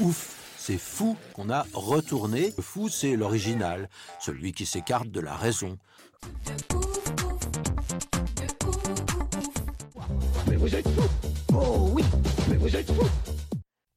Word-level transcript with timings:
Ouf, 0.00 0.54
c'est 0.56 0.78
fou 0.78 1.16
qu'on 1.32 1.50
a 1.50 1.66
retourné. 1.74 2.52
Le 2.56 2.62
fou, 2.62 2.88
c'est 2.88 3.16
l'original, 3.16 3.88
celui 4.20 4.52
qui 4.52 4.64
s'écarte 4.64 5.08
de 5.08 5.18
la 5.18 5.34
raison. 5.34 5.76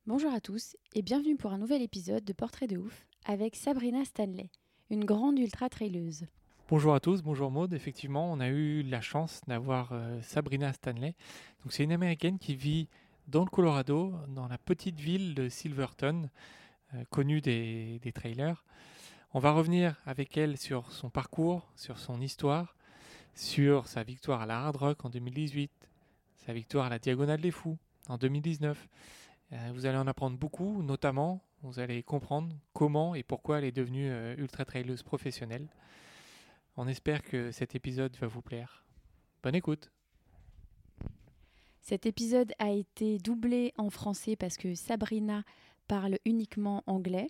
Bonjour 0.07 0.33
à 0.33 0.39
tous 0.39 0.75
et 0.95 1.03
bienvenue 1.03 1.35
pour 1.35 1.53
un 1.53 1.59
nouvel 1.59 1.83
épisode 1.83 2.23
de 2.23 2.33
Portrait 2.33 2.65
de 2.65 2.77
ouf 2.77 3.05
avec 3.25 3.55
Sabrina 3.55 4.03
Stanley, 4.03 4.49
une 4.89 5.05
grande 5.05 5.37
ultra 5.37 5.69
traileuse. 5.69 6.25
Bonjour 6.67 6.95
à 6.95 6.99
tous, 6.99 7.21
bonjour 7.21 7.51
Maud. 7.51 7.73
Effectivement, 7.73 8.31
on 8.31 8.39
a 8.39 8.47
eu 8.47 8.81
la 8.81 9.01
chance 9.01 9.41
d'avoir 9.45 9.91
euh, 9.91 10.19
Sabrina 10.23 10.73
Stanley. 10.73 11.15
Donc, 11.63 11.73
c'est 11.73 11.83
une 11.83 11.91
américaine 11.91 12.39
qui 12.39 12.55
vit 12.55 12.87
dans 13.27 13.43
le 13.43 13.49
Colorado, 13.49 14.13
dans 14.29 14.47
la 14.47 14.57
petite 14.57 14.99
ville 14.99 15.35
de 15.35 15.49
Silverton, 15.49 16.29
euh, 16.93 17.03
connue 17.09 17.41
des, 17.41 17.99
trailers. 18.13 18.63
On 19.33 19.39
va 19.39 19.51
revenir 19.51 19.95
avec 20.05 20.37
elle 20.37 20.57
sur 20.57 20.91
son 20.91 21.09
parcours, 21.09 21.71
sur 21.75 21.97
son 21.97 22.19
histoire, 22.19 22.75
sur 23.33 23.87
sa 23.87 24.03
victoire 24.03 24.41
à 24.41 24.45
la 24.45 24.59
Hard 24.59 24.75
Rock 24.75 25.05
en 25.05 25.09
2018, 25.09 25.71
sa 26.45 26.53
victoire 26.53 26.87
à 26.87 26.89
la 26.89 26.99
Diagonale 26.99 27.39
des 27.39 27.51
Fous 27.51 27.77
en 28.09 28.17
2019. 28.17 28.87
Euh, 29.53 29.71
vous 29.73 29.85
allez 29.85 29.97
en 29.97 30.07
apprendre 30.07 30.37
beaucoup, 30.37 30.81
notamment, 30.83 31.41
vous 31.61 31.79
allez 31.79 32.03
comprendre 32.03 32.53
comment 32.73 33.15
et 33.15 33.23
pourquoi 33.23 33.59
elle 33.59 33.65
est 33.65 33.71
devenue 33.71 34.09
euh, 34.09 34.35
ultra 34.37 34.65
traileuse 34.65 35.03
professionnelle. 35.03 35.67
On 36.75 36.87
espère 36.87 37.21
que 37.21 37.51
cet 37.51 37.75
épisode 37.75 38.15
va 38.17 38.27
vous 38.27 38.41
plaire. 38.41 38.83
Bonne 39.43 39.55
écoute. 39.55 39.91
Cet 41.81 42.05
épisode 42.05 42.53
a 42.59 42.71
été 42.71 43.17
doublé 43.17 43.73
en 43.77 43.89
français 43.89 44.35
parce 44.35 44.57
que 44.57 44.75
Sabrina 44.75 45.43
parle 45.87 46.17
uniquement 46.25 46.83
anglais. 46.85 47.27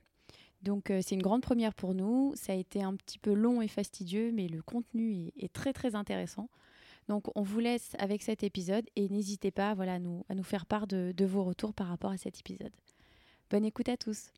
Donc 0.62 0.92
euh, 0.92 1.00
c'est 1.02 1.16
une 1.16 1.22
grande 1.22 1.42
première 1.42 1.74
pour 1.74 1.96
nous. 1.96 2.34
Ça 2.36 2.54
a 2.54 2.56
été 2.56 2.84
un 2.84 2.96
petit 2.96 3.18
peu 3.18 3.34
long 3.34 3.62
et 3.62 3.68
fastidieux, 3.68 4.32
mais 4.32 4.48
le 4.48 4.62
contenu 4.62 5.32
est, 5.38 5.52
très 5.52 5.74
très 5.74 5.96
intéressant. 5.96 6.50
Donc 7.08 7.26
on 7.36 7.42
vous 7.42 7.60
laisse 7.60 7.96
avec 7.98 8.22
cet 8.22 8.44
épisode 8.44 8.86
et 8.96 9.10
n'hésitez 9.10 9.52
pas 9.52 9.74
voilà, 9.74 9.96
à, 9.96 10.00
nous, 10.00 10.24
faire 10.44 10.66
part 10.66 10.86
de 10.86 11.26
vos 11.26 11.44
retours 11.44 11.74
par 11.74 11.88
rapport 11.88 12.12
à 12.12 12.18
cet 12.18 12.40
épisode. 12.40 12.74
Bonne 13.50 13.66
écoute 13.66 13.90
à 13.90 13.98
tous. 13.98 14.32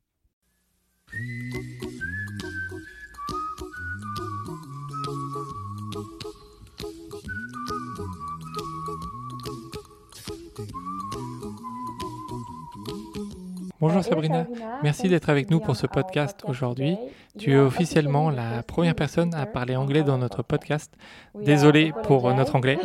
Bonjour 13.84 14.02
Sabrina, 14.02 14.48
merci 14.82 15.10
d'être 15.10 15.30
avec 15.30 15.52
nous 15.52 15.60
pour 15.60 15.76
ce 15.76 15.88
podcast 15.88 16.40
aujourd'hui. 16.48 16.96
Tu 17.38 17.52
es 17.52 17.58
officiellement 17.58 18.30
la 18.30 18.64
première 18.64 18.96
personne 18.96 19.36
à 19.36 19.46
parler 19.46 19.76
anglais 19.76 20.04
dans 20.04 20.18
notre 20.18 20.42
podcast. 20.42 20.94
Désolé 21.36 21.92
pour 22.04 22.34
notre 22.34 22.56
anglais 22.56 22.80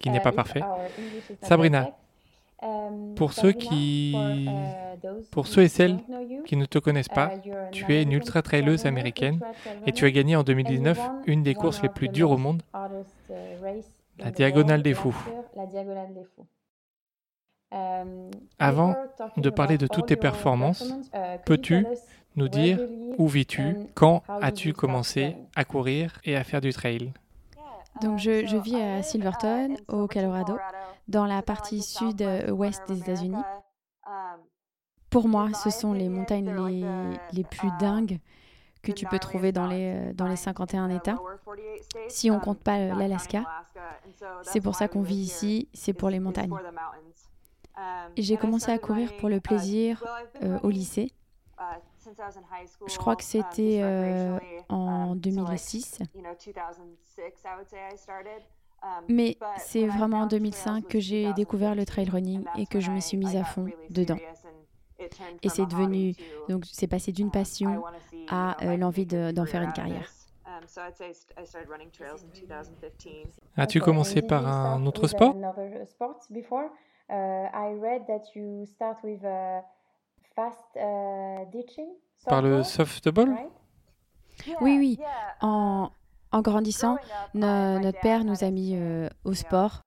qui 0.00 0.08
n'est 0.08 0.20
pas 0.20 0.32
parfait. 0.32 0.62
Sabrina, 1.42 1.90
pour 3.14 3.34
ceux 3.34 3.52
qui, 3.52 4.16
pour 5.30 5.46
ceux 5.48 5.64
et 5.64 5.68
celles 5.68 5.98
qui 6.46 6.56
ne 6.56 6.64
te 6.64 6.78
connaissent 6.78 7.10
pas, 7.10 7.32
tu 7.70 7.92
es 7.94 8.02
une 8.02 8.12
ultra 8.12 8.40
traileuse 8.40 8.86
américaine 8.86 9.38
et 9.86 9.92
tu 9.92 10.06
as 10.06 10.10
gagné 10.10 10.34
en 10.34 10.44
2019 10.44 10.98
une 11.26 11.42
des 11.42 11.54
courses 11.54 11.82
les 11.82 11.90
plus 11.90 12.08
dures 12.08 12.30
au 12.30 12.38
monde, 12.38 12.62
la 14.18 14.30
Diagonale 14.30 14.82
des 14.82 14.94
Fous. 14.94 15.14
Avant 18.58 18.94
de 19.36 19.50
parler 19.50 19.78
de 19.78 19.86
toutes 19.86 20.06
tes 20.06 20.16
performances, 20.16 20.92
peux-tu 21.44 21.86
nous 22.36 22.48
dire 22.48 22.78
où 23.18 23.28
vis-tu, 23.28 23.76
quand 23.94 24.22
as-tu 24.40 24.72
commencé 24.72 25.36
à 25.54 25.64
courir 25.64 26.18
et 26.24 26.36
à 26.36 26.44
faire 26.44 26.60
du 26.60 26.72
trail? 26.72 27.12
Donc 28.00 28.18
je, 28.18 28.46
je 28.46 28.56
vis 28.56 28.80
à 28.80 29.02
Silverton, 29.02 29.76
au 29.88 30.06
Colorado, 30.06 30.56
dans 31.08 31.26
la 31.26 31.42
partie 31.42 31.82
sud-ouest 31.82 32.82
des 32.88 32.98
États-Unis. 33.00 33.42
Pour 35.10 35.28
moi, 35.28 35.48
ce 35.52 35.68
sont 35.68 35.92
les 35.92 36.08
montagnes 36.08 36.50
les, 36.66 36.86
les 37.32 37.44
plus 37.44 37.68
dingues 37.78 38.18
que 38.82 38.92
tu 38.92 39.06
peux 39.06 39.18
trouver 39.18 39.52
dans 39.52 39.66
les, 39.66 40.12
dans 40.14 40.26
les 40.26 40.36
51 40.36 40.90
États, 40.90 41.18
si 42.08 42.30
on 42.30 42.40
compte 42.40 42.60
pas 42.60 42.78
euh, 42.78 42.94
l'Alaska. 42.94 43.44
C'est 44.42 44.60
pour 44.60 44.74
ça 44.74 44.88
qu'on 44.88 45.02
vit 45.02 45.14
ici, 45.14 45.68
c'est 45.72 45.92
pour 45.92 46.10
les 46.10 46.18
montagnes. 46.18 46.52
Et 48.16 48.22
J'ai 48.22 48.36
commencé 48.36 48.70
à 48.70 48.78
courir 48.78 49.16
pour 49.16 49.28
le 49.28 49.40
plaisir 49.40 50.04
euh, 50.42 50.58
au 50.62 50.70
lycée. 50.70 51.12
Je 52.86 52.98
crois 52.98 53.16
que 53.16 53.22
c'était 53.24 53.80
euh, 53.82 54.38
en 54.68 55.14
2006. 55.14 56.00
Mais 59.08 59.38
c'est 59.58 59.86
vraiment 59.86 60.22
en 60.22 60.26
2005 60.26 60.88
que 60.88 60.98
j'ai 60.98 61.32
découvert 61.34 61.74
le 61.74 61.86
trail 61.86 62.08
running 62.10 62.44
et 62.56 62.66
que 62.66 62.80
je 62.80 62.90
me 62.90 63.00
suis 63.00 63.16
mise 63.16 63.36
à 63.36 63.44
fond 63.44 63.68
dedans. 63.90 64.18
Et 65.42 65.48
c'est 65.48 65.66
devenu, 65.66 66.14
donc 66.48 66.64
c'est 66.70 66.86
passé 66.86 67.12
d'une 67.12 67.30
passion 67.30 67.82
à 68.28 68.56
euh, 68.64 68.76
l'envie 68.76 69.06
de- 69.06 69.30
d'en 69.32 69.46
faire 69.46 69.62
une 69.62 69.72
carrière. 69.72 70.08
As-tu 73.56 73.80
commencé 73.80 74.22
par 74.22 74.46
un 74.46 74.86
autre 74.86 75.06
sport? 75.06 75.36
Uh, 75.36 76.68
I 77.08 77.74
read 77.80 78.06
that 78.06 78.34
you 78.34 78.64
start 78.66 78.98
with 79.04 79.22
uh, 79.24 79.60
fast 80.34 80.64
uh, 80.76 81.44
ditching. 81.50 81.88
Par 82.26 82.40
le 82.42 82.62
softball, 82.62 83.28
right? 83.30 83.50
Oui, 84.60 84.76
oui. 84.78 84.98
En, 85.40 85.90
en 86.30 86.40
grandissant, 86.40 86.96
no- 87.34 87.78
notre 87.80 88.00
père 88.00 88.24
nous 88.24 88.42
a 88.44 88.50
mis 88.50 88.74
euh, 88.76 89.08
au 89.24 89.34
sport, 89.34 89.82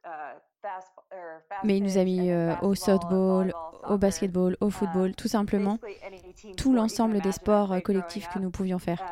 mais 1.63 1.77
il 1.77 1.83
nous 1.83 1.97
a 1.97 2.03
mis 2.03 2.29
euh, 2.29 2.53
au 2.61 2.75
softball, 2.75 3.53
au 3.89 3.97
basketball, 3.97 4.57
au 4.61 4.69
football, 4.69 5.15
tout 5.15 5.27
simplement, 5.27 5.77
tout 6.57 6.73
l'ensemble 6.73 7.21
des 7.21 7.31
sports 7.31 7.71
euh, 7.71 7.79
collectifs 7.79 8.27
que 8.29 8.39
nous 8.39 8.51
pouvions 8.51 8.79
faire. 8.79 9.03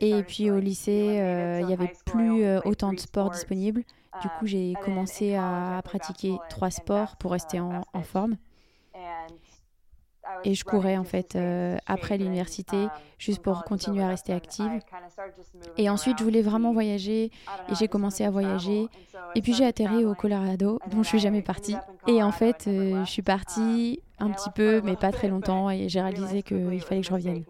Et 0.00 0.22
puis 0.22 0.50
au 0.50 0.58
lycée, 0.58 1.20
euh, 1.20 1.60
il 1.60 1.66
n'y 1.66 1.72
avait 1.72 1.92
plus 2.04 2.44
euh, 2.44 2.60
autant 2.64 2.92
de 2.92 3.00
sports 3.00 3.30
disponibles. 3.30 3.82
Du 4.20 4.28
coup, 4.38 4.46
j'ai 4.46 4.74
commencé 4.84 5.34
à 5.36 5.80
pratiquer 5.84 6.36
trois 6.50 6.70
sports 6.70 7.16
pour 7.16 7.32
rester 7.32 7.60
en, 7.60 7.82
en 7.92 8.02
forme. 8.02 8.36
Et 10.44 10.54
je 10.54 10.64
courais 10.64 10.96
en 10.96 11.04
fait 11.04 11.36
euh, 11.36 11.76
après 11.86 12.16
l'université, 12.16 12.88
juste 13.18 13.42
pour 13.42 13.64
continuer 13.64 14.02
à 14.02 14.08
rester 14.08 14.32
active. 14.32 14.80
Et 15.76 15.88
ensuite, 15.90 16.18
je 16.18 16.24
voulais 16.24 16.42
vraiment 16.42 16.72
voyager 16.72 17.30
et 17.68 17.74
j'ai 17.74 17.88
commencé 17.88 18.24
à 18.24 18.30
voyager. 18.30 18.86
Et 19.34 19.42
puis 19.42 19.52
j'ai 19.52 19.64
atterri 19.64 20.04
au 20.04 20.14
Colorado, 20.14 20.78
dont 20.90 21.02
je 21.02 21.08
suis 21.08 21.18
jamais 21.18 21.42
partie. 21.42 21.76
Et 22.06 22.22
en 22.22 22.32
fait, 22.32 22.66
euh, 22.66 23.04
je 23.04 23.10
suis 23.10 23.22
partie 23.22 24.00
un 24.18 24.30
petit 24.30 24.50
peu, 24.50 24.80
mais 24.82 24.96
pas 24.96 25.12
très 25.12 25.28
longtemps, 25.28 25.70
et 25.70 25.88
j'ai 25.88 26.00
réalisé 26.00 26.42
qu'il 26.42 26.80
fallait 26.80 27.00
que 27.00 27.06
je 27.06 27.12
revienne. 27.12 27.44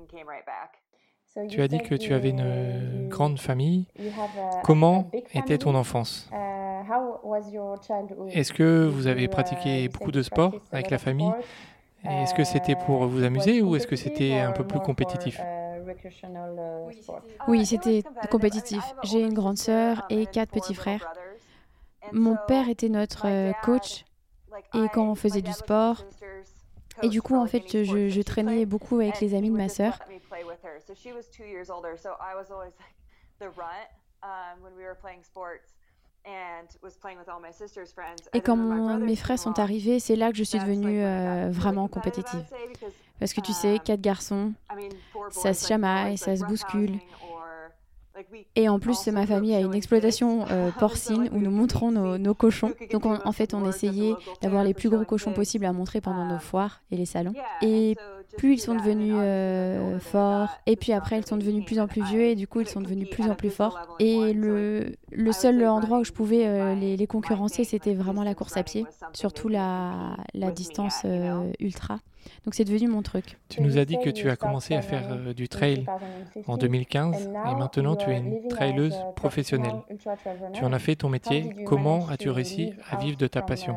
Tu 1.48 1.62
as 1.62 1.68
dit 1.68 1.78
que 1.78 1.94
tu 1.94 2.12
avais 2.12 2.30
une 2.30 2.40
you- 2.40 3.08
grande 3.08 3.38
famille. 3.38 3.86
Comment 4.62 5.10
était 5.34 5.58
ton 5.58 5.74
enfance? 5.74 6.28
Uh, 6.30 6.36
how 6.90 7.20
was 7.24 7.50
your 7.50 7.76
childhood? 7.82 8.28
Est-ce 8.32 8.52
que 8.52 8.86
vous 8.86 9.06
avez 9.06 9.22
you, 9.22 9.26
uh, 9.26 9.30
pratiqué 9.30 9.88
beaucoup 9.88 10.10
de 10.12 10.22
sport 10.22 10.52
avec 10.72 10.90
la 10.90 10.98
famille? 10.98 11.32
Est-ce 12.04 12.34
que 12.34 12.44
c'était 12.44 12.74
pour 12.74 13.04
Uh, 13.04 13.08
vous 13.08 13.18
it 13.18 13.22
was 13.22 13.26
amuser 13.26 13.62
ou 13.62 13.76
est-ce 13.76 13.86
que 13.86 13.96
competitive 13.96 14.12
c'était 14.30 14.40
un 14.40 14.52
peu 14.52 14.66
plus 14.66 14.80
compétitif? 14.80 15.40
Oui, 17.48 17.64
c'était 17.64 18.02
compétitif. 18.30 18.82
J'ai 19.04 19.20
une 19.22 19.34
grande 19.34 19.56
sœur 19.58 20.04
et 20.10 20.26
quatre 20.26 20.50
petits 20.50 20.74
frères. 20.74 21.12
Mon 22.12 22.36
père 22.48 22.68
était 22.68 22.88
notre 22.88 23.26
euh, 23.26 23.52
coach 23.62 24.04
et 24.74 24.88
quand 24.92 25.08
on 25.08 25.14
faisait 25.14 25.40
du 25.42 25.52
sport, 25.52 26.04
et 27.02 27.08
du 27.08 27.22
coup, 27.22 27.36
en 27.36 27.46
fait, 27.46 27.84
je, 27.84 28.08
je 28.08 28.22
traînais 28.22 28.66
beaucoup 28.66 29.00
avec 29.00 29.20
les 29.20 29.34
amis 29.34 29.50
de 29.50 29.56
ma 29.56 29.68
sœur. 29.68 29.98
Et 38.32 38.40
quand 38.40 38.56
mes 38.98 39.16
frères 39.16 39.38
sont 39.38 39.58
arrivés, 39.58 39.98
c'est 39.98 40.16
là 40.16 40.30
que 40.30 40.36
je 40.36 40.44
suis 40.44 40.58
devenue 40.58 41.02
euh, 41.02 41.48
vraiment 41.50 41.88
compétitive. 41.88 42.44
Parce 43.18 43.32
que 43.32 43.40
tu 43.40 43.52
sais, 43.52 43.78
quatre 43.84 44.00
garçons, 44.00 44.52
ça 45.30 45.54
se 45.54 45.66
chamaille, 45.66 46.18
ça 46.18 46.36
se 46.36 46.44
bouscule. 46.44 46.98
Et 48.56 48.68
en 48.68 48.78
plus, 48.78 49.06
ma 49.08 49.26
famille 49.26 49.54
a 49.54 49.60
une 49.60 49.74
exploitation 49.74 50.46
euh, 50.50 50.70
porcine 50.78 51.28
où 51.32 51.38
nous 51.38 51.50
montrons 51.50 51.90
nos, 51.90 52.34
cochons. 52.34 52.72
Donc 52.90 53.04
en 53.06 53.32
fait, 53.32 53.54
on 53.54 53.68
essayait 53.68 54.14
d'avoir 54.40 54.64
les 54.64 54.74
plus 54.74 54.88
gros 54.88 55.04
cochons 55.04 55.32
possibles 55.32 55.64
à 55.64 55.72
montrer 55.72 56.00
pendant 56.00 56.24
nos 56.24 56.38
foires 56.38 56.82
et 56.90 56.96
les 56.96 57.06
salons. 57.06 57.34
Et 57.62 57.96
plus 58.38 58.54
ils 58.54 58.58
sont 58.58 58.74
devenus 58.74 59.14
euh, 59.18 59.98
forts, 59.98 60.48
et 60.64 60.76
puis 60.76 60.92
après 60.92 61.18
ils 61.18 61.26
sont 61.26 61.36
devenus 61.36 61.66
plus 61.66 61.78
en 61.78 61.86
plus 61.86 62.02
vieux, 62.02 62.22
et 62.22 62.34
du 62.34 62.46
coup 62.46 62.62
ils 62.62 62.68
sont 62.68 62.80
devenus 62.80 63.10
plus 63.10 63.24
en 63.24 63.34
plus 63.34 63.50
forts. 63.50 63.96
Et 63.98 64.32
le, 64.32 64.94
le 65.10 65.32
seul 65.32 65.62
endroit 65.66 65.98
où 65.98 66.04
je 66.04 66.12
pouvais 66.12 66.46
euh, 66.46 66.74
les, 66.74 66.96
les, 66.96 67.06
concurrencer, 67.06 67.64
c'était 67.64 67.92
vraiment 67.92 68.22
la 68.22 68.34
course 68.34 68.56
à 68.56 68.62
pied, 68.62 68.86
surtout 69.12 69.48
la, 69.48 70.16
la 70.34 70.50
distance 70.50 71.04
ultra. 71.60 71.98
Donc 72.44 72.54
c'est 72.54 72.64
devenu 72.64 72.88
mon 72.88 73.02
truc. 73.02 73.38
Tu 73.48 73.62
nous 73.62 73.78
as 73.78 73.84
dit 73.84 73.98
que 74.02 74.10
tu 74.10 74.28
as 74.30 74.36
commencé 74.36 74.74
à 74.74 74.82
faire 74.82 75.08
euh, 75.10 75.34
du 75.34 75.48
trail 75.48 75.86
en 76.46 76.56
2015 76.56 77.26
et 77.26 77.54
maintenant 77.54 77.96
tu 77.96 78.10
es 78.10 78.18
une 78.18 78.48
traileuse 78.48 78.96
professionnelle. 79.16 79.82
Tu 80.52 80.64
en 80.64 80.72
as 80.72 80.78
fait 80.78 80.96
ton 80.96 81.08
métier. 81.08 81.64
Comment 81.66 82.08
as-tu 82.08 82.30
réussi 82.30 82.72
à 82.90 82.96
vivre 82.96 83.16
de 83.16 83.26
ta 83.26 83.42
passion 83.42 83.76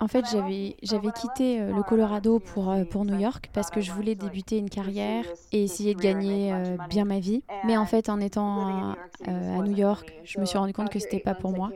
en 0.00 0.08
fait, 0.08 0.24
j'avais, 0.32 0.76
j'avais 0.82 1.12
quitté 1.12 1.60
euh, 1.60 1.72
le 1.72 1.82
Colorado 1.82 2.40
pour, 2.40 2.70
euh, 2.70 2.84
pour 2.84 3.04
New 3.04 3.18
York 3.18 3.50
parce 3.52 3.70
que 3.70 3.80
je 3.80 3.92
voulais 3.92 4.14
débuter 4.14 4.58
une 4.58 4.68
carrière 4.68 5.24
et 5.52 5.62
essayer 5.62 5.94
de 5.94 6.00
gagner 6.00 6.52
euh, 6.52 6.76
bien 6.88 7.04
ma 7.04 7.20
vie. 7.20 7.44
Mais 7.64 7.76
en 7.76 7.86
fait, 7.86 8.08
en 8.08 8.18
étant 8.18 8.94
à 9.26 9.58
New 9.62 9.76
York, 9.76 10.12
je 10.24 10.40
me 10.40 10.44
suis 10.44 10.58
rendu 10.58 10.72
compte 10.72 10.90
que 10.90 10.98
c'était 10.98 11.20
pas 11.20 11.34
pour 11.34 11.52
moi. 11.52 11.70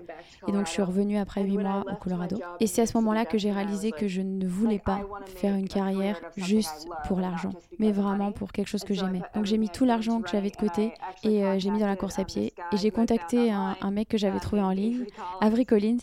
Et 0.49 0.53
donc, 0.53 0.67
je 0.67 0.73
suis 0.73 0.83
revenue 0.83 1.19
après 1.19 1.43
huit 1.43 1.59
mois 1.59 1.85
au 1.91 1.95
Colorado. 1.97 2.41
Et 2.59 2.67
c'est 2.67 2.83
à 2.83 2.87
ce 2.87 2.97
moment-là 2.97 3.25
que 3.25 3.39
j'ai 3.39 3.53
réalisé 3.53 3.93
que 3.93 4.09
je 4.09 4.23
ne 4.23 4.47
voulais 4.47 4.81
pas 4.81 5.01
faire 5.37 5.55
une 5.55 5.69
carrière 5.69 6.21
juste 6.37 6.89
pour 7.07 7.21
l'argent, 7.21 7.53
mais 7.79 7.93
vraiment 7.93 8.33
pour 8.33 8.53
quelque 8.53 8.69
chose 8.69 8.85
que 8.85 8.95
j'aimais. 8.95 9.23
Donc, 9.35 9.45
j'ai 9.45 9.59
mis 9.59 9.69
tout 9.69 9.85
l'argent 9.85 10.21
que 10.21 10.31
j'avais 10.31 10.51
de 10.51 10.57
côté 10.57 10.93
et 11.23 11.45
j'ai 11.59 11.71
mis 11.71 11.79
dans 11.79 11.87
la 11.87 11.97
course 11.97 12.19
à 12.19 12.25
pied. 12.25 12.53
Et 12.73 12.77
j'ai 12.77 12.91
contacté 12.91 13.53
un, 13.53 13.91
mec 13.93 14.09
que 14.09 14.19
j'avais 14.19 14.41
trouvé 14.41 14.63
en 14.63 14.71
ligne, 14.71 15.05
Avery 15.41 15.65
Collins, 15.65 15.99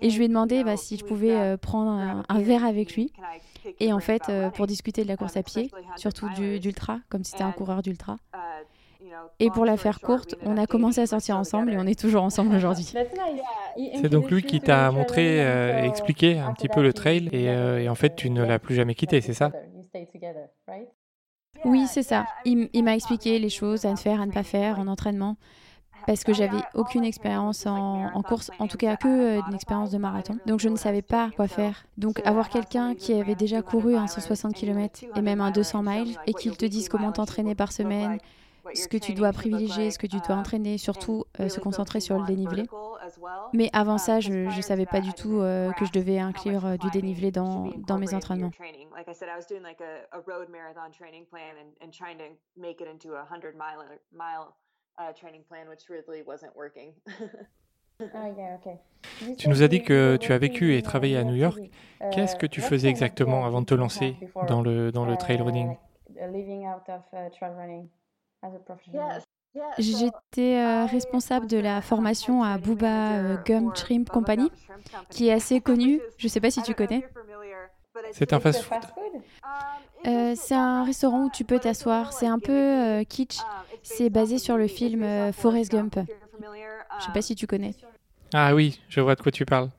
et 0.00 0.10
je 0.10 0.18
lui 0.18 0.26
ai 0.26 0.28
demandé 0.28 0.62
bah, 0.62 0.76
si 0.76 0.96
je 0.96 1.04
pouvais 1.04 1.56
prendre 1.64 2.24
un, 2.28 2.40
verre 2.40 2.64
avec 2.64 2.94
lui. 2.94 3.12
Et 3.80 3.92
en 3.92 4.00
fait, 4.00 4.22
euh, 4.28 4.50
pour 4.50 4.66
discuter 4.66 5.02
de 5.02 5.08
la 5.08 5.16
course 5.16 5.36
à 5.36 5.42
pied, 5.42 5.70
surtout 5.96 6.28
d'ultra, 6.60 7.00
comme 7.08 7.24
si 7.24 7.32
c'était 7.32 7.44
un 7.44 7.52
coureur 7.52 7.82
d'ultra. 7.82 8.16
Et 9.40 9.50
pour 9.50 9.64
la 9.64 9.76
faire 9.76 10.00
courte, 10.00 10.36
on 10.42 10.56
a 10.56 10.66
commencé 10.66 11.00
à 11.00 11.06
sortir 11.06 11.36
ensemble 11.36 11.72
et 11.72 11.78
on 11.78 11.86
est 11.86 11.98
toujours 11.98 12.22
ensemble 12.22 12.54
aujourd'hui. 12.56 12.92
C'est 13.76 14.08
donc 14.08 14.30
lui 14.30 14.42
qui 14.42 14.60
t'a 14.60 14.90
montré 14.90 15.44
euh, 15.44 15.82
et 15.82 15.86
expliqué 15.86 16.38
un 16.38 16.52
petit 16.52 16.68
peu 16.68 16.82
le 16.82 16.92
trail 16.92 17.28
et, 17.32 17.48
euh, 17.48 17.80
et 17.80 17.88
en 17.88 17.94
fait 17.94 18.14
tu 18.16 18.30
ne 18.30 18.42
l'as 18.42 18.58
plus 18.58 18.74
jamais 18.74 18.94
quitté, 18.94 19.20
c'est 19.20 19.34
ça? 19.34 19.50
Oui, 21.64 21.86
c'est 21.86 22.02
ça. 22.02 22.26
Il, 22.44 22.84
m'a 22.84 22.94
expliqué 22.94 23.38
les 23.38 23.48
choses 23.48 23.84
à 23.84 23.90
ne 23.90 23.96
faire, 23.96 24.20
à 24.20 24.26
ne 24.26 24.32
pas 24.32 24.42
faire 24.42 24.78
en 24.78 24.86
entraînement 24.86 25.36
parce 26.06 26.24
que 26.24 26.32
j'avais 26.32 26.60
aucune 26.74 27.04
expérience 27.04 27.66
en, 27.66 28.22
course, 28.22 28.50
en 28.58 28.66
tout 28.66 28.76
cas 28.76 28.96
que 28.96 29.08
euh, 29.38 29.40
une 29.48 29.54
expérience 29.54 29.90
de 29.90 29.98
marathon. 29.98 30.38
Donc 30.46 30.60
je 30.60 30.68
ne 30.68 30.76
savais 30.76 31.02
pas 31.02 31.30
quoi 31.36 31.48
faire. 31.48 31.84
Donc 31.98 32.20
avoir 32.26 32.48
quelqu'un 32.48 32.94
qui 32.94 33.12
avait 33.14 33.34
déjà 33.34 33.62
couru 33.62 33.96
un 33.96 34.06
160 34.06 34.54
km 34.54 35.04
et 35.16 35.20
même 35.20 35.40
un 35.40 35.50
200 35.50 35.82
miles 35.82 36.16
et 36.26 36.34
qu'il 36.34 36.56
te 36.56 36.66
dise 36.66 36.88
comment 36.88 37.12
t'entraîner 37.12 37.54
par 37.54 37.72
semaine, 37.72 38.18
ce 38.74 38.88
que 38.88 38.96
tu 38.96 39.12
dois 39.12 39.32
privilégier, 39.32 39.90
ce 39.90 39.98
que 39.98 40.06
tu 40.06 40.16
dois 40.26 40.36
entraîner, 40.36 40.78
surtout 40.78 41.24
euh, 41.40 41.48
se 41.48 41.60
concentrer 41.60 42.00
sur 42.00 42.18
le 42.18 42.26
dénivelé. 42.26 42.64
Mais 43.52 43.68
avant 43.72 43.98
ça, 43.98 44.20
je 44.20 44.32
ne 44.32 44.62
savais 44.62 44.86
pas 44.86 45.00
du 45.00 45.12
tout 45.12 45.40
euh, 45.40 45.70
que 45.72 45.84
je 45.84 45.92
devais 45.92 46.18
inclure 46.18 46.78
du 46.78 46.90
dénivelé 46.90 47.30
dans, 47.30 47.70
dans 47.86 47.98
mes 47.98 48.14
entraînements. 48.14 48.50
Tu 59.38 59.48
nous 59.48 59.62
as 59.62 59.68
dit 59.68 59.82
que 59.82 60.16
tu 60.16 60.32
as 60.32 60.38
vécu 60.38 60.76
et 60.76 60.82
travaillé 60.82 61.16
à 61.16 61.24
New 61.24 61.36
York. 61.36 61.60
Qu'est-ce 62.12 62.36
que 62.36 62.46
tu 62.46 62.60
faisais 62.60 62.88
exactement 62.88 63.44
avant 63.44 63.60
de 63.60 63.66
te 63.66 63.74
lancer 63.74 64.16
dans 64.48 64.62
le, 64.62 64.90
dans 64.90 65.04
le 65.04 65.16
trail 65.16 65.40
running? 65.40 65.76
J'étais 69.78 70.56
euh, 70.58 70.86
responsable 70.86 71.46
de 71.46 71.58
la 71.58 71.80
formation 71.80 72.42
à 72.42 72.58
Booba 72.58 73.12
euh, 73.12 73.36
Gum 73.44 73.74
Shrimp 73.74 74.10
Company, 74.10 74.50
qui 75.10 75.28
est 75.28 75.32
assez 75.32 75.60
connue. 75.60 76.00
Je 76.18 76.26
ne 76.26 76.28
sais 76.28 76.40
pas 76.40 76.50
si 76.50 76.62
tu 76.62 76.74
connais. 76.74 77.04
C'est 78.12 78.32
un 78.32 78.40
fast-food 78.40 78.82
euh, 80.06 80.34
C'est 80.36 80.54
un 80.54 80.84
restaurant 80.84 81.24
où 81.24 81.30
tu 81.30 81.44
peux 81.44 81.58
t'asseoir. 81.58 82.12
C'est 82.12 82.26
un 82.26 82.38
peu 82.38 82.52
euh, 82.52 83.04
kitsch. 83.04 83.38
C'est 83.82 84.10
basé 84.10 84.38
sur 84.38 84.56
le 84.56 84.66
film 84.66 85.02
euh, 85.02 85.32
Forrest 85.32 85.70
Gump. 85.70 85.98
Je 86.98 87.04
sais 87.04 87.12
pas 87.12 87.22
si 87.22 87.34
tu 87.34 87.46
connais. 87.46 87.74
Ah 88.32 88.54
oui, 88.54 88.80
je 88.88 89.00
vois 89.00 89.14
de 89.14 89.20
quoi 89.20 89.32
tu 89.32 89.44
parles. 89.44 89.70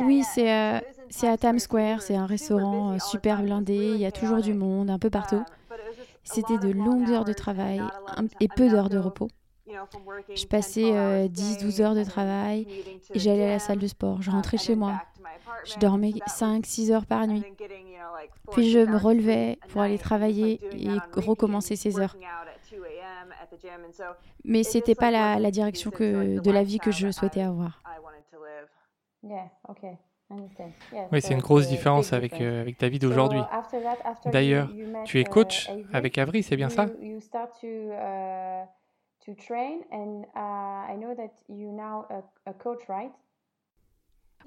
Oui, 0.00 0.22
c'est 0.24 0.48
à 0.50 1.36
Times 1.38 1.58
Square. 1.58 2.02
C'est 2.02 2.16
un 2.16 2.26
restaurant 2.26 2.98
super 2.98 3.42
blindé. 3.42 3.92
Il 3.94 4.00
y 4.00 4.06
a 4.06 4.12
toujours 4.12 4.40
du 4.40 4.54
monde, 4.54 4.90
un 4.90 4.98
peu 4.98 5.10
partout. 5.10 5.44
C'était 6.24 6.58
de 6.58 6.70
longues 6.70 7.10
heures 7.10 7.24
de 7.24 7.32
travail 7.32 7.82
et 8.40 8.48
peu 8.48 8.68
d'heures 8.68 8.88
de 8.88 8.98
repos. 8.98 9.28
Je 10.34 10.46
passais 10.46 10.82
10-12 11.28 11.82
heures 11.82 11.94
de 11.94 12.04
travail 12.04 12.66
et 13.14 13.18
j'allais 13.18 13.46
à 13.46 13.50
la 13.50 13.58
salle 13.58 13.78
de 13.78 13.86
sport. 13.86 14.22
Je 14.22 14.30
rentrais 14.30 14.58
chez 14.58 14.74
moi. 14.74 15.00
Je 15.64 15.78
dormais 15.78 16.10
5-6 16.26 16.92
heures 16.92 17.06
par 17.06 17.26
nuit. 17.26 17.44
Puis 18.52 18.70
je 18.70 18.78
me 18.80 18.96
relevais 18.96 19.58
pour 19.68 19.80
aller 19.80 19.98
travailler 19.98 20.60
et 20.72 20.90
recommencer 21.14 21.76
ces 21.76 21.98
heures. 21.98 22.16
Mais 24.44 24.62
ce 24.62 24.78
n'était 24.78 24.94
pas 24.94 25.10
la, 25.10 25.38
la, 25.38 25.50
direction 25.50 25.90
que, 25.90 26.40
de 26.40 26.50
la 26.50 26.62
vie 26.62 26.78
que 26.78 26.90
je 26.90 27.10
souhaitais 27.10 27.42
avoir. 27.42 27.82
Oui, 31.12 31.20
c'est 31.20 31.34
une 31.34 31.40
grosse 31.40 31.68
différence 31.68 32.12
avec, 32.12 32.40
euh, 32.40 32.62
avec 32.62 32.78
ta 32.78 32.88
vie 32.88 32.98
d'aujourd'hui. 32.98 33.40
D'ailleurs, 34.26 34.68
tu 35.04 35.20
es 35.20 35.24
coach 35.24 35.70
avec 35.92 36.18
Avri, 36.18 36.42
c'est 36.42 36.56
bien 36.56 36.68
ça? 36.68 36.86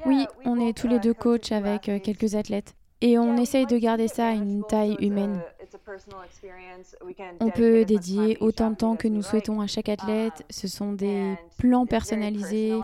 Oui, 0.06 0.26
on 0.44 0.60
est 0.60 0.76
tous 0.76 0.88
les 0.88 1.00
deux 1.00 1.14
coachs 1.14 1.52
avec 1.52 1.90
euh, 1.90 2.00
quelques 2.00 2.36
athlètes. 2.36 2.76
Et 3.02 3.20
on 3.20 3.38
essaye 3.38 3.66
de 3.66 3.78
garder 3.78 4.08
ça 4.08 4.28
à 4.28 4.32
une 4.32 4.64
taille 4.64 4.96
humaine. 5.00 5.42
On 7.40 7.50
peut 7.50 7.86
dédier 7.86 8.38
autant 8.40 8.72
de 8.72 8.76
temps 8.76 8.96
que 8.96 9.08
nous 9.08 9.22
souhaitons 9.22 9.62
à 9.62 9.68
chaque 9.68 9.90
athlète. 9.90 10.44
Ce 10.50 10.68
sont 10.68 10.94
des 10.94 11.36
plans 11.58 11.86
personnalisés 11.86 12.80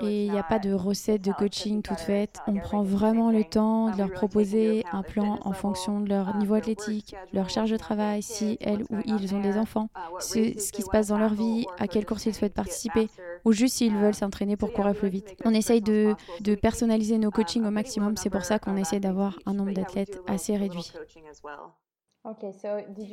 et 0.00 0.26
il 0.26 0.32
n'y 0.32 0.38
a 0.38 0.42
pas 0.42 0.58
de 0.58 0.72
recette 0.72 1.22
de 1.22 1.32
coaching 1.32 1.82
toute 1.82 2.00
faite. 2.00 2.38
On 2.46 2.54
prend 2.54 2.82
vraiment 2.82 3.30
le 3.30 3.44
temps 3.44 3.90
de 3.90 3.98
leur 3.98 4.10
proposer 4.10 4.84
un 4.92 5.02
plan 5.02 5.38
en 5.42 5.52
fonction 5.52 6.00
de 6.00 6.08
leur 6.08 6.36
niveau 6.36 6.54
athlétique, 6.54 7.14
leur 7.32 7.50
charge 7.50 7.70
de 7.70 7.76
travail, 7.76 8.22
si 8.22 8.58
elles 8.60 8.82
ou 8.90 8.98
ils 9.04 9.34
ont 9.34 9.40
des 9.40 9.56
enfants, 9.56 9.88
ce, 10.20 10.58
ce 10.58 10.72
qui 10.72 10.82
se 10.82 10.90
passe 10.90 11.08
dans 11.08 11.18
leur 11.18 11.34
vie, 11.34 11.66
à 11.78 11.88
quelle 11.88 12.06
course 12.06 12.26
ils 12.26 12.34
souhaitent 12.34 12.54
participer, 12.54 13.08
ou 13.44 13.52
juste 13.52 13.76
s'ils 13.76 13.96
veulent 13.96 14.14
s'entraîner 14.14 14.56
pour 14.56 14.72
courir 14.72 14.94
plus 14.94 15.08
vite. 15.08 15.36
On 15.44 15.54
essaye 15.54 15.80
de, 15.80 16.14
de 16.40 16.54
personnaliser 16.54 17.18
nos 17.18 17.30
coachings 17.30 17.64
au 17.64 17.70
maximum. 17.70 18.16
C'est 18.16 18.30
pour 18.30 18.44
ça 18.44 18.58
qu'on 18.58 18.76
essaie 18.76 19.00
d'avoir 19.00 19.38
un 19.46 19.54
nombre 19.54 19.72
d'athlètes 19.72 20.20
assez 20.26 20.56
réduit. 20.56 20.92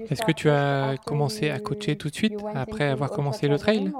Est-ce 0.09 0.23
que 0.23 0.31
tu 0.31 0.49
as 0.49 0.95
commencé 1.05 1.49
à 1.49 1.59
coacher 1.59 1.95
tout 1.97 2.09
de 2.09 2.15
suite 2.15 2.39
après 2.53 2.85
avoir 2.85 3.11
commencé 3.11 3.47
le 3.47 3.57
trail 3.57 3.91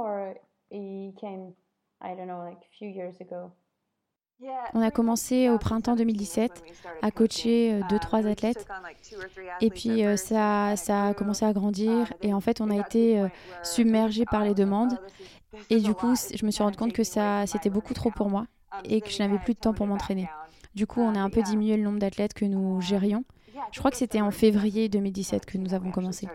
on 4.74 4.82
a 4.82 4.92
commencé 4.92 5.50
au 5.50 5.58
printemps 5.58 5.96
2017 5.96 6.64
à 7.02 7.10
coacher 7.10 7.80
2-3 7.90 8.28
athlètes. 8.28 8.68
et 9.62 9.70
puis 9.70 10.04
ça, 10.18 10.76
ça 10.76 11.08
a 11.08 11.14
commencé 11.14 11.46
à 11.46 11.54
grandir 11.54 12.12
et 12.22 12.34
en 12.34 12.42
fait 12.42 12.60
on 12.60 12.70
a 12.70 12.76
été 12.76 13.26
submergé 13.64 14.26
par 14.26 14.44
les 14.44 14.54
demandes. 14.54 15.00
et 15.70 15.80
du 15.80 15.94
coup 15.94 16.16
je 16.16 16.46
me 16.46 16.52
suis 16.52 16.64
rendu 16.64 16.76
compte 16.78 16.92
que 16.92 17.04
ça 17.06 17.46
c'était 17.48 17.70
beaucoup 17.70 17.94
trop 17.94 18.12
pour 18.12 18.30
moi 18.30 18.46
et 18.84 19.00
que 19.00 19.10
je 19.10 19.20
n'avais 19.24 19.40
plus 19.40 19.54
de 19.54 19.60
temps 19.60 19.74
pour 19.74 19.88
m'entraîner. 19.88 20.30
Du 20.76 20.86
coup 20.86 21.00
on 21.00 21.16
a 21.16 21.20
un 21.20 21.30
peu 21.30 21.42
diminué 21.42 21.78
le 21.78 21.84
nombre 21.84 22.00
d'athlètes 22.00 22.34
que 22.34 22.44
nous 22.46 22.82
gérions. 22.82 23.24
Je 23.72 23.80
crois 23.80 23.90
que 23.90 23.98
c'était 23.98 24.22
en 24.22 24.32
février 24.32 24.90
2017 24.90 25.46
que 25.46 25.58
nous 25.58 25.74
avons 25.74 25.92
commencé. 25.92 26.28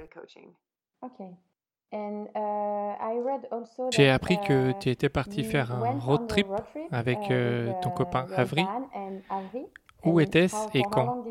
J'ai 3.91 4.11
appris 4.11 4.41
que 4.41 4.73
tu 4.79 4.91
étais 4.91 5.09
parti 5.09 5.43
faire 5.43 5.73
un 5.73 5.99
road 5.99 6.29
trip 6.29 6.47
avec 6.93 7.19
uh, 7.19 7.33
euh, 7.33 7.73
ton 7.83 7.91
copain 7.91 8.27
Avri. 8.37 8.65
Où 10.05 10.21
était-ce 10.21 10.57
et 10.75 10.83
quand? 10.83 11.25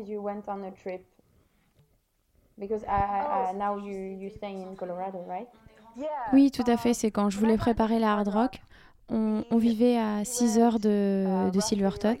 Oui, 6.32 6.50
tout 6.50 6.64
à 6.66 6.76
fait. 6.76 6.94
C'est 6.94 7.10
quand 7.10 7.30
je 7.30 7.38
voulais 7.38 7.56
préparer 7.56 7.98
la 7.98 8.12
hard 8.12 8.28
rock. 8.28 8.60
On, 9.08 9.44
on 9.50 9.56
vivait 9.56 9.98
à 9.98 10.24
6 10.24 10.58
heures 10.58 10.78
de, 10.78 11.50
de 11.50 11.60
Silverton. 11.60 12.16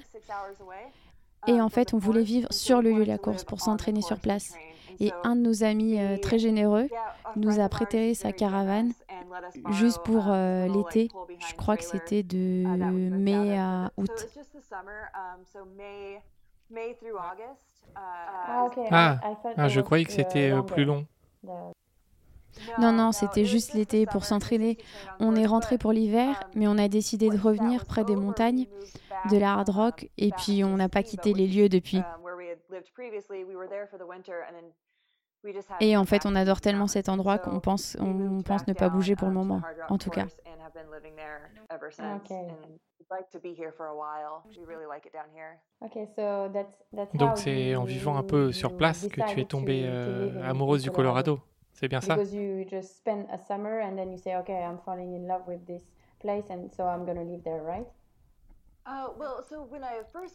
Et 1.46 1.60
en 1.60 1.68
fait, 1.68 1.94
on 1.94 1.98
voulait 1.98 2.22
vivre 2.22 2.52
sur 2.52 2.82
le 2.82 2.90
lieu 2.90 3.04
de 3.04 3.10
la 3.10 3.18
course 3.18 3.44
pour 3.44 3.60
s'entraîner 3.60 4.02
sur 4.02 4.18
place. 4.18 4.54
Et 5.00 5.12
un 5.24 5.34
de 5.34 5.40
nos 5.40 5.64
amis 5.64 5.98
euh, 5.98 6.18
très 6.18 6.38
généreux 6.38 6.88
nous 7.36 7.58
a 7.58 7.68
prêté 7.68 8.14
sa 8.14 8.32
caravane 8.32 8.92
juste 9.70 10.00
pour 10.04 10.24
euh, 10.28 10.66
l'été. 10.68 11.08
Je 11.38 11.54
crois 11.56 11.76
que 11.76 11.84
c'était 11.84 12.22
de 12.22 12.64
mai 13.16 13.56
à 13.58 13.90
août. 13.96 14.10
Ah, 17.96 18.64
ok. 18.66 18.78
Ah, 18.90 19.18
I- 19.22 19.32
I 19.32 19.36
thought 19.42 19.54
Ah, 19.56 19.66
it 19.66 19.70
je 19.72 19.80
was, 19.80 19.84
croyais 19.84 20.04
que 20.04 20.10
uh, 20.12 20.14
c'était 20.14 20.50
euh, 20.50 20.62
plus 20.62 20.84
long. 20.84 21.06
The- 21.44 21.48
Non, 22.78 22.92
non, 22.92 23.12
c'était 23.12 23.44
juste 23.44 23.74
l'été 23.74 24.06
pour 24.06 24.24
s'entraîner. 24.24 24.76
On 25.18 25.34
est 25.34 25.46
rentré 25.46 25.78
pour 25.78 25.92
l'hiver, 25.92 26.40
mais 26.54 26.68
on 26.68 26.78
a 26.78 26.88
décidé 26.88 27.30
de 27.30 27.38
revenir 27.38 27.86
près 27.86 28.04
des 28.04 28.16
montagnes, 28.16 28.66
de 29.30 29.36
la 29.38 29.54
hard 29.54 29.68
rock, 29.70 30.10
et 30.18 30.30
puis 30.32 30.62
on 30.64 30.76
n'a 30.76 30.88
pas 30.88 31.02
quitté 31.02 31.32
les 31.32 31.46
lieux 31.46 31.68
depuis. 31.68 32.02
Et 35.80 35.96
en 35.96 36.04
fait, 36.04 36.26
on 36.26 36.34
adore 36.36 36.60
tellement 36.60 36.86
cet 36.86 37.08
endroit 37.08 37.38
qu'on 37.38 37.60
pense, 37.60 37.96
on 38.00 38.42
pense 38.42 38.66
ne 38.66 38.72
pas 38.74 38.88
bouger 38.88 39.16
pour 39.16 39.28
le 39.28 39.34
moment, 39.34 39.60
en 39.88 39.98
tout 39.98 40.10
cas. 40.10 40.26
Okay. 42.16 42.46
Okay, 45.82 46.06
so 46.06 46.48
that's, 46.52 46.78
that's 46.94 47.12
how 47.14 47.18
Donc 47.18 47.38
c'est 47.38 47.74
en 47.74 47.84
vivant 47.84 48.16
un 48.16 48.22
peu 48.22 48.52
sur 48.52 48.76
place 48.76 49.08
que 49.08 49.20
tu 49.22 49.40
es 49.40 49.44
tombée 49.44 49.82
to- 49.82 49.88
to 49.88 50.38
euh, 50.38 50.48
amoureuse 50.50 50.82
du 50.82 50.90
Colorado. 50.90 51.40
C'est 51.72 51.88
bien 51.88 52.00
ça 52.00 52.16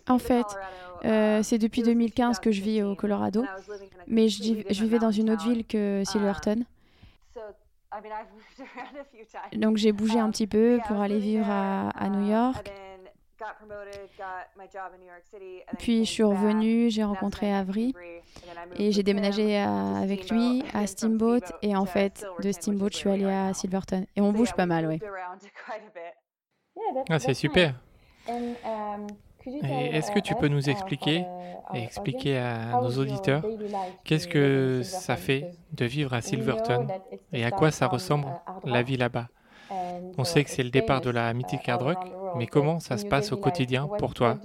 En 0.07 0.19
fait, 0.19 0.45
euh, 1.03 1.43
c'est 1.43 1.57
depuis 1.57 1.83
2015 1.83 2.39
que 2.39 2.51
je 2.51 2.62
vis 2.62 2.83
au 2.83 2.95
Colorado, 2.95 3.43
mais 4.07 4.29
je, 4.29 4.43
vivais 4.83 5.00
dans 5.00 5.12
une 5.12 5.29
autre 5.31 5.43
ville 5.43 5.65
que 5.65 6.03
Silverton. 6.05 6.63
Donc 9.53 9.77
j'ai 9.77 9.91
bougé 9.91 10.19
un 10.19 10.29
petit 10.29 10.47
peu 10.47 10.79
pour 10.88 11.00
aller 11.00 11.19
vivre 11.19 11.50
à, 11.50 12.09
New 12.09 12.29
York. 12.29 12.71
Puis 15.77 16.05
je 16.05 16.12
suis 16.12 16.24
revenue, 16.24 16.89
j'ai 16.89 17.03
rencontré 17.03 17.53
Avery 17.53 17.93
et 18.77 18.91
j'ai 18.91 19.03
déménagé 19.03 19.57
à- 19.57 19.97
avec 19.97 20.29
lui 20.31 20.63
à 20.74 20.88
Steamboat. 20.88 21.41
Et 21.62 21.75
en 21.75 21.85
fait, 21.85 22.25
de 22.41 22.51
Steamboat, 22.51 22.89
je 22.91 22.97
suis 22.97 23.09
allée 23.09 23.25
à 23.25 23.53
Silverton. 23.53 24.05
Et 24.15 24.21
on 24.21 24.31
bouge 24.31 24.53
pas 24.53 24.65
mal, 24.65 25.00
that's, 26.75 27.05
Ah, 27.09 27.19
c'est 27.19 27.33
super. 27.33 27.75
Um, 28.29 29.08
Et 29.46 29.96
est-ce 29.96 30.12
uh, 30.12 30.15
que 30.15 30.20
tu 30.20 30.36
peux 30.36 30.48
us, 30.48 30.51
nous 30.51 30.67
uh, 30.67 30.72
expliquer 30.72 31.20
our 31.20 31.75
et 31.75 31.84
expliquer 31.84 32.38
à 32.38 32.79
nos 32.82 32.98
auditeurs 32.98 33.44
qu'est-ce 34.03 34.27
in 34.27 34.32
que 34.32 34.82
Silverton? 34.84 35.05
ça 35.05 35.15
fait 35.15 35.51
de 35.74 35.86
vivre 35.86 36.13
à 36.13 36.22
Silverton 36.22 36.88
et 37.32 37.44
à 37.44 37.51
quoi 37.51 37.72
ça 37.72 37.88
ressemble 37.88 38.27
uh, 38.27 38.70
la 38.70 38.82
vie 38.82 38.98
là-bas? 38.98 39.27
On 40.17 40.24
sait 40.24 40.44
que 40.44 40.50
c'est 40.50 40.62
it's 40.62 40.65
le 40.65 40.70
départ 40.70 41.01
de 41.01 41.10
la 41.10 41.32
uh, 41.32 41.34
mythique 41.34 41.67
Hard 41.67 41.82
Rock, 41.82 41.98
mais 42.36 42.46
but 42.46 42.51
comment 42.51 42.79
ça 42.79 42.98
se 42.98 43.05
passe 43.05 43.32
au 43.32 43.38
quotidien 43.38 43.88
pour 43.98 44.13
toi? 44.13 44.38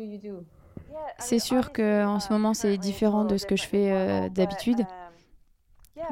C'est 1.18 1.38
sûr 1.38 1.72
que 1.72 2.04
en 2.04 2.20
ce 2.20 2.32
moment, 2.32 2.54
c'est 2.54 2.78
différent 2.78 3.24
de 3.24 3.36
ce 3.36 3.46
que 3.46 3.56
je 3.56 3.64
fais 3.64 3.92
euh, 3.92 4.28
d'habitude. 4.28 4.86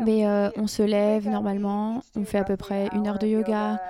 Mais 0.04 0.26
euh, 0.26 0.50
on 0.56 0.66
se 0.66 0.82
lève 0.82 1.28
normalement, 1.28 2.02
on 2.14 2.24
fait 2.24 2.38
à 2.38 2.44
peu 2.44 2.56
près 2.56 2.88
une 2.92 3.06
heure 3.06 3.18
de 3.18 3.26
yoga, 3.26 3.80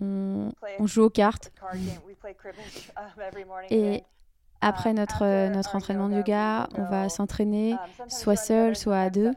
on, 0.00 0.52
on 0.78 0.86
joue 0.86 1.04
aux 1.04 1.10
cartes. 1.10 1.52
Et 3.70 4.02
après 4.60 4.92
notre, 4.92 5.24
euh, 5.24 5.48
notre 5.48 5.76
entraînement 5.76 6.08
de 6.08 6.16
yoga, 6.16 6.68
on 6.76 6.84
va 6.84 7.08
s'entraîner 7.08 7.76
soit 8.08 8.36
seul, 8.36 8.76
soit 8.76 8.98
à 8.98 9.10
deux. 9.10 9.32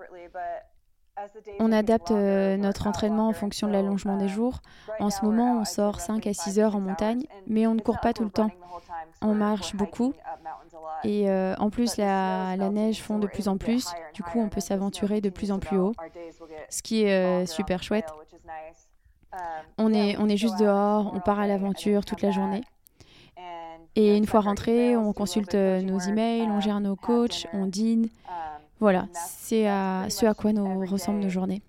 On 1.59 1.71
adapte 1.71 2.11
euh, 2.11 2.57
notre 2.57 2.87
entraînement 2.87 3.27
en 3.27 3.33
fonction 3.33 3.67
de 3.67 3.73
l'allongement 3.73 4.17
des 4.17 4.27
jours. 4.27 4.61
En 4.99 5.09
ce 5.09 5.23
moment, 5.23 5.59
on 5.59 5.65
sort 5.65 5.99
5 5.99 6.25
à 6.27 6.33
6 6.33 6.59
heures 6.59 6.75
en 6.75 6.79
montagne, 6.79 7.25
mais 7.47 7.67
on 7.67 7.75
ne 7.75 7.81
court 7.81 7.99
pas 7.99 8.13
tout 8.13 8.23
le 8.23 8.29
temps. 8.29 8.49
On 9.21 9.35
marche 9.35 9.75
beaucoup. 9.75 10.13
Et 11.03 11.29
euh, 11.29 11.55
en 11.57 11.69
plus, 11.69 11.97
la, 11.97 12.55
la 12.55 12.69
neige 12.69 13.01
fond 13.01 13.19
de 13.19 13.27
plus 13.27 13.47
en 13.47 13.57
plus. 13.57 13.87
Du 14.13 14.23
coup, 14.23 14.39
on 14.39 14.49
peut 14.49 14.61
s'aventurer 14.61 15.21
de 15.21 15.29
plus 15.29 15.51
en 15.51 15.59
plus 15.59 15.77
haut, 15.77 15.93
ce 16.69 16.81
qui 16.81 17.03
est 17.03 17.43
euh, 17.43 17.45
super 17.45 17.83
chouette. 17.83 18.11
On 19.77 19.93
est, 19.93 20.17
on 20.17 20.27
est 20.27 20.37
juste 20.37 20.59
dehors, 20.59 21.11
on 21.13 21.19
part 21.19 21.39
à 21.39 21.47
l'aventure 21.47 22.05
toute 22.05 22.21
la 22.21 22.31
journée. 22.31 22.61
Et 23.95 24.15
une 24.15 24.25
fois 24.25 24.39
rentré, 24.39 24.95
on 24.95 25.11
consulte 25.11 25.55
euh, 25.55 25.81
nos 25.81 25.99
emails, 25.99 26.49
on 26.49 26.61
gère 26.61 26.79
nos 26.79 26.95
coachs, 26.95 27.45
on 27.51 27.65
dîne. 27.65 28.07
Voilà, 28.79 29.05
c'est 29.13 29.67
à 29.67 30.07
ce 30.09 30.25
à 30.25 30.33
quoi 30.33 30.53
nous 30.53 30.85
ressemblent 30.85 31.19
nos 31.19 31.29
journées. 31.29 31.61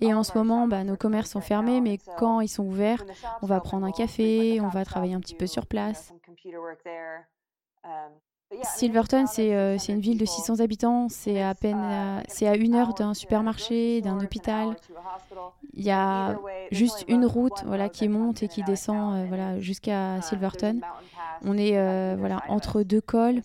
Et 0.00 0.12
en 0.12 0.22
ce 0.22 0.36
moment, 0.36 0.66
bah, 0.66 0.84
nos 0.84 0.96
commerces 0.96 1.30
sont 1.30 1.40
fermés, 1.40 1.80
mais 1.80 1.98
quand 2.18 2.40
ils 2.40 2.48
sont 2.48 2.64
ouverts, 2.64 3.04
on 3.42 3.46
va 3.46 3.60
prendre 3.60 3.86
un 3.86 3.92
café, 3.92 4.60
on 4.60 4.68
va 4.68 4.84
travailler 4.84 5.14
un 5.14 5.20
petit 5.20 5.34
peu 5.34 5.46
sur 5.46 5.66
place. 5.66 6.12
Silverton, 8.62 9.26
c'est 9.26 9.54
euh, 9.54 9.76
une 9.88 10.00
ville 10.00 10.16
de 10.18 10.24
600 10.24 10.60
habitants, 10.60 11.08
c'est 11.10 11.42
à 11.42 11.54
peine 11.54 11.78
à- 11.78 12.22
c'est 12.28 12.48
à 12.48 12.56
une 12.56 12.74
heure 12.74 12.94
d'un 12.94 13.12
supermarché, 13.14 14.00
d'un 14.00 14.18
hôpital. 14.20 14.74
Il 15.74 15.84
y 15.84 15.90
a 15.90 16.38
juste 16.70 17.04
une 17.08 17.26
route 17.26 17.62
voilà, 17.66 17.88
qui 17.88 18.08
monte 18.08 18.42
et 18.42 18.48
qui 18.48 18.62
descend 18.62 19.14
euh, 19.16 19.24
voilà, 19.28 19.60
jusqu'à 19.60 20.20
Silverton. 20.22 20.80
On 21.44 21.56
est 21.58 21.76
euh, 21.76 22.16
voilà, 22.18 22.42
entre 22.48 22.82
deux 22.82 23.00
cols. 23.02 23.42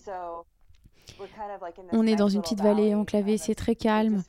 On 1.92 2.08
est 2.08 2.16
dans 2.16 2.30
une 2.30 2.42
petite 2.42 2.62
vallée 2.62 2.96
enclavée, 2.96 3.38
c'est 3.38 3.56
très 3.56 3.76
calme. 3.76 4.24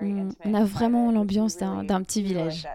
On, 0.00 0.28
on 0.44 0.54
a 0.54 0.64
vraiment 0.64 1.10
l'ambiance 1.10 1.56
d'un 1.56 2.02
petit 2.02 2.22
village. 2.22 2.66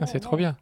Ah, 0.00 0.06
c'est 0.06 0.20
trop 0.20 0.36
bien. 0.36 0.56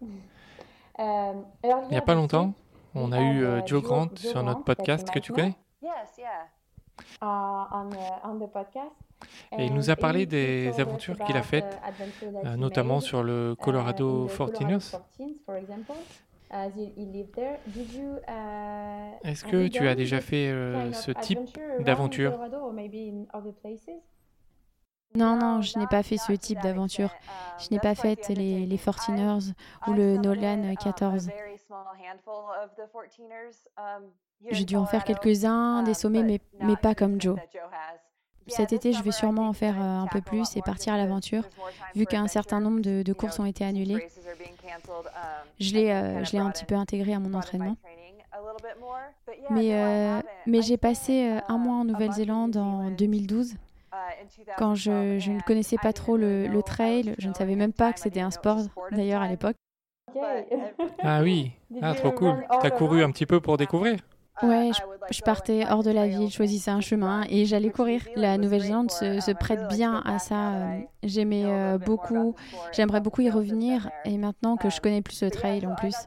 Um, 0.98 1.44
Il 1.62 1.90
n'y 1.92 1.96
a 1.96 2.02
pas 2.02 2.14
longtemps, 2.14 2.52
on 2.94 3.12
a 3.12 3.20
eu 3.20 3.38
had, 3.38 3.44
euh, 3.44 3.60
uh, 3.60 3.66
Joe 3.66 3.82
Grant 3.82 4.08
Joe 4.08 4.18
sur 4.18 4.42
notre 4.42 4.64
podcast 4.64 5.08
you 5.08 5.14
que 5.14 5.18
tu 5.18 5.32
connais. 5.32 5.56
uh, 7.22 7.66
on, 7.72 7.88
the, 7.90 7.96
on 8.24 8.38
the 8.38 8.50
podcast. 8.50 8.92
Et 9.58 9.66
il 9.66 9.74
nous 9.74 9.90
a 9.90 9.96
parlé 9.96 10.26
des 10.26 10.80
aventures 10.80 11.18
qu'il 11.18 11.36
a 11.36 11.42
faites, 11.42 11.78
uh, 12.22 12.26
euh, 12.44 12.56
notamment 12.56 13.00
sur 13.00 13.22
le 13.22 13.52
uh, 13.52 13.62
Colorado 13.62 14.24
in 14.24 14.26
the 14.28 14.30
14ers. 14.30 14.92
14s, 15.18 15.34
for 15.44 15.56
example, 15.56 15.96
as 16.50 16.70
he, 16.76 16.92
he 16.96 17.06
lived 17.06 17.32
there. 17.34 17.58
Did 17.66 17.92
you, 17.92 18.16
uh, 18.28 19.28
Est-ce 19.28 19.44
que 19.44 19.68
tu 19.68 19.86
as 19.86 19.94
déjà 19.94 20.20
fait 20.20 20.48
euh, 20.48 20.92
ce 20.92 21.10
type 21.10 21.58
d'aventure? 21.80 22.38
Non, 25.14 25.36
non, 25.36 25.60
je 25.60 25.78
n'ai 25.78 25.88
pas 25.88 26.02
fait 26.02 26.18
ce 26.18 26.32
type 26.32 26.60
d'aventure. 26.62 27.10
Je 27.58 27.68
n'ai 27.72 27.80
pas 27.80 27.94
fait 27.94 28.28
les, 28.28 28.64
les 28.64 28.76
14ers 28.76 29.52
ou 29.88 29.92
le 29.92 30.16
Nolan 30.18 30.74
14. 30.76 31.30
J'ai 34.50 34.64
dû 34.64 34.76
en 34.76 34.86
faire 34.86 35.04
quelques-uns, 35.04 35.82
des 35.82 35.94
sommets, 35.94 36.22
mais, 36.22 36.40
mais 36.60 36.76
pas 36.76 36.94
comme 36.94 37.20
Joe. 37.20 37.38
Cet 38.46 38.72
été, 38.72 38.92
je 38.92 39.02
vais 39.02 39.12
sûrement 39.12 39.48
en 39.48 39.52
faire 39.52 39.76
euh, 39.80 40.00
un 40.00 40.06
peu 40.06 40.20
plus 40.20 40.56
et 40.56 40.62
partir 40.62 40.94
à 40.94 40.96
l'aventure, 40.96 41.44
vu 41.94 42.06
qu'un 42.06 42.26
certain 42.26 42.60
nombre 42.60 42.80
de, 42.80 43.02
de 43.02 43.12
courses 43.12 43.38
ont 43.38 43.44
été 43.44 43.64
annulées. 43.64 44.08
Je 45.60 45.74
l'ai 45.74 45.90
euh, 45.90 46.24
je 46.24 46.32
l'ai 46.32 46.38
un 46.38 46.50
petit 46.50 46.64
peu 46.64 46.74
intégré 46.74 47.14
à 47.14 47.18
mon 47.18 47.34
entraînement. 47.34 47.76
Mais, 49.50 49.74
euh, 49.74 50.20
mais 50.46 50.62
j'ai 50.62 50.76
passé 50.76 51.40
un 51.48 51.58
mois 51.58 51.76
en 51.76 51.84
Nouvelle-Zélande 51.84 52.56
en 52.56 52.90
2012. 52.90 53.54
Quand 54.56 54.74
je, 54.74 55.18
je 55.18 55.30
ne 55.30 55.40
connaissais 55.40 55.76
pas 55.76 55.92
trop 55.92 56.16
le, 56.16 56.46
le 56.46 56.62
trail, 56.62 57.14
je 57.18 57.28
ne 57.28 57.34
savais 57.34 57.56
même 57.56 57.72
pas 57.72 57.92
que 57.92 58.00
c'était 58.00 58.20
un 58.20 58.30
sport 58.30 58.58
d'ailleurs 58.90 59.22
à 59.22 59.28
l'époque. 59.28 59.56
Ah 61.02 61.20
oui, 61.22 61.52
ah, 61.80 61.94
trop 61.94 62.12
cool. 62.12 62.44
T'as 62.60 62.70
couru 62.70 63.02
un 63.02 63.10
petit 63.10 63.26
peu 63.26 63.40
pour 63.40 63.56
découvrir? 63.56 63.98
Ouais, 64.42 64.72
je, 64.74 64.80
je 65.10 65.20
partais 65.22 65.66
hors 65.68 65.82
de 65.82 65.90
la 65.90 66.06
ville, 66.08 66.30
je 66.30 66.34
choisissais 66.36 66.70
un 66.70 66.80
chemin 66.80 67.24
et 67.28 67.44
j'allais 67.44 67.70
courir. 67.70 68.02
La 68.16 68.38
Nouvelle-Zélande 68.38 68.90
se, 68.90 69.20
se 69.20 69.30
prête 69.32 69.66
bien 69.66 70.02
à 70.04 70.18
ça. 70.18 70.54
euh, 70.54 70.80
J'aimais 71.02 71.52
euh, 71.52 71.78
beaucoup, 71.78 72.34
j'aimerais 72.72 73.00
beaucoup 73.00 73.20
y 73.20 73.30
revenir 73.30 73.90
et 74.04 74.16
maintenant 74.18 74.56
que 74.56 74.70
je 74.70 74.80
connais 74.80 75.02
plus 75.02 75.22
le 75.22 75.30
trail 75.30 75.66
en 75.66 75.74
plus. 75.74 76.06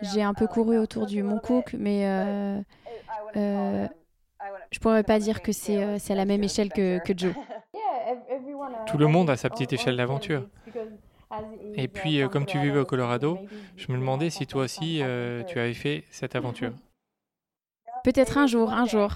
J'ai 0.00 0.22
un 0.22 0.34
peu 0.34 0.46
couru 0.46 0.78
autour 0.78 1.06
du 1.06 1.22
Mont 1.22 1.38
Cook, 1.38 1.74
mais 1.78 2.06
euh, 2.06 2.60
euh, 3.36 3.88
je 4.72 4.78
pourrais 4.78 5.04
pas 5.04 5.18
dire 5.18 5.42
que 5.42 5.52
c'est 5.52 5.82
euh, 5.82 5.98
c'est 5.98 6.12
à 6.12 6.16
la 6.16 6.24
même 6.24 6.42
échelle 6.44 6.72
que, 6.72 6.98
que 7.00 7.12
Joe. 7.16 7.34
Yeah, 7.74 8.12
ev- 8.12 8.22
everyone, 8.30 8.72
uh, 8.72 8.86
Tout 8.86 8.98
le 8.98 9.06
has 9.06 9.08
monde 9.10 9.30
a 9.30 9.36
sa 9.36 9.50
petite 9.50 9.72
échelle 9.72 9.96
d'aventure. 9.96 10.46
Et 11.74 11.84
is, 11.84 11.88
puis, 11.88 12.22
euh, 12.22 12.28
comme 12.28 12.44
tu 12.44 12.56
Colorado, 12.56 12.62
vivais 12.62 12.80
au 12.80 12.84
Colorado, 12.84 13.38
je 13.76 13.92
me 13.92 13.98
demandais 13.98 14.26
have 14.26 14.30
si 14.30 14.46
toi 14.46 14.64
aussi 14.64 15.00
euh, 15.02 15.40
adventure. 15.40 15.52
tu 15.52 15.58
avais 15.60 15.74
fait 15.74 16.04
cette 16.10 16.34
aventure. 16.34 16.72
Peut-être 18.02 18.38
un 18.38 18.46
jour, 18.46 18.72
un 18.72 18.86
jour. 18.86 19.10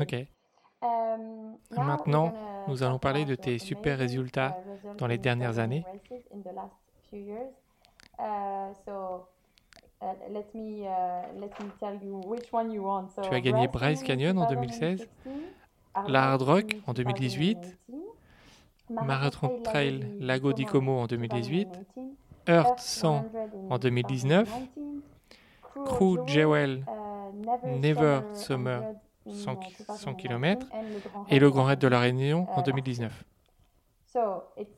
Ok. 0.00 0.14
Now 0.82 1.82
Maintenant, 1.82 2.32
nous 2.68 2.82
allons 2.82 2.98
parler 2.98 3.22
about 3.22 3.30
de 3.30 3.34
your 3.34 3.40
tes 3.44 3.58
super 3.58 3.98
résultats 3.98 4.56
uh, 4.58 4.70
results 4.70 4.96
dans 4.98 5.06
les 5.06 5.18
in 5.18 5.22
dernières 5.22 5.58
années. 5.58 5.84
races 5.86 6.24
in 6.32 6.40
the 6.40 6.54
last 6.54 6.74
few 7.10 7.18
years. 7.18 7.50
So, 8.84 9.26
let 10.00 10.44
me 10.54 10.86
let 11.40 11.50
me 11.60 11.70
tell 11.80 11.98
you 12.02 12.20
which 12.26 12.52
one 12.52 12.70
you 12.70 12.82
want. 12.84 13.08
So, 13.14 13.22
Tu 13.22 13.34
as 13.34 13.40
gagné 13.40 13.68
Bryce 13.68 14.02
Canyon 14.02 14.38
en 14.38 14.48
2016, 14.48 15.08
la 16.08 16.30
Hard 16.30 16.42
Rock 16.42 16.76
en 16.86 16.92
2018, 16.92 17.58
Marathon 18.90 19.60
Trail 19.62 20.16
Lago 20.20 20.52
di 20.52 20.64
Como 20.64 21.02
en 21.02 21.06
2018, 21.06 21.68
Earth 22.46 22.78
100 22.78 23.24
en 23.70 23.78
2019, 23.78 24.48
Crew 25.84 26.26
Jewel 26.26 26.84
Never 27.64 28.20
Summer 28.34 28.94
100, 29.26 29.60
100 29.96 30.14
km 30.14 30.66
et 31.28 31.38
le 31.38 31.50
Grand 31.50 31.64
Raid 31.64 31.78
de 31.78 31.88
la 31.88 32.00
Réunion 32.00 32.46
en 32.54 32.62
2019. 32.62 33.24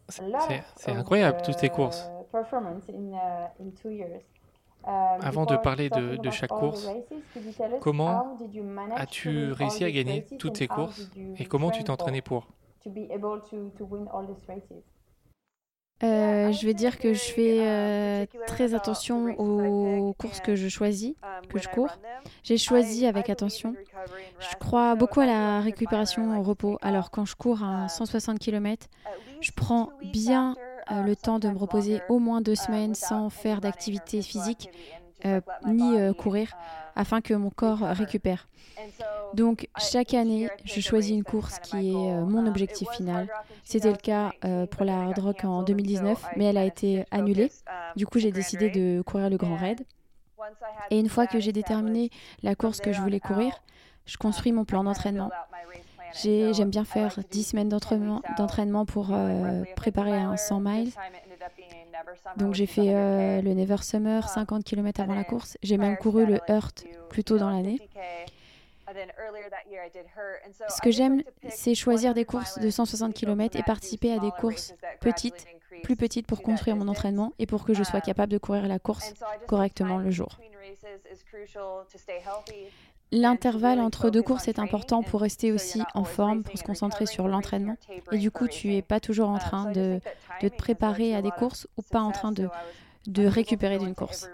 C'est 0.09 0.91
incroyable, 0.93 1.43
toutes 1.43 1.59
ces 1.59 1.69
courses. 1.69 2.11
Avant 4.85 5.45
de 5.45 5.57
parler 5.57 5.91
de, 5.91 6.17
de 6.17 6.31
chaque 6.31 6.51
course, 6.51 6.89
comment 7.81 8.37
As-tu 8.97 9.53
réussi 9.53 9.85
à 9.85 9.91
gagner 9.91 10.25
toutes 10.39 10.57
ces 10.57 10.67
courses 10.67 11.11
et 11.37 11.45
comment 11.45 11.71
tu 11.71 11.85
Euh, 16.05 16.53
je 16.53 16.65
vais 16.65 16.75
dire 16.75 16.99
que 16.99 17.13
je 17.13 17.25
fais 17.25 17.59
euh, 17.67 18.25
très 18.47 18.75
attention 18.75 19.35
aux 19.39 20.13
courses 20.13 20.41
que 20.41 20.55
je 20.55 20.69
choisis, 20.69 21.15
que 21.49 21.59
je 21.59 21.69
cours. 21.69 21.91
J'ai 22.45 22.57
choisi 22.57 23.05
avec 23.05 23.31
attention. 23.31 23.75
Je 24.39 24.57
crois 24.61 24.95
beaucoup 24.95 25.21
à 25.21 25.27
la 25.27 25.61
récupération 25.61 26.39
au 26.39 26.43
repos. 26.43 26.79
Alors 26.83 27.11
quand 27.11 27.25
je 27.25 27.35
cours 27.35 27.65
à 27.65 27.89
160 27.89 28.39
km, 28.39 28.87
je 29.41 29.51
prends 29.51 29.91
bien 30.13 30.55
euh, 30.93 31.03
le 31.03 31.17
temps 31.17 31.41
de 31.41 31.49
me 31.49 31.59
reposer 31.59 32.01
au 32.09 32.21
moins 32.21 32.41
deux 32.43 32.55
semaines 32.55 32.95
sans 32.95 33.29
faire 33.29 33.61
d'activité 33.61 34.23
physique 34.23 34.71
euh, 35.25 35.41
ni 35.67 35.99
euh, 35.99 36.13
courir 36.13 36.53
afin 36.97 37.21
que 37.21 37.35
mon 37.35 37.51
corps 37.51 37.81
récupère. 37.81 38.49
Donc 39.35 39.69
chaque 39.79 40.15
année, 40.15 40.49
je 40.65 40.81
choisis 40.81 41.13
une 41.13 41.25
course 41.25 41.59
qui 41.61 41.91
est 41.91 41.95
euh, 41.95 42.25
mon 42.25 42.47
objectif 42.47 42.89
final. 42.91 43.29
C'était 43.65 43.91
le 43.91 43.97
cas 43.97 44.31
pour 44.71 44.85
la 44.85 45.03
Hard 45.03 45.19
Rock 45.19 45.45
en 45.45 45.63
2019, 45.63 46.27
mais 46.37 46.45
elle 46.47 46.57
a 46.59 46.65
été 46.65 47.05
annulée. 47.11 47.51
Du 47.97 48.07
coup, 48.07 48.19
j'ai 48.19 48.33
décidé 48.33 48.71
de 48.71 49.03
courir 49.03 49.29
le 49.31 49.37
Grand 49.37 49.57
Raid. 49.57 49.81
Et 50.91 50.99
une 50.99 51.09
fois 51.09 51.27
que 51.27 51.41
j'ai 51.41 51.53
déterminé 51.53 52.11
la 52.43 52.55
course 52.55 52.81
que 52.81 52.93
je 52.93 53.01
voulais 53.01 53.21
courir, 53.21 53.53
je 54.07 54.17
construis 54.17 54.53
mon 54.53 54.65
plan 54.65 54.85
d'entraînement. 54.85 55.31
J'ai- 56.23 56.55
J'aime 56.55 56.71
bien 56.71 56.85
faire 56.85 57.19
10 57.31 57.45
semaines 57.45 57.69
d'entraînement 57.69 58.87
pour 58.87 59.13
préparer 59.77 60.17
un 60.17 60.37
100 60.37 60.61
miles. 60.61 60.91
Donc 62.37 62.55
j'ai 62.55 62.67
fait 62.67 62.95
euh, 62.95 63.43
le 63.43 63.55
Never 63.55 63.79
Summer 63.79 64.29
50 64.29 64.65
km 64.65 65.01
avant 65.01 65.15
la 65.15 65.25
course. 65.25 65.57
J'ai 65.63 65.79
même 65.79 65.97
couru 65.97 66.27
le 66.27 66.41
Heart 66.49 66.85
plus 67.09 67.25
tôt 67.25 67.39
dans 67.39 67.51
l'année. 67.51 67.79
Ce 70.69 70.81
que 70.81 70.91
j'aime, 70.91 71.23
c'est 71.49 71.75
choisir 71.75 72.15
des 72.15 72.25
courses 72.25 72.59
de 72.59 72.71
160 72.71 73.15
km 73.15 73.59
et 73.59 73.63
participer 73.63 74.13
à 74.13 74.19
des 74.19 74.31
courses 74.31 74.75
petites, 75.01 75.47
plus 75.83 75.97
petites 75.97 76.27
pour 76.27 76.43
construire 76.43 76.77
mon 76.77 76.89
entraînement 76.89 77.33
et 77.39 77.47
pour 77.47 77.65
que 77.65 77.75
je 77.75 77.83
sois 77.83 78.01
capable 78.01 78.33
de 78.33 78.39
courir 78.39 78.67
la 78.67 78.79
course 78.79 79.13
correctement 79.47 79.99
le 79.99 80.11
jour. 80.11 80.39
L'intervalle 83.11 83.81
entre 83.81 84.11
deux 84.11 84.23
courses 84.23 84.49
est 84.49 84.59
important 84.59 85.03
pour 85.03 85.23
rester 85.23 85.51
aussi 85.51 85.83
en 85.95 86.05
forme, 86.05 86.43
pour 86.43 86.59
se 86.59 86.63
concentrer 86.63 87.07
sur 87.07 87.27
l'entraînement. 87.27 87.77
Et 88.13 88.19
du 88.19 88.31
coup, 88.31 88.49
tu 88.49 88.75
es 88.75 88.83
pas 88.83 89.01
toujours 89.01 89.31
en 89.31 89.39
train 89.39 89.71
de, 89.73 90.01
te 90.41 90.47
préparer 90.49 91.15
à 91.15 91.23
des 91.23 91.31
courses 91.31 91.67
ou 91.77 91.83
pas 91.83 92.01
en 92.01 92.13
train 92.13 92.33
de, 92.33 92.49
récupérer 93.27 93.79
d'une 93.79 93.95
course. 93.95 94.29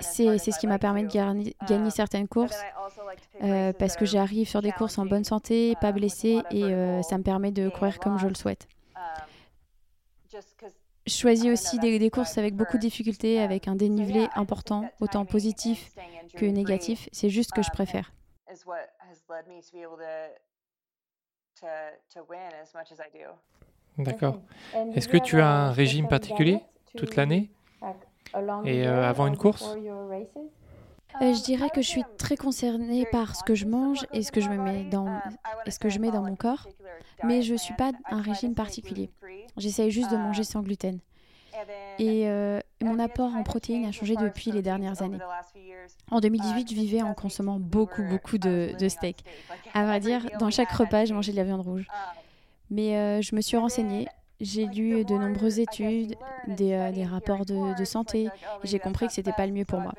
C'est 0.00 0.38
ce 0.38 0.58
qui 0.58 0.66
m'a 0.66 0.78
permis 0.78 1.02
de 1.02 1.12
gagner, 1.12 1.56
gagner 1.66 1.90
certaines 1.90 2.28
courses 2.28 2.58
euh, 3.42 3.72
parce 3.72 3.96
que 3.96 4.06
j'arrive 4.06 4.48
sur 4.48 4.62
des 4.62 4.72
courses 4.72 4.98
en 4.98 5.06
bonne 5.06 5.24
santé, 5.24 5.76
pas 5.80 5.92
blessée 5.92 6.40
et 6.50 6.64
euh, 6.64 7.02
ça 7.02 7.18
me 7.18 7.22
permet 7.22 7.50
de 7.50 7.68
courir 7.68 7.98
comme 7.98 8.18
je 8.18 8.28
le 8.28 8.34
souhaite. 8.34 8.66
Je 11.08 11.14
choisis 11.14 11.50
aussi 11.50 11.78
des, 11.78 11.98
des 11.98 12.10
courses 12.10 12.36
avec 12.36 12.54
beaucoup 12.54 12.76
de 12.76 12.82
difficultés, 12.82 13.40
avec 13.40 13.66
un 13.66 13.74
dénivelé 13.74 14.28
important, 14.34 14.90
autant 15.00 15.24
positif 15.24 15.90
que 16.36 16.44
négatif. 16.44 17.08
C'est 17.12 17.30
juste 17.30 17.50
ce 17.50 17.54
que 17.54 17.62
je 17.62 17.70
préfère. 17.70 18.12
D'accord. 23.96 24.40
Est-ce 24.94 25.08
que 25.08 25.16
tu 25.16 25.40
as 25.40 25.48
un 25.48 25.72
régime 25.72 26.08
particulier 26.08 26.60
toute 26.94 27.16
l'année? 27.16 27.50
et 28.66 28.86
euh, 28.86 29.08
avant 29.08 29.26
une 29.26 29.38
course? 29.38 29.74
Euh, 31.20 31.34
je 31.34 31.42
dirais 31.42 31.70
que 31.70 31.82
je 31.82 31.88
suis 31.88 32.04
très 32.16 32.36
concernée 32.36 33.06
par 33.10 33.34
ce 33.34 33.42
que 33.42 33.54
je 33.54 33.66
mange 33.66 34.06
et 34.12 34.22
ce 34.22 34.30
que 34.30 34.40
je 34.40 34.48
me 34.48 34.56
mets 34.56 34.84
dans, 34.84 35.20
ce 35.68 35.78
que 35.78 35.88
je 35.88 35.98
mets 35.98 36.10
dans 36.10 36.22
mon 36.22 36.36
corps, 36.36 36.68
mais 37.24 37.42
je 37.42 37.54
ne 37.54 37.58
suis 37.58 37.74
pas 37.74 37.92
un 38.10 38.20
régime 38.20 38.54
particulier. 38.54 39.10
J'essaye 39.56 39.90
juste 39.90 40.10
de 40.10 40.16
manger 40.16 40.44
sans 40.44 40.62
gluten. 40.62 41.00
Et 41.98 42.28
euh, 42.28 42.60
mon 42.80 43.00
apport 43.00 43.34
en 43.34 43.42
protéines 43.42 43.84
a 43.84 43.90
changé 43.90 44.14
depuis 44.14 44.52
les 44.52 44.62
dernières 44.62 45.02
années. 45.02 45.18
En 46.10 46.20
2018, 46.20 46.70
je 46.70 46.74
vivais 46.74 47.02
en 47.02 47.14
consommant 47.14 47.58
beaucoup, 47.58 48.04
beaucoup 48.04 48.38
de, 48.38 48.76
steak. 48.88 49.24
À 49.74 49.84
vrai 49.84 49.98
dire, 49.98 50.26
dans 50.38 50.50
chaque 50.50 50.70
repas, 50.70 51.06
je 51.06 51.14
mangeais 51.14 51.32
de 51.32 51.36
la 51.36 51.44
viande 51.44 51.62
rouge. 51.62 51.86
Mais 52.70 52.96
euh, 52.96 53.22
je 53.22 53.34
me 53.34 53.40
suis 53.40 53.56
renseignée, 53.56 54.06
j'ai 54.40 54.66
lu 54.66 55.04
de 55.04 55.14
nombreuses 55.14 55.58
études, 55.58 56.14
des, 56.46 57.04
rapports 57.04 57.44
de, 57.44 57.76
de 57.76 57.84
santé, 57.84 58.24
et 58.26 58.66
j'ai 58.66 58.78
compris 58.78 59.08
que 59.08 59.12
c'était 59.12 59.32
pas 59.32 59.46
le 59.46 59.52
mieux 59.52 59.64
pour 59.64 59.80
moi. 59.80 59.94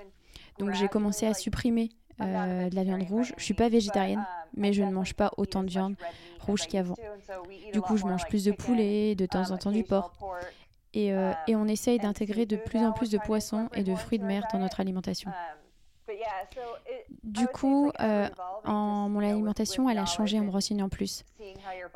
Donc 0.60 0.74
j'ai 0.74 0.88
commencé 0.88 1.26
à 1.26 1.34
supprimer 1.34 1.90
euh, 2.22 2.70
de 2.70 2.76
la 2.76 2.84
viande 2.84 3.04
rouge. 3.04 3.34
Je 3.38 3.44
suis 3.44 3.54
pas 3.54 3.70
végétarienne, 3.70 4.26
mais 4.56 4.74
je 4.74 4.84
ne 4.84 4.92
mange 4.92 5.14
pas 5.14 5.32
autant 5.38 5.64
de 5.64 5.70
viande 5.70 5.96
rouge 6.42 6.68
qu'avant. 6.68 6.96
Du 7.74 7.82
coup, 7.82 7.98
je 7.98 8.06
mange 8.06 8.26
plus 8.28 8.44
de 8.44 8.52
poulet, 8.52 9.16
de 9.16 9.26
temps 9.26 9.52
en 9.52 9.58
temps 9.58 9.72
du 9.72 9.84
porc. 9.84 10.12
Et, 10.94 11.14
euh, 11.14 11.32
et 11.48 11.56
on 11.56 11.66
essaye 11.66 12.00
d'intégrer 12.00 12.46
de 12.46 12.56
plus 12.56 12.80
en 12.80 12.92
plus 12.92 13.10
de 13.10 13.20
poissons 13.20 13.70
et 13.74 13.84
de 13.84 13.96
fruits 13.96 14.20
de 14.20 14.26
mer 14.26 14.44
dans 14.52 14.60
notre 14.60 14.80
alimentation. 14.80 15.32
Du 17.24 17.48
coup, 17.48 17.92
euh, 18.00 18.28
en, 18.66 19.10
mon 19.10 19.20
alimentation, 19.20 19.90
elle 19.90 19.98
a 19.98 20.06
changé 20.06 20.40
en 20.40 20.44
me 20.44 20.52
renseignant 20.52 20.90
plus. 20.90 21.24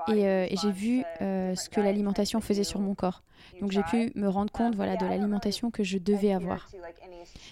Et, 0.08 0.28
euh, 0.28 0.46
et 0.50 0.56
j'ai 0.58 0.72
vu 0.72 1.04
euh, 1.22 1.56
ce 1.56 1.70
que 1.70 1.82
l'alimentation 1.82 2.42
faisait 2.42 2.64
sur 2.64 2.80
mon 2.80 2.96
corps. 2.96 3.24
Donc 3.62 3.72
j'ai 3.72 3.84
pu 3.84 4.12
me 4.16 4.28
rendre 4.28 4.52
compte 4.52 4.76
voilà, 4.76 4.96
de 4.96 5.06
l'alimentation 5.06 5.70
que 5.70 5.84
je 5.84 5.98
devais 5.98 6.34
avoir. 6.34 6.70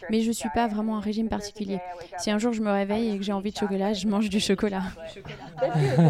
Mais 0.10 0.21
je 0.21 0.30
ne 0.30 0.34
suis 0.34 0.50
pas 0.50 0.67
vraiment 0.67 0.97
un 0.97 1.00
régime 1.00 1.30
particulier. 1.30 1.80
Si 2.17 2.32
un 2.32 2.38
jour 2.38 2.54
je 2.54 2.62
me 2.62 2.71
réveille 2.71 3.13
et 3.13 3.17
que 3.17 3.24
j'ai 3.24 3.34
envie 3.34 3.52
de 3.52 3.58
chocolat, 3.58 3.93
je 3.93 4.08
mange 4.08 4.30
du 4.30 4.39
chocolat. 4.39 4.84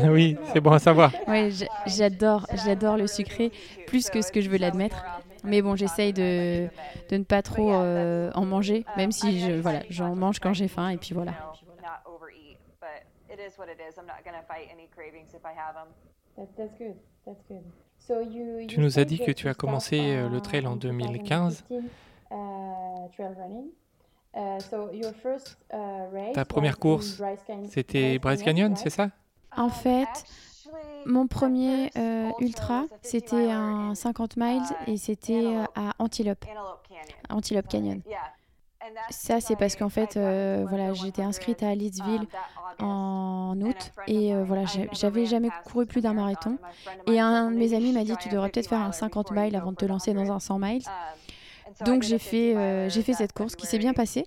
Oui, 0.10 0.38
c'est 0.54 0.62
bon 0.62 0.72
à 0.72 0.80
savoir. 0.80 1.12
Oui, 1.28 1.54
j'adore, 1.86 2.48
j'adore 2.66 2.98
le 2.98 3.08
sucré 3.08 3.52
plus 3.88 4.10
que 4.10 4.22
ce 4.22 4.32
que 4.32 4.42
je 4.42 4.50
veux 4.50 4.58
l'admettre. 4.58 5.04
Mais 5.44 5.62
bon, 5.62 5.76
j'essaye 5.76 6.14
de, 6.14 6.70
de 7.10 7.18
ne 7.18 7.24
pas 7.24 7.42
trop 7.42 7.74
euh, 7.74 8.32
en 8.36 8.46
manger, 8.46 8.86
même 8.98 9.12
si 9.12 9.40
je, 9.40 9.52
voilà, 9.54 9.82
j'en 9.90 10.16
mange 10.16 10.40
quand 10.40 10.54
j'ai 10.54 10.68
faim 10.68 10.90
et 10.90 10.98
puis 10.98 11.14
voilà. 11.14 11.34
Tu 18.68 18.80
nous 18.80 19.00
as 19.00 19.06
dit 19.06 19.20
que 19.20 19.32
tu 19.32 19.48
as 19.48 19.54
commencé 19.54 20.00
euh, 20.00 20.30
le 20.30 20.42
trail 20.42 20.66
en 20.68 20.76
2015. 20.76 21.66
Ta 26.34 26.46
première 26.46 26.80
course, 26.80 27.22
C'était 27.70 28.20
Bryce 28.20 28.44
Canyon, 28.44 28.76
c'est 28.76 28.90
ça? 28.90 29.10
En 29.56 29.70
fait, 29.70 30.08
mon 31.06 31.28
premier 31.28 31.92
euh, 31.98 32.30
ultra, 32.40 32.86
c'était 33.02 33.52
un 33.52 33.96
50 33.96 34.38
miles 34.38 34.62
et 34.88 34.98
c'était 34.98 35.46
euh, 35.46 35.64
à 35.76 35.94
Antelope, 36.00 36.46
Antelope 37.30 37.68
Canyon. 37.68 38.02
Ça, 39.10 39.40
c'est 39.40 39.56
parce 39.56 39.76
qu'en 39.76 39.90
fait, 39.90 40.18
euh, 40.18 40.66
voilà, 40.68 40.94
j'étais 40.94 41.22
inscrite 41.22 41.64
à 41.64 41.74
Leedsville 41.76 42.28
en 42.80 43.56
août 43.62 43.92
et 44.08 44.34
voilà, 44.44 44.64
j'avais 44.92 45.26
jamais 45.26 45.50
couru 45.66 45.86
plus 45.86 46.02
d'un 46.02 46.14
marathon. 46.14 46.58
Et 47.08 47.20
un 47.20 47.52
de 47.52 47.58
mes 47.58 47.74
amis 47.74 47.94
m'a 47.94 48.04
dit, 48.04 48.16
tu 48.18 48.30
devrais 48.30 48.50
peut-être 48.50 48.70
faire 48.70 48.82
un 48.82 48.92
50 48.92 49.32
miles 49.32 49.56
avant 49.56 49.72
de 49.72 49.78
te 49.78 49.86
lancer 49.86 50.14
dans 50.14 50.32
un 50.32 50.40
100 50.40 50.60
miles. 50.60 50.84
Donc 51.86 52.04
j'ai 52.04 52.20
fait, 52.20 52.90
j'ai 52.90 53.02
fait 53.02 53.14
cette 53.14 53.34
course 53.34 53.56
qui 53.56 53.66
s'est 53.66 53.80
bien 53.80 53.94
passée. 53.94 54.26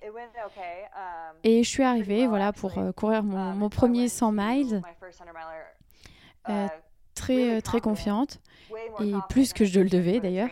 Et 1.43 1.63
je 1.63 1.69
suis 1.69 1.83
arrivée, 1.83 2.27
voilà, 2.27 2.53
pour 2.53 2.81
courir 2.97 3.23
mon, 3.23 3.55
mon 3.55 3.69
premier 3.69 4.09
100 4.09 4.33
miles, 4.33 4.83
euh, 6.49 6.67
très, 7.15 7.57
euh, 7.57 7.61
très 7.61 7.81
confiante, 7.81 8.41
et 9.01 9.13
plus 9.29 9.53
que 9.53 9.65
je 9.65 9.81
le 9.81 9.89
devais 9.89 10.21
d'ailleurs. 10.21 10.51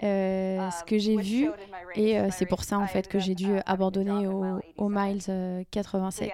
ce 0.00 0.84
que 0.84 0.98
j'ai 0.98 1.16
vu. 1.16 1.50
Et 1.94 2.18
c'est 2.30 2.46
pour 2.46 2.64
ça 2.64 2.78
en 2.78 2.86
fait 2.86 3.08
que 3.08 3.18
j'ai 3.18 3.34
dû 3.34 3.58
abandonner 3.66 4.26
au, 4.26 4.60
au 4.76 4.88
Miles 4.88 5.64
87. 5.70 6.32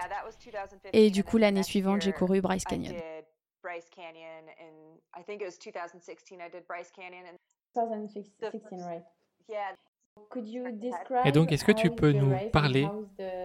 Et 0.92 1.10
du 1.10 1.24
coup, 1.24 1.38
l'année 1.38 1.62
suivante, 1.62 2.02
j'ai 2.02 2.12
couru 2.12 2.40
Bryce 2.40 2.64
Canyon. 2.64 2.94
Bryce 10.16 10.36
Canyon 10.36 10.66
and 10.66 10.76
I 10.76 10.80
think 10.80 10.80
it 10.80 10.80
was 10.80 10.80
2016 10.80 10.80
I 10.80 10.80
did 10.80 10.80
Bryce 10.80 10.88
Canyon 10.88 10.96
and 10.96 10.98
2016 11.02 11.10
right. 11.10 11.24
Yeah. 11.24 11.28
Et 11.28 11.32
donc, 11.32 11.52
est-ce 11.52 11.64
que 11.64 11.72
tu 11.72 11.90
peux 11.90 12.12
nous 12.12 12.32
parler 12.52 12.88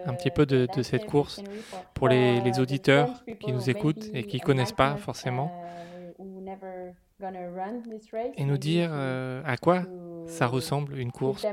un 0.05 0.13
petit 0.13 0.31
peu 0.31 0.45
de, 0.45 0.67
de 0.75 0.83
cette 0.83 1.05
course 1.05 1.41
pour 1.93 2.07
les, 2.07 2.41
les, 2.41 2.59
auditeurs 2.59 3.23
qui 3.39 3.51
nous 3.51 3.69
écoutent 3.69 4.09
et 4.13 4.23
qui 4.23 4.37
ne 4.37 4.43
connaissent 4.43 4.71
pas 4.71 4.95
forcément 4.97 5.51
uh, 6.19 6.93
et 8.37 8.45
nous 8.45 8.57
dire 8.57 8.89
euh, 8.91 9.41
à 9.45 9.57
quoi 9.57 9.83
ça 10.27 10.47
ressemble 10.47 10.97
une 10.97 11.11
course 11.11 11.43
uh, 11.43 11.47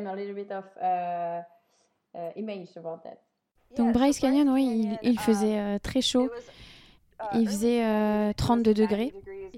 Donc 3.77 3.93
Bryce 3.93 4.19
Canyon, 4.19 4.49
oui, 4.49 4.99
il, 5.03 5.11
il 5.11 5.19
faisait 5.19 5.59
euh, 5.59 5.79
très 5.79 6.01
chaud. 6.01 6.31
Il 7.35 7.49
faisait 7.49 8.33
32 8.35 8.71
euh, 8.71 8.75
degrés. 8.75 9.13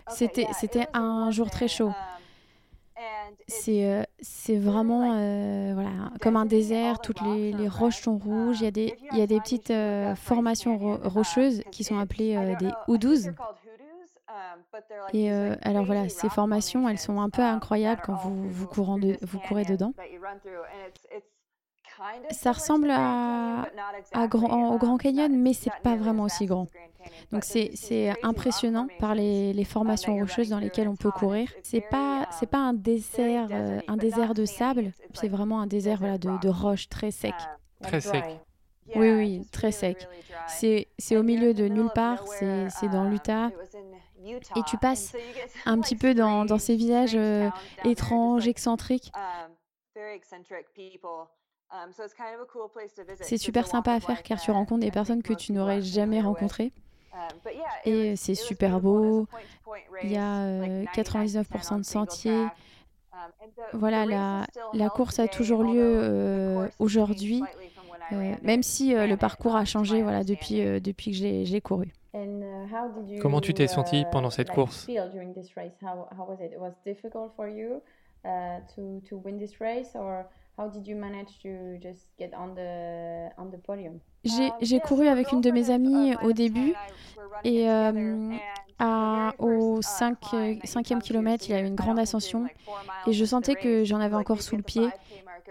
C'était 0.09 0.47
un 0.93 1.31
jour 1.31 1.51
très 1.51 1.69
chaud. 1.69 1.93
C'est, 3.47 3.85
euh, 3.85 4.03
c'est 4.21 4.59
vraiment 4.59 5.15
euh, 5.15 5.73
voilà, 5.75 6.13
comme 6.21 6.37
un 6.37 6.47
désert, 6.47 7.01
toutes 7.01 7.21
les, 7.23 7.53
les, 7.53 7.69
roches 7.69 8.01
sont 8.01 8.19
rouges, 8.19 8.61
il 8.61 8.65
y 8.65 8.69
a 8.69 8.71
des, 8.71 8.95
il 9.13 9.19
y 9.19 9.23
a 9.23 9.27
des 9.27 9.41
petites 9.41 9.73
formations 10.17 10.99
rocheuses 11.05 11.63
qui 11.71 11.85
sont 11.85 11.99
appelées 11.99 12.57
des 12.59 12.71
hoodoos. 12.89 13.31
Et 15.13 15.31
alors 15.31 15.85
voilà, 15.85 16.09
ces 16.09 16.29
formations, 16.29 16.89
elles 16.89 16.99
sont 16.99 17.21
un 17.21 17.31
peu 17.31 17.43
incroyables 17.43 18.03
quand 18.05 18.15
vous, 18.15 18.49
vous, 18.49 18.67
courant 18.67 18.99
de, 18.99 19.17
vous 19.23 19.39
courez 19.41 19.65
dedans. 19.65 19.93
Ça 22.31 22.53
ressemble 22.53 22.91
à, 22.91 23.67
à 24.13 24.27
grand, 24.27 24.75
au 24.75 24.79
Grand 24.79 24.97
Canyon, 24.97 25.31
mais 25.37 25.53
c'est 25.53 25.73
pas 25.83 25.97
vraiment 25.97 26.25
aussi 26.25 26.47
grand. 26.47 26.67
Donc 27.33 27.45
c'est 27.45 28.13
impressionnant 28.23 28.89
par 28.99 29.15
les, 29.15 29.53
les, 29.53 29.65
formations 29.65 30.17
rocheuses 30.17 30.49
dans 30.49 30.59
lesquelles 30.59 30.89
on 30.89 30.97
peut 30.97 31.11
courir. 31.11 31.49
C'est 31.63 31.81
pas 31.81 32.29
c'est 32.39 32.49
pas 32.49 32.59
un 32.59 32.75
désert 32.75 33.49
euh, 33.51 33.81
un 33.89 33.97
désert 33.97 34.35
de 34.35 34.45
sable, 34.45 34.93
c'est 35.15 35.29
vraiment 35.29 35.61
un 35.61 35.67
désert 35.67 35.99
voilà, 35.99 36.19
de, 36.19 36.31
de 36.41 36.49
roches 36.49 36.89
très 36.89 37.11
sec. 37.11 37.35
Très 37.83 38.01
sec. 38.01 38.25
Oui 38.97 39.13
oui, 39.13 39.47
très 39.53 39.73
sec. 39.73 40.09
C'est 40.49 41.17
au 41.17 41.23
milieu 41.23 41.55
de 41.55 41.69
nulle 41.69 41.91
part, 41.95 42.27
c'est 42.29 42.89
dans 42.91 43.05
l'Utah. 43.05 43.51
Et 44.57 44.63
tu 44.67 44.77
passes 44.77 45.17
un 45.65 45.81
petit 45.81 45.97
peu 45.97 46.15
dans, 46.15 46.45
dans 46.45 46.59
ces 46.59 46.77
villages 46.77 47.15
euh, 47.15 47.49
étranges, 47.85 48.47
excentriques. 48.49 49.11
C'est 53.21 53.39
super 53.39 53.67
sympa 53.67 53.93
à 53.93 54.01
faire 54.01 54.23
car 54.23 54.41
tu 54.41 54.51
rencontres 54.51 54.81
des 54.81 54.91
personnes 54.91 55.23
que 55.23 55.33
tu 55.33 55.53
n'aurais 55.53 55.83
jamais 55.83 56.21
rencontrées. 56.21 56.73
Et 57.85 58.17
c'est 58.17 58.35
super 58.35 58.81
beau. 58.81 59.27
Il 60.03 60.11
y 60.11 60.17
a 60.17 60.85
99% 60.95 61.79
de 61.79 61.83
sentiers. 61.85 62.47
Voilà, 63.73 64.07
la, 64.07 64.47
la 64.73 64.89
course 64.89 65.19
a 65.19 65.29
toujours 65.29 65.63
lieu 65.63 66.01
euh, 66.03 66.69
aujourd'hui, 66.79 67.43
euh, 68.13 68.35
même 68.43 68.63
si 68.63 68.95
euh, 68.95 69.07
le 69.07 69.17
parcours 69.17 69.57
a 69.57 69.65
changé 69.65 70.03
voilà, 70.03 70.25
depuis, 70.25 70.63
depuis 70.81 71.11
que 71.13 71.17
j'ai 71.45 71.61
couru. 71.61 71.93
Comment 73.21 73.41
tu 73.41 73.55
t'es 73.55 73.67
senti 73.69 74.05
pendant 74.11 74.31
cette 74.31 74.51
course? 74.51 74.89
J'ai 84.61 84.81
couru 84.81 85.09
avec 85.09 85.33
une 85.33 85.41
de 85.41 85.51
mes 85.51 85.71
amies 85.71 86.15
au 86.23 86.33
début 86.33 86.75
et 87.45 87.71
euh, 87.71 88.37
à, 88.79 89.33
au 89.39 89.83
5, 89.83 90.19
5e 90.65 91.01
kilomètre, 91.01 91.49
il 91.49 91.53
y 91.53 91.55
avait 91.55 91.69
une 91.69 91.75
grande 91.75 91.99
ascension 91.99 92.47
et 93.07 93.13
je 93.13 93.25
sentais 93.25 93.55
que 93.55 93.85
j'en 93.85 94.01
avais 94.01 94.17
encore 94.17 94.43
sous 94.43 94.57
le 94.57 94.63
pied 94.63 94.89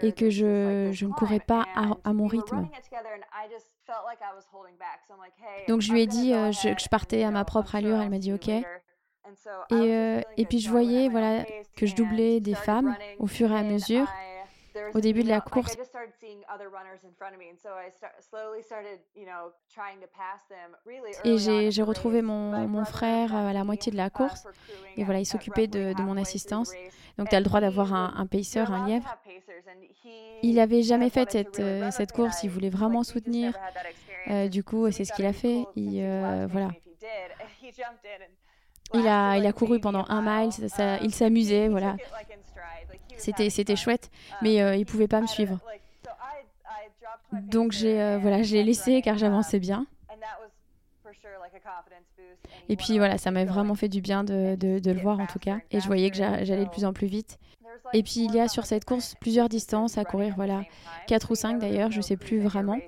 et 0.02 0.12
que 0.12 0.30
je, 0.30 0.90
je 0.92 1.06
ne 1.06 1.12
courais 1.12 1.40
pas 1.40 1.66
à, 2.04 2.12
mon 2.12 2.26
rythme. 2.26 2.68
Donc 5.68 5.80
je 5.80 5.92
lui 5.92 6.02
ai 6.02 6.06
dit 6.06 6.32
euh, 6.32 6.50
que 6.50 6.80
je 6.80 6.88
partais 6.88 7.24
à 7.24 7.30
ma 7.30 7.44
propre 7.44 7.74
allure, 7.74 8.00
elle 8.00 8.10
m'a 8.10 8.18
dit 8.18 8.32
OK. 8.32 8.48
Et, 8.48 8.64
euh, 9.72 10.20
et 10.36 10.44
puis 10.44 10.58
je 10.58 10.70
voyais 10.70 11.08
voilà, 11.08 11.44
que 11.76 11.86
je 11.86 11.94
doublais 11.94 12.40
des 12.40 12.54
femmes 12.54 12.96
au 13.18 13.26
fur 13.26 13.52
et 13.52 13.58
à 13.58 13.62
mesure 13.62 14.06
au 14.94 15.00
début 15.00 15.22
de 15.22 15.28
la 15.28 15.40
course. 15.40 15.76
Et 21.24 21.38
j'ai 21.70 21.82
retrouvé 21.82 22.22
mon, 22.22 22.68
mon, 22.68 22.84
frère 22.84 23.34
à 23.34 23.52
la 23.52 23.64
moitié 23.64 23.92
de 23.92 23.96
la 23.96 24.10
course. 24.10 24.46
Et 24.96 25.04
voilà, 25.04 25.20
il 25.20 25.26
s'occupait 25.26 25.66
de, 25.66 25.92
de, 25.92 26.02
mon 26.02 26.16
assistance. 26.16 26.72
Donc 27.18 27.28
tu 27.28 27.34
as 27.34 27.40
le 27.40 27.44
droit 27.44 27.60
d'avoir 27.60 27.94
un, 27.94 28.14
un 28.16 28.26
pacer, 28.26 28.60
un 28.60 28.86
lièvre. 28.86 29.18
Il 30.42 30.54
n'avait 30.54 30.82
jamais 30.82 31.10
fait 31.10 31.30
cette, 31.30 31.60
euh, 31.60 31.90
cette 31.90 32.12
course, 32.12 32.42
il 32.42 32.50
voulait 32.50 32.70
vraiment 32.70 33.02
soutenir. 33.02 33.54
Euh, 34.28 34.48
du 34.48 34.64
coup, 34.64 34.90
c'est 34.90 35.04
ce 35.04 35.12
qu'il 35.12 35.26
a 35.26 35.32
fait. 35.32 35.64
Il, 35.76 36.00
euh, 36.02 36.46
voilà. 36.50 36.70
Il 38.92 39.06
a, 39.06 39.36
il 39.36 39.46
a 39.46 39.52
couru 39.52 39.78
pendant 39.78 40.04
un 40.08 40.20
mile, 40.20 40.50
ça, 40.50 40.98
il 40.98 41.14
s'amusait, 41.14 41.68
voilà. 41.68 41.94
C'était, 43.20 43.50
c'était 43.50 43.76
chouette, 43.76 44.10
mais 44.42 44.62
euh, 44.62 44.76
il 44.76 44.86
pouvait 44.86 45.08
pas 45.08 45.20
me 45.20 45.26
suivre. 45.26 45.58
Donc 47.32 47.72
j'ai, 47.72 48.00
euh, 48.00 48.18
voilà, 48.18 48.42
je 48.42 48.54
l'ai 48.54 48.64
laissé 48.64 49.02
car 49.02 49.18
j'avançais 49.18 49.60
bien. 49.60 49.86
Et 52.68 52.76
puis 52.76 52.98
voilà, 52.98 53.18
ça 53.18 53.30
m'a 53.30 53.44
vraiment 53.44 53.74
fait 53.74 53.88
du 53.88 54.00
bien 54.00 54.24
de, 54.24 54.56
de, 54.56 54.90
le 54.90 55.00
voir 55.00 55.20
en 55.20 55.26
tout 55.26 55.38
cas. 55.38 55.58
Et 55.70 55.80
je 55.80 55.86
voyais 55.86 56.10
que 56.10 56.16
j'allais 56.16 56.64
de 56.64 56.70
plus 56.70 56.84
en 56.84 56.92
plus 56.92 57.06
vite. 57.06 57.38
Et 57.92 58.02
puis 58.02 58.24
il 58.24 58.34
y 58.34 58.40
a 58.40 58.48
sur 58.48 58.66
cette 58.66 58.84
course 58.84 59.14
plusieurs 59.20 59.48
distances 59.48 59.98
à 59.98 60.04
courir, 60.04 60.34
voilà, 60.36 60.62
quatre 61.06 61.30
ou 61.32 61.34
cinq 61.34 61.58
d'ailleurs, 61.58 61.90
je 61.90 62.00
sais 62.00 62.16
plus 62.16 62.40
vraiment. 62.40 62.78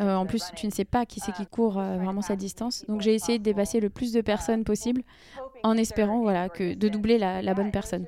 Euh, 0.00 0.14
en 0.14 0.26
plus, 0.26 0.42
tu 0.56 0.66
ne 0.66 0.72
sais 0.72 0.84
pas 0.84 1.04
qui 1.04 1.20
c'est 1.20 1.32
qui 1.32 1.46
court 1.46 1.74
vraiment 1.74 2.22
cette 2.22 2.38
distance. 2.38 2.84
Donc 2.88 3.00
j'ai 3.00 3.14
essayé 3.14 3.38
de 3.38 3.44
dépasser 3.44 3.80
le 3.80 3.90
plus 3.90 4.12
de 4.12 4.20
personnes 4.20 4.64
possible 4.64 5.02
en 5.62 5.76
espérant 5.76 6.20
voilà, 6.20 6.48
que, 6.48 6.74
de 6.74 6.88
doubler 6.88 7.18
la, 7.18 7.42
la 7.42 7.54
bonne 7.54 7.70
personne. 7.70 8.06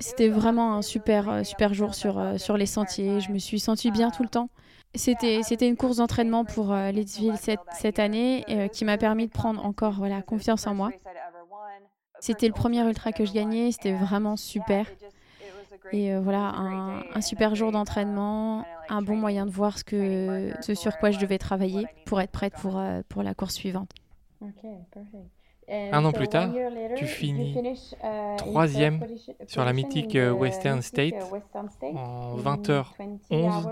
C'était 0.00 0.28
vraiment 0.28 0.74
un 0.74 0.82
super, 0.82 1.28
euh, 1.28 1.44
super 1.44 1.74
jour 1.74 1.94
sur, 1.94 2.18
euh, 2.18 2.38
sur 2.38 2.56
les 2.56 2.64
sentiers. 2.64 3.20
Je 3.20 3.30
me 3.30 3.38
suis 3.38 3.60
sentie 3.60 3.90
bien 3.90 4.10
tout 4.10 4.22
le 4.22 4.30
temps. 4.30 4.48
C'était, 4.94 5.42
une 5.68 5.76
course 5.76 5.98
d'entraînement 5.98 6.44
pour 6.44 6.72
euh, 6.72 6.90
Leadsville 6.90 7.36
cette, 7.36 7.60
cette 7.78 8.00
année 8.00 8.44
qui 8.72 8.84
m'a 8.84 8.98
permis 8.98 9.26
de 9.26 9.30
prendre 9.30 9.64
encore 9.64 9.92
voilà, 9.92 10.20
confiance 10.20 10.66
en 10.66 10.74
moi. 10.74 10.90
C'était 12.18 12.48
le 12.48 12.52
premier 12.52 12.80
ultra 12.80 13.12
que 13.12 13.24
je 13.24 13.32
gagnais, 13.32 13.70
c'était 13.70 13.92
vraiment 13.92 14.36
super. 14.36 14.86
Et 15.92 16.14
voilà, 16.16 16.54
un, 17.14 17.20
super 17.20 17.54
jour 17.54 17.70
d'entraînement, 17.70 18.64
un 18.88 19.00
bon 19.00 19.16
moyen 19.16 19.46
de 19.46 19.50
voir 19.50 19.78
ce, 19.78 19.84
que, 19.84 20.52
ce 20.60 20.74
sur 20.74 20.98
quoi 20.98 21.12
je 21.12 21.20
devais 21.20 21.38
travailler 21.38 21.86
pour 22.04 22.20
être 22.20 22.32
prête 22.32 22.54
pour, 22.54 22.82
pour 23.08 23.22
la 23.22 23.34
course 23.34 23.54
suivante. 23.54 23.92
Un 25.70 26.04
an 26.04 26.12
plus 26.12 26.28
tard, 26.28 26.50
tu 26.96 27.06
finis 27.06 27.56
uh, 28.02 28.36
troisième 28.36 29.06
sur 29.46 29.64
la 29.64 29.72
mythique 29.72 30.14
uh, 30.14 30.30
Western 30.30 30.82
State 30.82 31.14
en 31.94 32.36
20h11. 32.36 33.68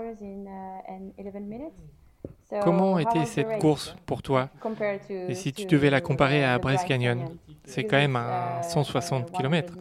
Uh, 2.51 2.59
Comment 2.63 2.97
était 2.97 3.25
cette 3.25 3.59
course 3.59 3.95
pour 4.05 4.21
toi? 4.23 4.49
Et 5.09 5.35
si 5.35 5.53
tu 5.53 5.65
devais 5.65 5.89
la 5.89 6.01
comparer 6.01 6.43
à 6.43 6.57
Bryce 6.57 6.83
Canyon, 6.83 7.29
c'est 7.65 7.83
quand 7.83 7.97
même 7.97 8.15
à 8.15 8.63
160 8.63 9.31
km. 9.31 9.75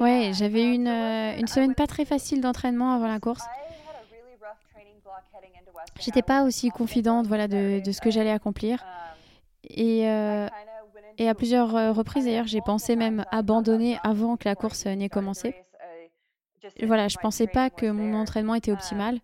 Ouais, 0.00 0.30
j'avais 0.34 0.74
une, 0.74 0.88
euh, 0.88 1.38
une 1.38 1.46
semaine 1.46 1.74
pas 1.74 1.86
très 1.86 2.04
facile 2.04 2.40
d'entraînement 2.40 2.94
avant 2.94 3.08
la 3.08 3.18
course. 3.18 3.44
J'étais 6.00 6.22
pas 6.22 6.44
aussi 6.44 6.70
confidente 6.70 7.26
voilà, 7.26 7.48
de, 7.48 7.80
de 7.84 7.92
ce 7.92 8.00
que 8.00 8.10
j'allais 8.10 8.30
accomplir. 8.30 8.84
Et 9.68 10.08
euh, 10.08 10.48
et 11.18 11.28
à 11.28 11.34
plusieurs 11.34 11.74
euh, 11.76 11.92
reprises, 11.92 12.24
d'ailleurs, 12.24 12.46
j'ai 12.46 12.60
pensé 12.60 12.96
même 12.96 13.24
abandonner 13.30 13.98
avant 14.02 14.36
que 14.36 14.48
la 14.48 14.54
course 14.54 14.86
n'ait 14.86 15.08
commencé. 15.08 15.54
Voilà, 16.82 17.08
je 17.08 17.16
ne 17.16 17.22
pensais 17.22 17.46
pas 17.46 17.70
que 17.70 17.86
mon 17.86 18.14
entraînement 18.14 18.54
était 18.54 18.72
optimal. 18.72 19.20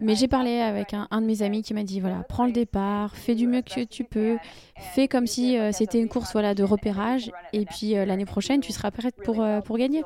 Mais 0.00 0.14
j'ai 0.14 0.28
parlé 0.28 0.60
avec 0.60 0.94
un, 0.94 1.20
de 1.20 1.26
mes 1.26 1.42
amis 1.42 1.62
qui 1.62 1.74
m'a 1.74 1.82
dit 1.82 2.00
voilà, 2.00 2.24
prends 2.26 2.46
le 2.46 2.52
départ, 2.52 3.14
fais 3.14 3.34
du 3.34 3.46
mieux 3.46 3.60
que 3.60 3.84
tu 3.84 4.02
peux, 4.04 4.38
fais 4.78 5.08
comme 5.08 5.26
si 5.26 5.58
euh, 5.58 5.72
c'était 5.72 6.00
une 6.00 6.08
course 6.08 6.32
voilà, 6.32 6.54
de 6.54 6.64
repérage, 6.64 7.30
et 7.52 7.66
puis 7.66 7.96
euh, 7.96 8.06
l'année 8.06 8.24
prochaine, 8.24 8.60
tu 8.60 8.72
seras 8.72 8.90
prête 8.90 9.16
pour, 9.16 9.44
pour 9.64 9.76
gagner. 9.76 10.02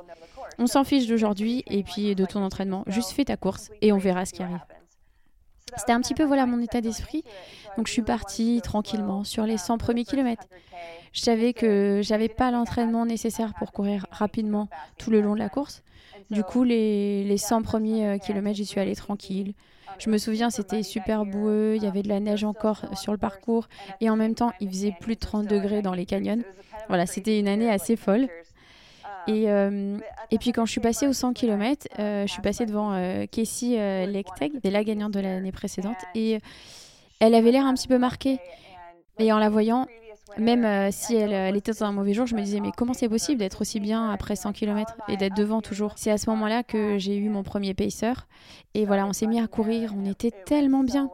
On 0.58 0.66
s'en 0.66 0.84
fiche 0.84 1.06
d'aujourd'hui 1.06 1.62
et 1.68 1.84
puis 1.84 2.14
de 2.14 2.24
ton 2.24 2.42
entraînement. 2.42 2.84
Juste 2.88 3.12
fais 3.12 3.24
ta 3.24 3.36
course 3.36 3.70
et 3.82 3.92
on 3.92 3.98
verra 3.98 4.24
ce 4.24 4.32
qui 4.32 4.42
arrive. 4.42 4.60
C'était 5.76 5.92
un 5.92 6.00
petit 6.00 6.14
peu 6.14 6.24
voilà 6.24 6.46
mon 6.46 6.60
état 6.60 6.80
d'esprit. 6.80 7.24
Donc 7.76 7.86
je 7.86 7.92
suis 7.92 8.02
partie 8.02 8.60
tranquillement 8.62 9.24
sur 9.24 9.44
les 9.46 9.58
100 9.58 9.78
premiers 9.78 10.04
kilomètres. 10.04 10.46
Je 11.12 11.20
savais 11.20 11.52
que 11.52 12.00
j'avais 12.02 12.28
pas 12.28 12.50
l'entraînement 12.50 13.06
nécessaire 13.06 13.54
pour 13.58 13.72
courir 13.72 14.06
rapidement 14.10 14.68
tout 14.98 15.10
le 15.10 15.20
long 15.20 15.34
de 15.34 15.38
la 15.38 15.48
course. 15.48 15.82
Du 16.30 16.42
coup, 16.42 16.64
les, 16.64 17.24
les 17.24 17.36
100 17.36 17.62
premiers 17.62 18.06
euh, 18.06 18.18
kilomètres, 18.18 18.56
j'y 18.56 18.64
suis 18.64 18.80
allée 18.80 18.96
tranquille. 18.96 19.54
Je 19.98 20.10
me 20.10 20.18
souviens, 20.18 20.50
c'était 20.50 20.82
super 20.82 21.24
boueux, 21.24 21.74
il 21.76 21.82
y 21.82 21.86
avait 21.86 22.02
de 22.02 22.08
la 22.08 22.18
neige 22.18 22.44
encore 22.44 22.82
sur 22.96 23.12
le 23.12 23.18
parcours 23.18 23.68
et 24.00 24.10
en 24.10 24.16
même 24.16 24.34
temps, 24.34 24.52
il 24.60 24.68
faisait 24.68 24.94
plus 24.98 25.14
de 25.14 25.20
30 25.20 25.46
degrés 25.46 25.82
dans 25.82 25.94
les 25.94 26.06
canyons. 26.06 26.42
Voilà, 26.88 27.06
c'était 27.06 27.38
une 27.38 27.48
année 27.48 27.70
assez 27.70 27.96
folle. 27.96 28.28
Et, 29.26 29.50
euh, 29.50 29.98
et 30.30 30.38
puis 30.38 30.52
quand 30.52 30.66
je 30.66 30.72
suis 30.72 30.80
passée 30.80 31.06
aux 31.06 31.12
100 31.12 31.32
km, 31.32 31.86
euh, 31.98 32.26
je 32.26 32.32
suis 32.32 32.42
passée 32.42 32.66
devant 32.66 32.92
Casey 33.30 33.78
euh, 33.78 34.06
Lecteg, 34.06 34.52
la 34.64 34.84
gagnante 34.84 35.12
de 35.12 35.20
l'année 35.20 35.52
précédente, 35.52 35.96
et 36.14 36.38
elle 37.20 37.34
avait 37.34 37.50
l'air 37.50 37.64
un 37.64 37.74
petit 37.74 37.88
peu 37.88 37.98
marquée. 37.98 38.38
Et 39.18 39.32
en 39.32 39.38
la 39.38 39.48
voyant, 39.48 39.86
même 40.38 40.64
euh, 40.64 40.88
si 40.90 41.14
elle, 41.14 41.56
était 41.56 41.72
dans 41.72 41.84
un 41.84 41.92
mauvais 41.92 42.12
jour, 42.12 42.26
je 42.26 42.34
me 42.34 42.42
disais 42.42 42.60
mais 42.60 42.70
comment 42.76 42.94
c'est 42.94 43.08
possible 43.08 43.38
d'être 43.38 43.60
aussi 43.60 43.78
bien 43.78 44.10
après 44.10 44.36
100 44.36 44.52
km 44.52 44.94
et 45.08 45.16
d'être 45.16 45.36
devant 45.36 45.60
toujours? 45.60 45.92
C'est 45.96 46.10
à 46.10 46.18
ce 46.18 46.28
moment-là 46.30 46.62
que 46.62 46.98
j'ai 46.98 47.16
eu 47.16 47.28
mon 47.28 47.42
premier 47.42 47.74
pacer 47.74 48.12
et 48.74 48.84
voilà, 48.84 49.06
on 49.06 49.12
s'est 49.12 49.26
mis 49.26 49.40
à 49.40 49.46
courir, 49.46 49.94
on 49.96 50.04
était 50.10 50.32
tellement 50.46 50.82
bien. 50.82 51.10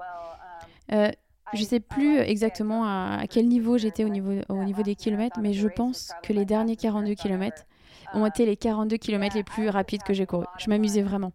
Euh, 0.92 1.10
je 1.52 1.60
ne 1.60 1.66
sais 1.66 1.80
plus 1.80 2.18
exactement 2.18 2.84
à, 2.84 3.24
quel 3.28 3.48
niveau 3.48 3.76
j'étais 3.76 4.04
au 4.04 4.08
niveau, 4.08 4.32
au 4.48 4.62
niveau 4.62 4.82
des 4.82 4.94
kilomètres, 4.94 5.40
mais 5.40 5.52
je 5.52 5.66
pense 5.66 6.12
que 6.22 6.32
les 6.32 6.44
derniers 6.44 6.76
42 6.76 7.14
km 7.14 7.66
ont 8.14 8.26
été 8.26 8.46
les 8.46 8.56
42 8.56 8.96
km 8.96 9.36
les 9.36 9.44
plus 9.44 9.68
rapides 9.68 10.02
que 10.02 10.12
j'ai 10.12 10.26
couru. 10.26 10.46
Je 10.58 10.68
m'amusais 10.68 11.02
vraiment. 11.02 11.32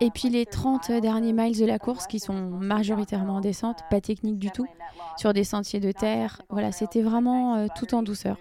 Et 0.00 0.10
puis 0.10 0.28
les 0.28 0.44
30 0.44 0.92
derniers 0.92 1.32
miles 1.32 1.58
de 1.58 1.64
la 1.64 1.78
course 1.78 2.06
qui 2.06 2.20
sont 2.20 2.34
majoritairement 2.34 3.36
en 3.36 3.40
descente, 3.40 3.78
pas 3.90 4.00
techniques 4.00 4.38
du 4.38 4.50
tout, 4.50 4.66
sur 5.16 5.32
des 5.32 5.44
sentiers 5.44 5.80
de 5.80 5.90
terre. 5.90 6.42
Voilà, 6.50 6.70
c'était 6.70 7.00
vraiment 7.00 7.56
euh, 7.56 7.66
tout 7.74 7.94
en 7.94 8.02
douceur. 8.02 8.36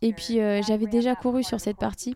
Et 0.00 0.12
puis 0.12 0.40
euh, 0.40 0.62
j'avais 0.62 0.86
déjà 0.86 1.16
couru 1.16 1.42
sur 1.42 1.60
cette 1.60 1.76
partie 1.76 2.14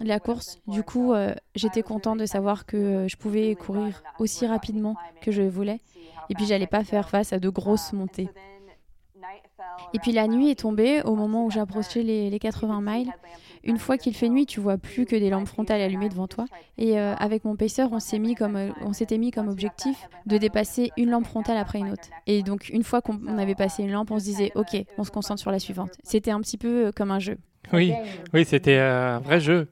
de 0.00 0.06
la 0.06 0.20
course. 0.20 0.60
Du 0.68 0.84
coup, 0.84 1.12
euh, 1.12 1.34
j'étais 1.56 1.82
contente 1.82 2.18
de 2.18 2.26
savoir 2.26 2.64
que 2.64 3.06
je 3.08 3.16
pouvais 3.16 3.56
courir 3.56 4.02
aussi 4.18 4.46
rapidement 4.46 4.94
que 5.20 5.32
je 5.32 5.42
voulais. 5.42 5.80
Et 6.28 6.34
puis 6.34 6.46
j'allais 6.46 6.68
pas 6.68 6.84
faire 6.84 7.08
face 7.08 7.32
à 7.32 7.40
de 7.40 7.48
grosses 7.48 7.92
montées. 7.92 8.28
Et 9.94 9.98
puis 9.98 10.12
la 10.12 10.26
nuit 10.28 10.50
est 10.50 10.60
tombée 10.60 11.02
au 11.02 11.14
moment 11.14 11.44
où 11.44 11.50
j'approchais 11.50 12.02
les, 12.02 12.30
les 12.30 12.38
80 12.38 12.80
miles. 12.82 13.10
Une 13.62 13.76
fois 13.76 13.98
qu'il 13.98 14.14
fait 14.14 14.28
nuit, 14.28 14.46
tu 14.46 14.58
vois 14.58 14.78
plus 14.78 15.04
que 15.04 15.16
des 15.16 15.28
lampes 15.28 15.46
frontales 15.46 15.82
allumées 15.82 16.08
devant 16.08 16.26
toi. 16.26 16.46
Et 16.78 16.98
euh, 16.98 17.14
avec 17.16 17.44
mon 17.44 17.56
pacer, 17.56 17.84
on 17.90 18.00
s'est 18.00 18.18
mis 18.18 18.34
comme 18.34 18.56
euh, 18.56 18.70
on 18.80 18.92
s'était 18.92 19.18
mis 19.18 19.30
comme 19.30 19.48
objectif 19.48 20.08
de 20.26 20.38
dépasser 20.38 20.90
une 20.96 21.10
lampe 21.10 21.26
frontale 21.26 21.58
après 21.58 21.78
une 21.78 21.90
autre. 21.90 22.08
Et 22.26 22.42
donc 22.42 22.70
une 22.70 22.82
fois 22.82 23.02
qu'on 23.02 23.38
avait 23.38 23.54
passé 23.54 23.82
une 23.82 23.92
lampe, 23.92 24.10
on 24.10 24.18
se 24.18 24.24
disait 24.24 24.52
OK, 24.54 24.76
on 24.96 25.04
se 25.04 25.10
concentre 25.10 25.40
sur 25.40 25.50
la 25.50 25.58
suivante. 25.58 25.90
C'était 26.02 26.30
un 26.30 26.40
petit 26.40 26.56
peu 26.56 26.86
euh, 26.86 26.92
comme 26.92 27.10
un 27.10 27.18
jeu. 27.18 27.36
Oui, 27.72 27.92
oui, 28.32 28.44
c'était 28.46 28.78
un 28.78 29.18
vrai 29.18 29.40
jeu. 29.40 29.68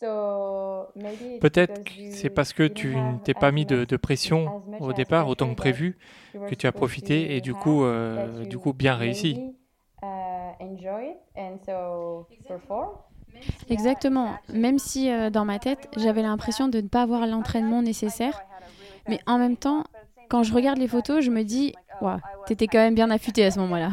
Peut-être 0.00 1.84
que 1.84 1.90
c'est 2.10 2.30
parce 2.30 2.52
que 2.52 2.62
tu 2.62 2.94
ne 2.96 3.18
t'es 3.18 3.34
pas 3.34 3.50
mis 3.50 3.66
de, 3.66 3.84
de, 3.84 3.96
pression 3.96 4.62
au 4.80 4.92
départ 4.92 5.28
autant 5.28 5.50
que 5.50 5.54
prévu 5.54 5.98
que 6.32 6.54
tu 6.54 6.66
as 6.66 6.72
profité 6.72 7.36
et 7.36 7.40
du 7.40 7.54
coup, 7.54 7.84
euh, 7.84 8.44
du 8.44 8.58
coup 8.58 8.72
bien 8.72 8.94
réussi. 8.94 9.54
Exactement. 13.68 14.36
Même 14.52 14.78
si 14.78 15.10
euh, 15.10 15.30
dans 15.30 15.44
ma 15.44 15.58
tête, 15.58 15.88
j'avais 15.96 16.22
l'impression 16.22 16.68
de 16.68 16.80
ne 16.80 16.88
pas 16.88 17.02
avoir 17.02 17.26
l'entraînement 17.26 17.82
nécessaire, 17.82 18.40
mais 19.08 19.20
en 19.26 19.38
même 19.38 19.56
temps, 19.56 19.84
quand 20.28 20.42
je 20.42 20.52
regarde 20.52 20.78
les 20.78 20.88
photos, 20.88 21.24
je 21.24 21.30
me 21.30 21.42
dis, 21.42 21.74
wow, 22.00 22.16
t'étais 22.46 22.66
quand 22.66 22.78
même 22.78 22.94
bien 22.94 23.10
affûté 23.10 23.44
à 23.44 23.50
ce 23.50 23.58
moment-là. 23.60 23.90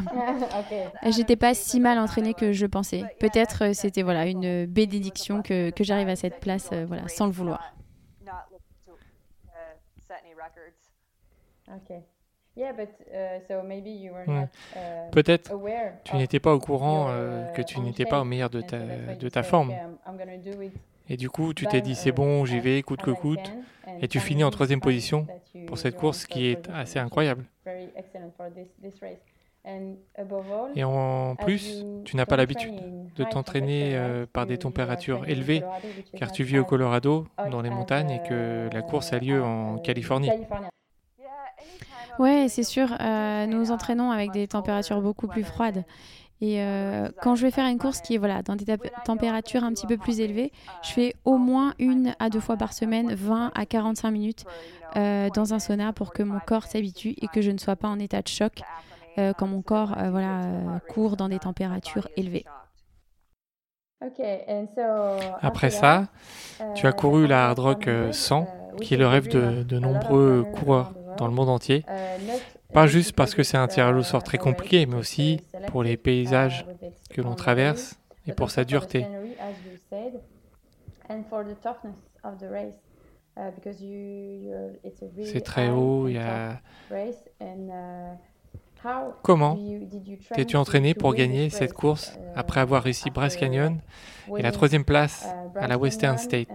J'étais 1.10 1.36
pas 1.36 1.54
si 1.54 1.80
mal 1.80 1.98
entraînée 1.98 2.34
que 2.34 2.52
je 2.52 2.65
pensais. 2.65 3.04
Peut-être 3.19 3.63
euh, 3.63 3.74
c'était 3.74 4.04
voilà 4.04 4.28
une 4.28 4.65
bénédiction 4.65 5.41
que, 5.41 5.69
que 5.71 5.84
j'arrive 5.84 6.10
à 6.10 6.15
cette 6.15 6.39
place 6.39 6.69
euh, 6.74 6.86
voilà 6.88 7.08
sans 7.08 7.26
le 7.26 7.32
vouloir. 7.32 7.74
Peut-être 15.12 15.52
tu 16.04 16.15
n'étais 16.15 16.39
pas 16.39 16.54
au 16.54 16.60
courant 16.60 17.08
euh, 17.10 17.52
que 17.52 17.62
tu 17.62 17.80
n'étais 17.80 18.06
pas 18.06 18.21
au 18.21 18.24
meilleur 18.24 18.50
de 18.50 18.62
ta, 18.62 18.78
de 18.78 19.30
ta 19.30 19.43
forme. 19.43 19.74
Et 21.09 21.17
du 21.17 21.29
coup, 21.29 21.53
tu 21.53 21.65
t'es 21.67 21.81
dit 21.81 21.95
c'est 21.95 22.11
bon, 22.11 22.45
j'y 22.45 22.59
vais, 22.59 22.81
coûte 22.81 23.01
que 23.01 23.11
coûte. 23.11 23.51
Et 24.01 24.07
tu 24.07 24.19
finis 24.19 24.43
en 24.43 24.51
troisième 24.51 24.81
position 24.81 25.27
pour 25.67 25.77
cette 25.77 25.95
course 25.95 26.25
qui 26.25 26.47
est 26.47 26.69
assez 26.69 26.99
incroyable. 26.99 27.45
Et 30.75 30.83
en 30.83 31.35
plus, 31.35 31.83
tu 32.03 32.15
n'as 32.15 32.25
pas 32.25 32.37
l'habitude 32.37 32.75
de 33.15 33.23
t'entraîner 33.23 33.95
euh, 33.95 34.25
par 34.31 34.45
des 34.45 34.57
températures 34.57 35.27
élevées, 35.27 35.63
car 36.17 36.31
tu 36.31 36.43
vis 36.43 36.59
au 36.59 36.65
Colorado, 36.65 37.27
dans 37.49 37.61
les 37.61 37.69
montagnes, 37.69 38.11
et 38.11 38.21
que 38.27 38.69
la 38.71 38.81
course 38.81 39.13
a 39.13 39.19
lieu 39.19 39.43
en 39.43 39.77
Californie. 39.77 40.29
Ouais, 42.19 42.45
c'est 42.47 42.63
sûr. 42.63 42.87
Euh, 43.01 43.45
nous 43.45 43.57
nous 43.57 43.71
entraînons 43.71 44.11
avec 44.11 44.31
des 44.31 44.47
températures 44.47 45.01
beaucoup 45.01 45.27
plus 45.27 45.43
froides. 45.43 45.83
Et 46.41 46.62
euh, 46.62 47.10
quand 47.21 47.36
je 47.36 47.43
vais 47.43 47.52
faire 47.52 47.65
une 47.65 47.78
course 47.78 48.02
qui 48.02 48.15
est 48.15 48.17
voilà, 48.17 48.41
dans 48.41 48.56
des 48.56 48.65
températures 49.06 49.63
un 49.63 49.71
petit 49.71 49.88
peu 49.88 49.98
plus 49.98 50.19
élevées, 50.19 50.52
je 50.84 50.91
fais 50.91 51.15
au 51.24 51.38
moins 51.38 51.74
une 51.80 52.13
à 52.19 52.30
deux 52.30 52.41
fois 52.41 52.58
par 52.58 52.74
semaine, 52.74 53.13
20 53.13 53.52
à 53.56 53.65
45 53.65 54.12
minutes 54.12 54.45
euh, 54.98 55.30
dans 55.30 55.54
un 55.54 55.60
sauna 55.60 55.91
pour 55.91 56.13
que 56.13 56.24
mon 56.24 56.39
corps 56.39 56.63
s'habitue 56.63 57.15
et 57.21 57.28
que 57.28 57.41
je 57.41 57.52
ne 57.52 57.58
sois 57.58 57.76
pas 57.76 57.88
en 57.88 58.00
état 58.00 58.21
de 58.21 58.28
choc 58.28 58.62
euh, 59.17 59.34
quand 59.34 59.48
mon 59.48 59.62
corps 59.62 59.93
euh, 59.98 60.10
voilà, 60.10 60.80
court 60.89 61.17
dans 61.17 61.30
des 61.30 61.39
températures 61.39 62.08
élevées. 62.15 62.45
Après 65.41 65.69
ça, 65.69 66.08
tu 66.76 66.86
as 66.86 66.91
couru 66.91 67.28
la 67.28 67.48
Hard 67.48 67.60
Rock 67.60 67.89
100, 68.12 68.48
qui 68.82 68.93
est 68.93 68.98
le 68.98 69.08
rêve 69.08 69.30
de, 69.30 69.63
de 69.63 69.80
nombreux 69.80 70.45
coureurs 70.54 70.93
dans 71.17 71.28
le 71.28 71.34
monde 71.34 71.50
entier. 71.50 71.86
Pas 72.75 72.88
juste 72.88 73.13
parce 73.13 73.33
que 73.33 73.41
c'est 73.41 73.55
un 73.55 73.69
tirage 73.69 73.95
au 73.95 74.03
sort 74.03 74.21
très 74.21 74.38
compliqué, 74.38 74.85
mais 74.85 74.97
aussi 74.97 75.39
pour 75.69 75.81
les 75.81 75.95
paysages 75.95 76.65
que 77.09 77.21
l'on 77.21 77.33
traverse 77.33 77.97
et 78.27 78.33
pour 78.33 78.51
sa 78.51 78.65
dureté. 78.65 79.07
C'est 85.23 85.39
très 85.39 85.69
haut. 85.69 86.09
Comment 89.23 89.57
t'es-tu 90.33 90.57
entraîné 90.57 90.93
pour 90.93 91.13
gagner 91.13 91.49
cette 91.49 91.71
course 91.71 92.19
après 92.35 92.59
avoir 92.59 92.83
réussi 92.83 93.09
Bryce 93.09 93.38
Canyon 93.38 93.79
et 94.38 94.41
la 94.41 94.51
troisième 94.51 94.83
place 94.83 95.25
à 95.55 95.67
la 95.67 95.77
Western 95.77 96.17
State? 96.17 96.49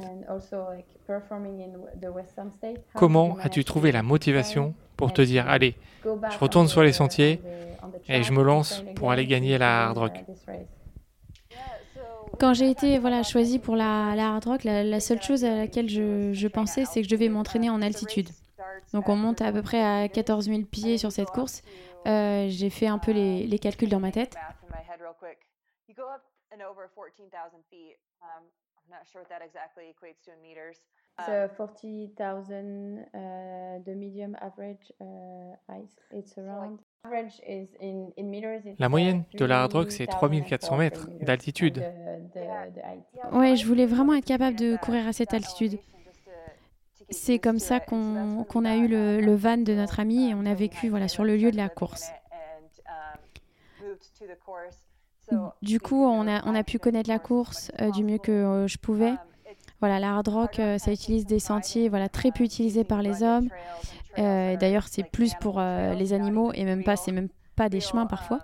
Comment 2.94 3.36
as-tu 3.38 3.64
trouvé 3.64 3.92
la 3.92 4.02
motivation 4.02 4.74
pour 4.96 5.12
te 5.12 5.22
dire 5.22 5.48
allez, 5.48 5.76
je 6.04 6.38
retourne 6.38 6.68
sur 6.68 6.82
les 6.82 6.92
sentiers 6.92 7.40
et 8.08 8.22
je 8.22 8.32
me 8.32 8.42
lance 8.42 8.84
pour 8.96 9.10
aller 9.10 9.26
gagner 9.26 9.58
la 9.58 9.86
hard 9.86 9.98
rock 9.98 10.24
quand 12.38 12.54
j'ai 12.54 12.70
été 12.70 12.98
voilà, 12.98 13.22
choisie 13.22 13.58
pour 13.58 13.76
la, 13.76 14.14
la 14.16 14.30
hard 14.30 14.44
rock, 14.46 14.64
la, 14.64 14.82
la, 14.82 15.00
seule 15.00 15.20
chose 15.20 15.44
à 15.44 15.56
laquelle 15.56 15.90
je, 15.90 16.32
je 16.32 16.48
pensais, 16.48 16.86
c'est 16.86 17.02
que 17.02 17.08
je 17.08 17.14
devais 17.14 17.28
m'entraîner 17.28 17.68
en 17.68 17.82
altitude. 17.82 18.30
Donc 18.92 19.08
on 19.08 19.16
monte 19.16 19.42
à 19.42 19.52
peu 19.52 19.62
près 19.62 19.82
à 19.82 20.08
14 20.08 20.46
000 20.46 20.62
pieds 20.62 20.96
sur 20.96 21.12
cette 21.12 21.28
course. 21.28 21.62
Euh, 22.06 22.46
j'ai 22.48 22.70
fait 22.70 22.86
un 22.86 22.98
peu 22.98 23.12
les, 23.12 23.46
les, 23.46 23.58
calculs 23.58 23.90
dans 23.90 24.00
ma 24.00 24.10
tête. 24.10 24.36
40,000 31.56 33.06
uh, 33.14 33.82
the 33.84 33.94
medium 33.94 34.36
average 34.40 34.92
uh, 35.00 35.56
ice. 35.68 35.96
It's 36.12 36.36
around. 36.38 36.78
Average 37.04 37.40
is 37.46 37.68
in, 37.80 38.10
in 38.18 38.24
meters, 38.24 38.62
La 38.78 38.88
moyenne 38.88 39.24
de 39.32 39.44
la 39.44 39.62
hard 39.62 39.72
rock, 39.72 39.90
c'est 39.90 40.06
3400 40.06 40.76
mètres 40.76 41.08
d'altitude. 41.22 41.82
Ouais, 43.32 43.56
je 43.56 43.66
voulais 43.66 43.86
vraiment 43.86 44.14
être 44.14 44.26
capable 44.26 44.56
de 44.56 44.76
courir 44.76 45.06
à 45.06 45.12
cette 45.12 45.32
altitude. 45.32 45.78
C'est 47.08 47.38
comme 47.38 47.58
ça 47.58 47.80
qu'on 47.80 48.44
qu 48.48 48.66
a 48.66 48.76
eu 48.76 48.86
le, 48.86 49.20
le, 49.20 49.34
van 49.34 49.56
de 49.56 49.74
notre 49.74 49.98
ami 49.98 50.30
et 50.30 50.34
on 50.34 50.46
a 50.46 50.54
vécu 50.54 50.88
voilà, 50.88 51.08
sur 51.08 51.24
le 51.24 51.36
lieu 51.36 51.50
de 51.50 51.56
la 51.56 51.68
course. 51.68 52.12
Du 55.62 55.80
coup, 55.80 56.04
on 56.04 56.26
a, 56.26 56.42
on 56.46 56.54
a 56.54 56.64
pu 56.64 56.78
connaître 56.78 57.08
la 57.08 57.18
course 57.18 57.70
euh, 57.80 57.90
du 57.90 58.04
mieux 58.04 58.18
que 58.18 58.32
euh, 58.32 58.66
je 58.66 58.78
pouvais. 58.78 59.14
Voilà, 59.80 59.98
la 59.98 60.14
hard 60.14 60.28
rock, 60.28 60.58
euh, 60.58 60.76
ça 60.76 60.92
utilise 60.92 61.24
des 61.24 61.38
sentiers 61.38 61.88
voilà, 61.88 62.10
très 62.10 62.30
peu 62.32 62.44
utilisés 62.44 62.84
par 62.84 63.00
les 63.00 63.22
hommes. 63.22 63.48
Euh, 64.18 64.56
D'ailleurs, 64.56 64.86
c'est 64.88 65.04
plus 65.04 65.32
pour 65.40 65.56
euh, 65.58 65.94
les 65.94 66.12
animaux 66.12 66.52
et 66.52 66.64
même 66.64 66.84
pas, 66.84 66.96
c'est 66.96 67.12
même 67.12 67.28
pas 67.56 67.70
des 67.70 67.80
chemins 67.80 68.06
parfois. 68.06 68.40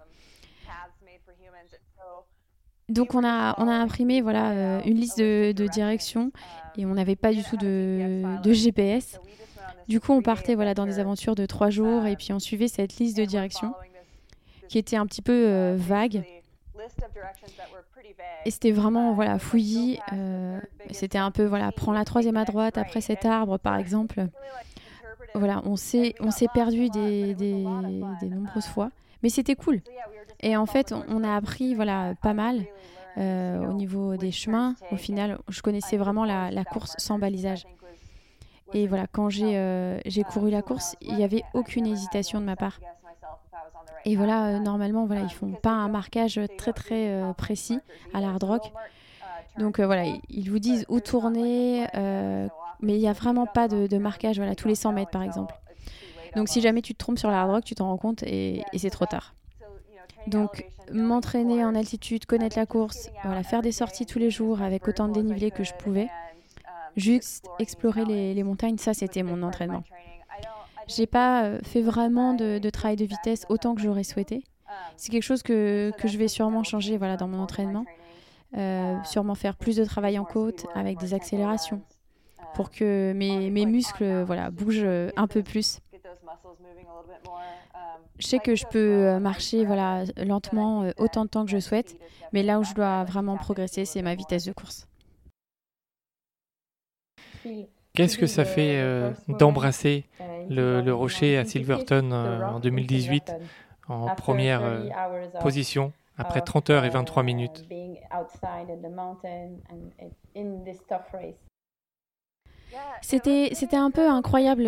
Donc 2.88 3.14
on 3.14 3.24
a, 3.24 3.54
imprimé 3.58 4.20
voilà, 4.20 4.80
une 4.84 4.94
liste 4.94 5.18
de, 5.18 5.66
directions 5.66 6.30
et 6.76 6.86
on 6.86 6.94
n'avait 6.94 7.16
pas 7.16 7.32
du 7.32 7.42
tout 7.42 7.56
de, 7.56 8.52
GPS. 8.52 9.18
Du 9.88 10.00
coup, 10.00 10.12
on 10.12 10.22
partait 10.22 10.54
voilà, 10.54 10.72
dans 10.72 10.86
des 10.86 11.00
aventures 11.00 11.34
de 11.34 11.46
trois 11.46 11.68
jours 11.68 12.06
et 12.06 12.16
puis 12.16 12.32
on 12.32 12.38
suivait 12.38 12.68
cette 12.68 12.96
liste 12.98 13.16
de 13.16 13.24
directions 13.24 13.74
qui 14.68 14.78
était 14.78 14.96
un 14.96 15.04
petit 15.04 15.22
peu 15.22 15.74
vague. 15.74 16.24
Et 18.44 18.50
c'était 18.50 18.72
vraiment 18.72 19.12
voilà 19.12 19.38
fouillis. 19.38 19.98
Euh, 20.12 20.60
c'était 20.90 21.18
un 21.18 21.30
peu 21.30 21.44
voilà 21.44 21.72
prends 21.72 21.92
la 21.92 22.04
troisième 22.04 22.36
à 22.36 22.44
droite 22.44 22.78
après 22.78 23.00
cet 23.00 23.24
arbre 23.24 23.58
par 23.58 23.76
exemple. 23.76 24.26
Voilà, 25.34 25.60
on 25.64 25.76
s'est 25.76 26.14
on 26.20 26.30
s'est 26.30 26.48
perdu 26.52 26.88
des, 26.88 27.34
des, 27.34 27.64
des 28.20 28.28
nombreuses 28.28 28.66
fois, 28.66 28.90
mais 29.22 29.28
c'était 29.28 29.54
cool. 29.54 29.80
Et 30.40 30.56
en 30.56 30.66
fait, 30.66 30.92
on 31.08 31.24
a 31.24 31.34
appris 31.34 31.74
voilà 31.74 32.14
pas 32.22 32.34
mal. 32.34 32.64
Euh, 33.18 33.64
au 33.66 33.72
niveau 33.72 34.18
des 34.18 34.30
chemins, 34.30 34.74
au 34.92 34.96
final, 34.96 35.38
je 35.48 35.62
connaissais 35.62 35.96
vraiment 35.96 36.26
la, 36.26 36.50
la 36.50 36.64
course 36.64 36.94
sans 36.98 37.18
balisage. 37.18 37.66
Et 38.74 38.86
voilà, 38.86 39.06
quand 39.06 39.30
j'ai 39.30 39.56
euh, 39.56 39.98
j'ai 40.04 40.22
couru 40.22 40.50
la 40.50 40.60
course, 40.60 40.96
il 41.00 41.14
n'y 41.14 41.24
avait 41.24 41.42
aucune 41.54 41.86
hésitation 41.86 42.40
de 42.40 42.44
ma 42.44 42.56
part. 42.56 42.78
Et 44.04 44.16
voilà, 44.16 44.46
euh, 44.46 44.58
normalement, 44.58 45.06
voilà, 45.06 45.22
ils 45.22 45.32
font 45.32 45.50
pas 45.50 45.72
un 45.72 45.88
marquage 45.88 46.40
très 46.56 46.72
très 46.72 47.10
euh, 47.10 47.32
précis 47.32 47.80
à 48.14 48.20
l'hard 48.20 48.38
rock. 48.40 48.62
Donc 49.58 49.80
voilà, 49.80 50.04
ils 50.28 50.50
vous 50.50 50.58
disent 50.58 50.84
où 50.88 51.00
tourner, 51.00 51.86
mais 51.94 52.94
il 52.94 53.00
n'y 53.00 53.08
a 53.08 53.14
vraiment 53.14 53.46
pas 53.46 53.68
de, 53.68 53.86
de, 53.86 53.96
marquage, 53.96 54.36
voilà, 54.36 54.54
tous 54.54 54.68
les 54.68 54.74
100 54.74 54.92
mètres 54.92 55.10
par 55.10 55.22
exemple. 55.22 55.54
Donc 56.34 56.50
si 56.50 56.60
jamais 56.60 56.82
tu 56.82 56.92
te 56.92 56.98
trompes 56.98 57.18
sur 57.18 57.30
l'hard 57.30 57.48
rock, 57.48 57.64
tu 57.64 57.74
t'en 57.74 57.86
rends 57.86 57.96
compte 57.96 58.22
et, 58.22 58.62
et 58.74 58.78
c'est 58.78 58.90
trop 58.90 59.06
tard. 59.06 59.34
Donc 60.26 60.66
m'entraîner 60.92 61.64
en 61.64 61.74
altitude, 61.74 62.26
connaître 62.26 62.58
la 62.58 62.66
course, 62.66 63.10
voilà, 63.24 63.42
faire 63.42 63.62
des 63.62 63.72
sorties 63.72 64.06
tous 64.06 64.18
les 64.18 64.30
jours 64.30 64.62
avec 64.62 64.86
autant 64.88 65.08
de 65.08 65.14
dénivelé 65.14 65.50
que 65.50 65.64
je 65.64 65.72
pouvais. 65.74 66.08
Juste 66.96 67.46
explorer 67.58 68.04
les, 68.04 68.34
les 68.34 68.42
montagnes, 68.42 68.78
ça 68.78 68.94
c'était 68.94 69.22
mon 69.22 69.42
entraînement. 69.42 69.82
J'ai 70.86 71.06
pas 71.06 71.58
fait 71.62 71.82
vraiment 71.82 72.34
de, 72.34 72.70
travail 72.70 72.96
de 72.96 73.04
vitesse 73.04 73.44
autant 73.48 73.74
que 73.74 73.80
j'aurais 73.80 74.04
souhaité. 74.04 74.44
C'est 74.96 75.10
quelque 75.10 75.22
chose 75.22 75.42
que, 75.42 75.92
que, 75.98 76.08
je 76.08 76.18
vais 76.18 76.28
sûrement 76.28 76.62
changer 76.62 76.96
voilà, 76.96 77.16
dans 77.16 77.28
mon 77.28 77.40
entraînement. 77.40 77.84
Euh, 78.56 78.96
sûrement 79.04 79.34
faire 79.34 79.56
plus 79.56 79.76
de 79.76 79.84
travail 79.84 80.18
en 80.18 80.24
côte 80.24 80.66
avec 80.74 80.98
des 80.98 81.14
accélérations 81.14 81.82
pour 82.54 82.70
que 82.70 83.12
mes, 83.14 83.50
mes 83.50 83.66
muscles 83.66 84.22
voilà, 84.22 84.50
bougent 84.50 84.86
un 85.16 85.26
peu 85.26 85.42
plus. 85.42 85.80
Je 88.18 88.26
sais 88.26 88.38
que 88.38 88.54
je 88.54 88.64
peux 88.66 89.18
marcher 89.18 89.64
voilà, 89.64 90.04
lentement 90.16 90.88
autant 90.96 91.24
de 91.24 91.30
temps 91.30 91.44
que 91.44 91.50
je 91.50 91.58
souhaite, 91.58 91.96
mais 92.32 92.42
là 92.42 92.58
où 92.58 92.64
je 92.64 92.74
dois 92.74 93.04
vraiment 93.04 93.36
progresser, 93.36 93.84
c'est 93.84 94.02
ma 94.02 94.14
vitesse 94.14 94.44
de 94.44 94.52
course. 94.52 94.86
Qu'est-ce 97.96 98.18
que 98.18 98.26
ça 98.26 98.44
fait 98.44 98.76
euh, 98.76 99.10
d'embrasser 99.26 100.04
le, 100.50 100.82
le, 100.82 100.94
rocher 100.94 101.38
à 101.38 101.46
Silverton 101.46 102.10
euh, 102.12 102.42
en 102.42 102.60
2018 102.60 103.34
en 103.88 104.14
première 104.14 104.62
euh, 104.62 104.84
position 105.40 105.92
après 106.18 106.42
30 106.42 106.68
heures 106.70 106.84
et 106.84 106.90
23 106.90 107.22
minutes? 107.22 107.66
C'était, 113.00 113.50
c'était 113.54 113.76
un 113.76 113.90
peu 113.90 114.06
incroyable. 114.06 114.64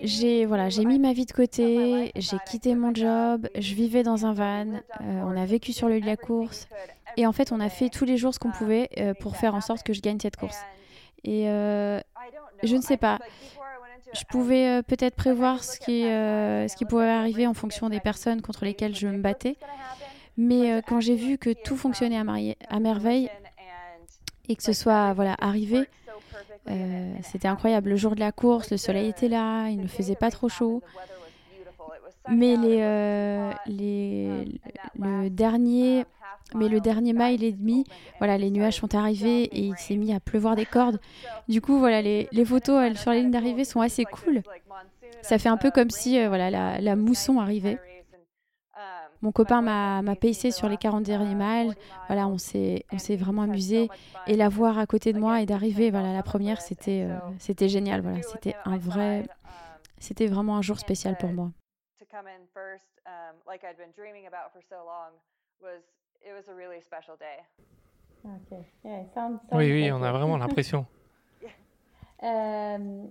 J'ai, 0.00 0.46
voilà, 0.46 0.68
j'ai 0.68 0.84
mis 0.84 1.00
ma 1.00 1.12
vie 1.12 1.26
de 1.26 1.32
côté, 1.32 2.12
j'ai 2.14 2.36
quitté 2.46 2.76
mon 2.76 2.94
job, 2.94 3.48
je 3.58 3.74
vivais 3.74 4.04
dans 4.04 4.24
un 4.24 4.32
van, 4.32 4.80
on 5.00 5.36
a 5.36 5.44
vécu 5.46 5.72
sur 5.72 5.88
le 5.88 5.96
lieu 5.96 6.02
de 6.02 6.06
la 6.06 6.16
course. 6.16 6.68
Et 7.16 7.26
en 7.26 7.32
fait, 7.32 7.50
on 7.50 7.58
a 7.58 7.68
fait 7.68 7.88
tous 7.88 8.04
les 8.04 8.16
jours 8.16 8.32
ce 8.32 8.38
qu'on 8.38 8.52
pouvait 8.52 8.88
pour 9.18 9.36
faire 9.36 9.56
en 9.56 9.60
sorte 9.60 9.82
que 9.82 9.92
je 9.92 10.00
gagne 10.00 10.20
cette 10.20 10.36
course. 10.36 10.60
Et 11.24 11.48
euh, 11.48 12.00
je 12.62 12.76
ne 12.76 12.80
sais 12.80 12.96
pas. 12.96 13.18
Je 14.12 14.24
pouvais 14.24 14.66
euh, 14.66 14.82
peut-être 14.82 15.14
prévoir 15.14 15.62
ce 15.62 15.78
qui, 15.78 16.06
euh, 16.06 16.66
ce 16.66 16.76
qui 16.76 16.84
pouvait 16.84 17.08
arriver 17.08 17.46
en 17.46 17.54
fonction 17.54 17.88
des 17.88 18.00
personnes 18.00 18.42
contre 18.42 18.64
lesquelles 18.64 18.96
je 18.96 19.06
me 19.06 19.18
battais. 19.18 19.56
Mais 20.36 20.80
quand 20.86 21.00
j'ai 21.00 21.16
vu 21.16 21.36
que 21.36 21.50
tout 21.50 21.76
fonctionnait 21.76 22.16
à, 22.16 22.80
merveille 22.80 23.28
et 24.48 24.56
que 24.56 24.62
ce 24.62 24.72
soit 24.72 25.12
voilà, 25.12 25.36
arrivé, 25.38 25.86
c'était 27.22 27.48
incroyable. 27.48 27.90
Le 27.90 27.96
jour 27.96 28.14
de 28.14 28.20
la 28.20 28.32
course, 28.32 28.70
le 28.70 28.78
soleil 28.78 29.08
était 29.08 29.28
là, 29.28 29.68
il 29.68 29.80
ne 29.80 29.86
faisait 29.86 30.14
pas 30.14 30.30
trop 30.30 30.48
chaud. 30.48 30.82
Mais 32.30 32.56
les, 32.56 33.50
les, 33.66 34.60
le 34.98 35.28
dernier 35.28 36.06
mais 36.54 36.68
le 36.68 36.80
dernier 36.80 37.12
mile 37.12 37.44
et 37.44 37.52
demi, 37.52 37.84
voilà, 38.18 38.38
les 38.38 38.50
nuages 38.50 38.76
sont 38.76 38.94
arrivés 38.94 39.44
et 39.44 39.60
il 39.60 39.76
s'est 39.76 39.96
mis 39.96 40.12
à 40.12 40.20
pleuvoir 40.20 40.56
des 40.56 40.66
cordes. 40.66 41.00
Du 41.48 41.60
coup, 41.60 41.78
voilà, 41.78 42.02
les, 42.02 42.28
les 42.32 42.44
photos 42.44 42.96
sur 42.96 43.10
la 43.10 43.18
ligne 43.18 43.30
d'arrivée 43.30 43.64
sont 43.64 43.80
assez 43.80 44.04
cool. 44.04 44.42
Ça 45.22 45.38
fait 45.38 45.48
un 45.48 45.56
peu 45.56 45.70
comme 45.70 45.90
si 45.90 46.18
euh, 46.18 46.28
voilà, 46.28 46.50
la, 46.50 46.80
la, 46.80 46.96
mousson 46.96 47.38
arrivait. 47.40 47.78
Mon 49.22 49.32
copain 49.32 49.60
m'a 49.60 50.16
pacé 50.16 50.50
sur 50.50 50.68
les 50.68 50.78
40 50.78 51.02
derniers 51.02 51.34
miles. 51.34 51.74
Voilà, 52.06 52.26
on 52.26 52.38
s'est 52.38 52.84
vraiment 53.18 53.42
amusé. 53.42 53.88
Et 54.26 54.36
la 54.36 54.48
voir 54.48 54.78
à 54.78 54.86
côté 54.86 55.12
de 55.12 55.18
moi 55.18 55.42
et 55.42 55.46
d'arriver 55.46 55.90
voilà, 55.90 56.12
la 56.12 56.22
première, 56.22 56.60
c'était 56.62 57.02
euh, 57.02 57.18
c'était 57.38 57.68
génial. 57.68 58.00
Voilà, 58.00 58.22
c'était 58.22 58.54
un 58.64 58.78
vrai... 58.78 59.26
C'était 59.98 60.26
vraiment 60.26 60.56
un 60.56 60.62
jour 60.62 60.78
spécial 60.78 61.18
pour 61.18 61.30
moi. 61.30 61.50
Okay. 68.24 68.62
Yeah, 68.84 69.04
sounds, 69.14 69.40
sounds 69.48 69.58
oui, 69.58 69.72
oui, 69.72 69.92
on 69.92 70.02
a 70.02 70.12
vraiment 70.12 70.36
l'impression. 70.38 70.86
um, 72.22 73.10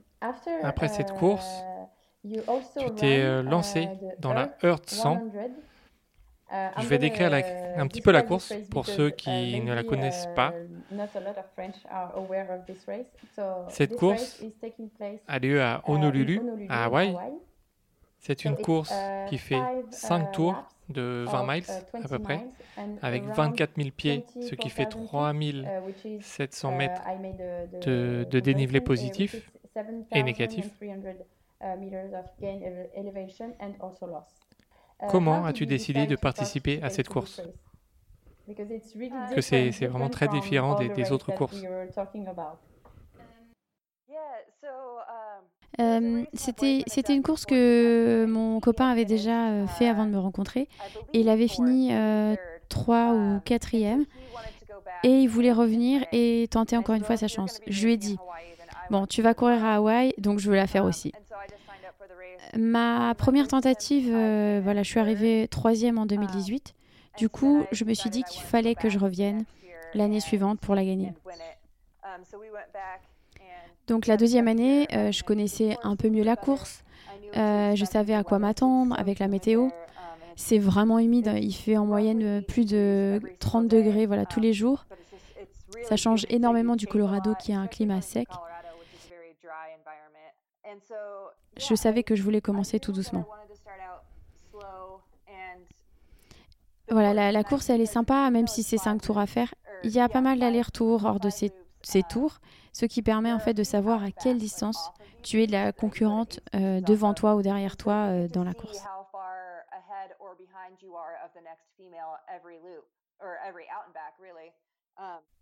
Après 0.62 0.88
cette 0.88 1.12
course, 1.13 1.63
uh, 2.24 2.38
tu 2.78 2.91
t'es 2.95 3.22
euh, 3.22 3.41
lancé 3.41 3.84
uh, 3.84 4.19
dans 4.19 4.34
la 4.34 4.56
Earth 4.62 4.89
100. 4.89 5.15
Uh, 6.52 6.56
Je 6.78 6.88
vais 6.88 6.98
décrire 6.98 7.30
la, 7.30 7.41
un 7.78 7.88
petit 7.88 8.02
peu 8.02 8.12
la 8.12 8.22
course 8.24 8.54
pour 8.72 8.86
ceux 8.86 9.10
qui 9.12 9.62
ne 9.62 9.74
la 9.74 9.84
connaissent 9.84 10.30
pas. 10.36 10.54
Cette 13.69 13.95
course 13.95 14.43
a 15.28 15.39
lieu 15.39 15.62
à 15.62 15.82
Honolulu, 15.88 16.41
à 16.69 16.86
Hawaï. 16.86 17.15
C'est 18.19 18.45
une 18.45 18.58
course 18.58 18.93
qui 19.28 19.38
fait 19.38 19.62
5 19.91 20.32
tours 20.32 20.56
de 20.89 21.25
20 21.28 21.54
miles 21.54 21.63
à 22.04 22.08
peu 22.08 22.19
près, 22.19 22.45
avec 23.02 23.23
24 23.23 23.75
000 23.78 23.89
pieds, 23.95 24.25
ce 24.41 24.56
qui 24.56 24.69
fait 24.69 24.86
3 24.86 25.34
700 26.21 26.71
mètres 26.75 27.02
de, 27.82 28.25
de 28.30 28.39
dénivelé 28.39 28.82
positif 28.82 29.52
et 30.12 30.23
négatif. 30.23 30.69
Comment 35.10 35.45
as-tu 35.45 35.65
décidé 35.65 36.08
de 36.08 36.15
participer 36.15 36.82
à 36.82 36.89
cette 36.89 37.08
course 37.10 37.41
Que 39.34 39.41
c'est 39.41 39.69
vraiment 39.86 40.10
très 40.10 40.28
différent 40.28 40.75
des, 40.75 40.89
des 40.89 41.12
autres 41.12 41.32
courses. 41.34 41.62
Euh, 45.79 46.23
c'était 46.34 47.13
une 47.13 47.23
course 47.23 47.45
que 47.45 48.25
mon 48.27 48.60
copain 48.60 48.89
avait 48.89 49.05
déjà 49.05 49.49
euh, 49.49 49.67
fait 49.67 49.88
avant 49.88 50.05
de 50.05 50.12
me 50.12 50.17
rencontrer 50.17 50.67
il 51.13 51.29
avait 51.29 51.47
fini 51.47 51.93
euh, 51.93 52.36
3 52.69 53.13
ou 53.13 53.38
4e 53.45 54.05
et 55.03 55.10
il 55.10 55.27
voulait 55.27 55.53
revenir 55.53 56.05
et 56.12 56.47
tenter 56.51 56.75
encore 56.77 56.95
une 56.95 57.03
fois 57.03 57.17
sa 57.17 57.27
chance. 57.27 57.60
Je 57.67 57.86
lui 57.86 57.93
ai 57.93 57.97
dit, 57.97 58.17
bon, 58.89 59.05
tu 59.05 59.21
vas 59.21 59.34
courir 59.34 59.63
à 59.63 59.75
Hawaï, 59.75 60.13
donc 60.17 60.39
je 60.39 60.49
veux 60.49 60.55
la 60.55 60.67
faire 60.67 60.84
aussi. 60.84 61.13
Ma 62.58 63.13
première 63.15 63.47
tentative, 63.47 64.10
euh, 64.12 64.60
voilà, 64.63 64.84
je 64.84 64.89
suis 64.89 64.99
arrivée 64.99 65.47
troisième 65.47 65.97
en 65.97 66.05
2018. 66.05 66.73
Du 67.17 67.29
coup, 67.29 67.63
je 67.71 67.86
me 67.86 67.93
suis 67.93 68.10
dit 68.10 68.23
qu'il 68.23 68.41
fallait 68.41 68.75
que 68.75 68.89
je 68.89 68.97
revienne 68.97 69.45
l'année 69.93 70.19
suivante 70.19 70.60
pour 70.60 70.75
la 70.75 70.84
gagner. 70.84 71.13
Donc 73.89 74.06
la 74.06 74.17
deuxième 74.17 74.47
année, 74.47 74.88
euh, 74.93 75.12
je 75.12 75.23
connaissais 75.23 75.75
un 75.82 75.95
peu 75.95 76.10
mieux 76.10 76.23
la 76.23 76.36
course. 76.36 76.84
Euh, 77.36 77.75
je 77.75 77.86
savais 77.86 78.13
à 78.13 78.23
quoi 78.23 78.38
m'attendre 78.38 78.95
avec 78.99 79.17
la 79.17 79.28
météo. 79.28 79.69
C'est 80.36 80.60
vraiment 80.60 80.99
humide. 80.99 81.32
Il 81.41 81.54
fait 81.54 81.75
en 81.75 81.86
moyenne 81.86 82.43
plus 82.47 82.65
de 82.65 83.19
30 83.39 83.67
degrés 83.67 84.06
voilà, 84.06 84.28
tous 84.28 84.39
les 84.39 84.54
jours. 84.54 84.86
Ça 85.84 85.97
change 85.97 86.28
énormément 86.30 86.75
du 86.75 86.86
Colorado 86.86 87.34
qui 87.34 87.52
a 87.52 87.60
un 87.60 87.65
climat 87.65 88.02
sec. 88.02 88.28
Je 91.58 91.73
savais 91.73 92.04
que 92.04 92.15
je 92.15 92.21
voulais 92.21 92.41
commencer 92.41 92.80
tout 92.80 92.91
doucement. 92.91 93.25
Voilà, 96.91 97.32
la, 97.32 97.43
course, 97.43 97.70
elle 97.70 97.82
est 97.82 97.86
sympa, 97.88 98.30
même 98.30 98.47
si 98.47 98.61
c'est 98.61 98.78
cinq 98.78 99.01
tours 99.01 99.18
à 99.18 99.26
faire. 99.26 99.53
Il 99.84 99.91
y 99.91 99.99
a 99.99 100.09
pas 100.09 100.22
mal 100.22 100.39
d'allers-retours 100.39 101.05
hors 101.05 101.20
de 101.20 101.30
ces 101.30 101.51
ces 101.82 102.03
tours, 102.03 102.39
ce 102.73 102.86
qui 102.86 103.01
permet 103.01 103.32
en 103.32 103.39
fait 103.39 103.53
de 103.53 103.63
savoir 103.63 104.03
à 104.03 104.11
quelle 104.11 104.38
distance 104.38 104.91
tu 105.23 105.41
es 105.41 105.47
de 105.47 105.51
la 105.51 105.71
concurrente 105.71 106.39
euh, 106.55 106.82
devant 106.82 107.13
toi 107.13 107.36
ou 107.36 107.41
derrière 107.41 107.77
toi 107.77 107.93
euh, 107.93 108.27
dans 108.27 108.43
la 108.43 108.53
course. 108.53 108.84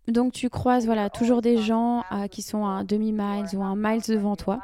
Donc 0.06 0.32
tu 0.32 0.48
croises 0.48 0.86
voilà 0.86 1.10
toujours 1.10 1.42
des 1.42 1.58
gens 1.58 2.02
qui 2.30 2.42
sont 2.42 2.64
à 2.64 2.70
un 2.70 2.84
demi-mile 2.84 3.46
ou 3.54 3.62
un 3.62 3.76
mile 3.76 4.02
devant 4.02 4.36
toi. 4.36 4.60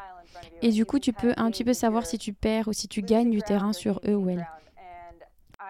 Et 0.62 0.70
du 0.70 0.86
coup, 0.86 0.98
tu 0.98 1.12
peux 1.12 1.34
un 1.36 1.50
petit 1.50 1.64
peu 1.64 1.74
savoir 1.74 2.06
si 2.06 2.18
tu 2.18 2.32
perds 2.32 2.68
ou 2.68 2.72
si 2.72 2.88
tu 2.88 3.02
gagnes 3.02 3.30
du 3.30 3.42
terrain 3.42 3.72
sur 3.72 4.00
eux 4.06 4.14
ou 4.14 4.28
elles. 4.28 4.46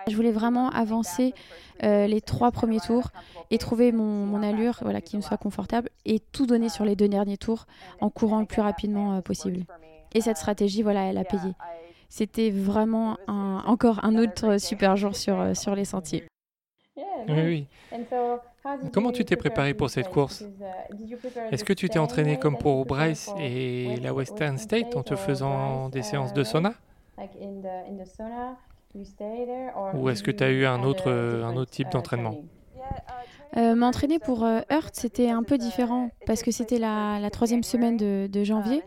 Je 0.09 0.17
voulais 0.17 0.33
vraiment 0.33 0.71
avancer 0.71 1.35
euh, 1.83 2.07
les 2.07 2.21
trois 2.21 2.51
premiers 2.51 2.81
tours 2.81 3.11
et 3.51 3.59
trouver 3.59 3.93
mon, 3.93 4.43
allure 4.43 4.79
voilà, 4.83 5.01
qui 5.01 5.17
me 5.17 5.23
soit 5.23 5.37
confortable 5.37 5.89
et 6.05 6.21
tout 6.21 6.47
donner 6.47 6.69
sur 6.69 6.85
les 6.85 6.97
deux 6.97 7.09
derniers 7.09 7.39
tours 7.39 7.67
en 8.01 8.11
courant 8.11 8.41
le 8.41 8.47
plus 8.47 8.63
rapidement 8.63 9.17
euh, 9.17 9.21
possible. 9.21 9.65
Et 10.13 10.21
cette 10.21 10.37
stratégie, 10.37 10.83
voilà, 10.83 11.05
elle 11.05 11.19
a 11.19 11.25
payé. 11.25 11.53
C'était 12.09 12.51
vraiment 12.51 13.17
encore 13.29 14.05
un 14.05 14.17
autre 14.17 14.59
super 14.59 14.97
jour 14.97 15.17
sur, 15.17 15.41
euh, 15.41 15.55
sur 15.55 15.75
les 15.75 15.85
sentiers. 15.85 16.25
Oui, 16.97 17.07
oui. 17.29 17.67
Comment 18.93 19.11
tu 19.11 19.25
t'es 19.25 19.37
préparé 19.37 19.75
pour 19.75 19.91
cette 19.91 20.11
course? 20.11 20.45
Est-ce 21.51 21.65
que 21.65 21.73
tu 21.73 21.89
t'es 21.89 21.99
entraîné 21.99 22.39
comme 22.39 22.57
pour 22.57 22.85
Bryce 22.87 23.31
et 23.39 23.97
la 24.03 24.15
Western 24.15 24.59
State 24.59 24.95
en 24.95 25.03
te 25.03 25.17
faisant 25.17 25.89
des 25.89 26.03
séances 26.03 26.33
de 26.33 26.45
sauna? 26.45 26.75
Ou 29.95 30.09
est-ce 30.09 30.23
que 30.23 30.31
tu 30.31 30.45
as 30.45 30.51
eu 30.51 30.67
un 30.67 30.83
autre, 30.85 31.11
un 31.11 31.57
autre 31.57 31.71
type 31.71 31.89
d'entraînement 31.91 32.37
euh, 33.57 33.75
M'entraîner 33.75 34.19
pour 34.19 34.45
euh, 34.45 34.61
Earth, 34.71 34.95
c'était 34.95 35.31
un 35.31 35.43
peu 35.43 35.59
différent 35.59 36.11
parce 36.27 36.43
que 36.43 36.51
c'était 36.51 36.79
la, 36.79 37.19
la, 37.21 37.31
troisième 37.31 37.63
semaine 37.63 37.97
de, 37.97 38.29
de 38.31 38.45
janvier. 38.45 38.83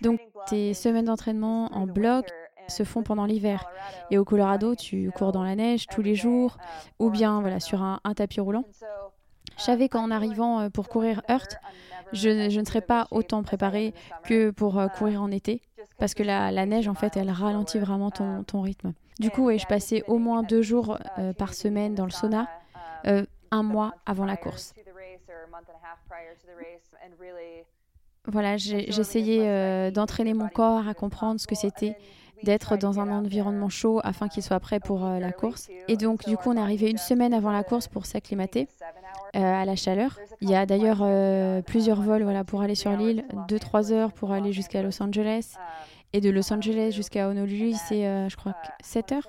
Donc, 0.00 0.20
tes 0.46 0.74
semaines 0.74 1.06
d'entraînement 1.06 1.66
en 1.72 1.86
bloc 1.86 2.26
se 2.68 2.84
font 2.84 3.02
pendant 3.02 3.24
l'hiver. 3.24 3.64
Et 4.10 4.18
au 4.18 4.24
Colorado, 4.24 4.74
tu 4.74 5.10
cours 5.10 5.32
dans 5.32 5.42
la 5.42 5.56
neige 5.56 5.86
tous 5.86 6.02
les 6.02 6.14
jours 6.14 6.58
ou 6.98 7.10
bien 7.10 7.40
voilà, 7.40 7.60
sur 7.60 7.82
un, 7.82 8.00
tapis 8.14 8.40
roulant. 8.40 8.64
Je 9.56 9.62
savais 9.62 9.88
qu'en 9.88 10.10
arrivant 10.10 10.60
euh, 10.60 10.68
pour 10.70 10.88
courir 10.88 11.22
Earth, 11.28 11.56
je, 12.12 12.48
je, 12.48 12.60
ne 12.60 12.64
serais 12.64 12.80
pas 12.80 13.08
autant 13.10 13.42
préparée 13.42 13.92
que 14.24 14.50
pour 14.50 14.80
courir 14.96 15.20
en 15.22 15.30
été 15.30 15.62
parce 15.98 16.14
que 16.14 16.22
la, 16.22 16.50
la, 16.52 16.64
neige, 16.64 16.88
en 16.88 16.94
fait, 16.94 17.16
elle 17.16 17.30
ralentit 17.30 17.78
vraiment 17.78 18.10
ton, 18.10 18.44
ton 18.44 18.62
rythme. 18.62 18.92
Du 19.18 19.30
coup, 19.30 19.50
je 19.56 19.66
passais 19.66 20.02
au 20.06 20.18
moins 20.18 20.42
deux 20.42 20.62
jours 20.62 20.98
par 21.36 21.54
semaine 21.54 21.94
dans 21.94 22.04
le 22.04 22.10
sauna 22.10 22.48
euh, 23.06 23.24
un 23.50 23.62
mois 23.62 23.94
avant 24.04 24.26
la 24.26 24.36
course. 24.36 24.74
Voilà, 28.26 28.56
j'essayais 28.58 29.48
euh, 29.48 29.90
d'entraîner 29.90 30.34
mon 30.34 30.48
corps 30.48 30.86
à 30.86 30.92
comprendre 30.92 31.40
ce 31.40 31.46
que 31.46 31.54
c'était 31.54 31.96
d'être 32.44 32.76
dans 32.76 33.00
un 33.00 33.10
environnement 33.10 33.68
chaud 33.68 34.00
afin 34.04 34.28
qu'il 34.28 34.44
soit 34.44 34.60
prêt 34.60 34.78
pour 34.78 35.04
euh, 35.04 35.18
la 35.18 35.32
course. 35.32 35.68
Et 35.88 35.96
donc, 35.96 36.28
du 36.28 36.36
coup, 36.36 36.50
on 36.50 36.56
est 36.56 36.60
arrivé 36.60 36.90
une 36.90 36.98
semaine 36.98 37.32
avant 37.32 37.50
la 37.50 37.64
course 37.64 37.88
pour 37.88 38.06
s'acclimater 38.06 38.68
à 39.32 39.64
la 39.64 39.76
chaleur. 39.76 40.18
Il 40.40 40.50
y 40.50 40.54
a 40.54 40.66
d'ailleurs 40.66 41.04
plusieurs 41.64 42.00
vols 42.02 42.22
voilà, 42.22 42.44
pour 42.44 42.60
aller 42.60 42.74
sur 42.74 42.92
l'île, 42.92 43.24
2-3 43.48 43.92
heures 43.92 44.12
pour 44.12 44.32
aller 44.32 44.52
jusqu'à 44.52 44.82
Los 44.82 45.02
Angeles. 45.02 45.54
Et 46.12 46.20
de 46.20 46.30
Los 46.30 46.52
Angeles 46.52 46.92
jusqu'à 46.92 47.28
Honolulu, 47.28 47.74
c'est, 47.74 48.28
je 48.28 48.36
crois, 48.36 48.54
7 48.82 49.12
heures. 49.12 49.28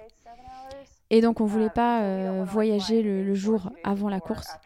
Et 1.09 1.21
donc, 1.21 1.41
on 1.41 1.45
ne 1.45 1.49
voulait 1.49 1.69
pas 1.69 2.03
euh, 2.03 2.43
voyager 2.43 3.01
le, 3.01 3.33
jour 3.33 3.71
avant 3.83 4.09
la 4.09 4.19
course. 4.19 4.57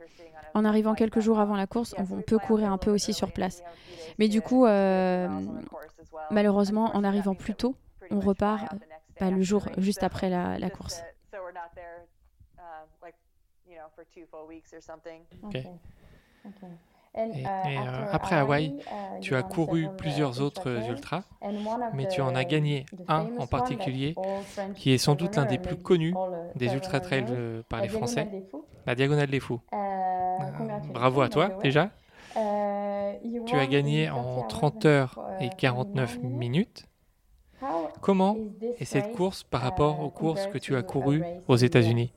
En 0.54 0.66
arrivant 0.66 0.94
quelques 0.94 1.20
jours 1.20 1.40
avant 1.40 1.56
la 1.56 1.68
course, 1.68 1.96
on, 1.98 2.22
peut 2.22 2.38
courir 2.38 2.72
un 2.72 2.78
peu 2.78 2.92
aussi 2.92 3.14
sur 3.14 3.32
place. 3.32 3.64
Mais 4.20 4.28
du 4.28 4.42
coup, 4.42 4.66
euh, 4.66 5.28
malheureusement, 6.32 6.96
en 6.96 7.04
arrivant 7.04 7.34
plus 7.34 7.56
tôt, 7.56 7.76
on 8.12 8.20
repart 8.20 8.66
bah, 9.20 9.32
le 9.32 9.42
jour 9.42 9.68
juste 9.78 10.04
après 10.04 10.30
la, 10.30 10.60
la 10.60 10.70
course. 10.70 11.02
Okay. 15.44 15.68
Et, 17.16 17.44
uh, 17.44 17.46
euh, 17.46 18.06
après 18.12 18.36
Hawaï, 18.36 18.76
uh, 18.80 19.20
tu 19.22 19.36
as 19.36 19.44
couru 19.44 19.88
plusieurs 19.98 20.42
autres 20.42 20.90
ultras, 20.90 21.24
mais 21.94 22.08
tu 22.08 22.22
en 22.22 22.34
as 22.34 22.44
gagné 22.44 22.88
un 23.08 23.28
en 23.38 23.46
particulier, 23.46 24.16
qui 24.76 24.92
est 24.92 24.98
sans 24.98 25.14
doute 25.14 25.36
l'un 25.36 25.46
des 25.46 25.60
plus 25.60 25.78
connus 25.78 26.16
des 26.56 26.74
ultra 26.74 27.00
trails 27.00 27.26
euh, 27.30 27.62
par 27.70 27.82
les 27.82 27.90
Français, 27.90 28.28
la 28.88 28.96
Diagonale 28.96 29.30
des 29.30 29.40
Fous. 29.40 29.62
Euh, 29.74 29.78
bravo 30.92 31.22
à 31.22 31.30
toi 31.30 31.50
déjà. 31.62 31.92
Tu 32.34 33.56
as 33.56 33.68
gagné 33.68 34.10
en 34.10 34.42
30 34.44 34.86
heures 34.86 35.20
et 35.40 35.50
49 35.50 36.20
minutes. 36.24 36.88
Comment 38.02 38.36
est 38.80 38.86
cette 38.86 39.14
course 39.16 39.44
par 39.44 39.62
rapport 39.62 40.00
aux 40.00 40.10
courses 40.10 40.48
que 40.48 40.58
tu 40.58 40.76
as 40.76 40.82
courues 40.82 41.24
aux 41.48 41.56
États-Unis? 41.56 42.12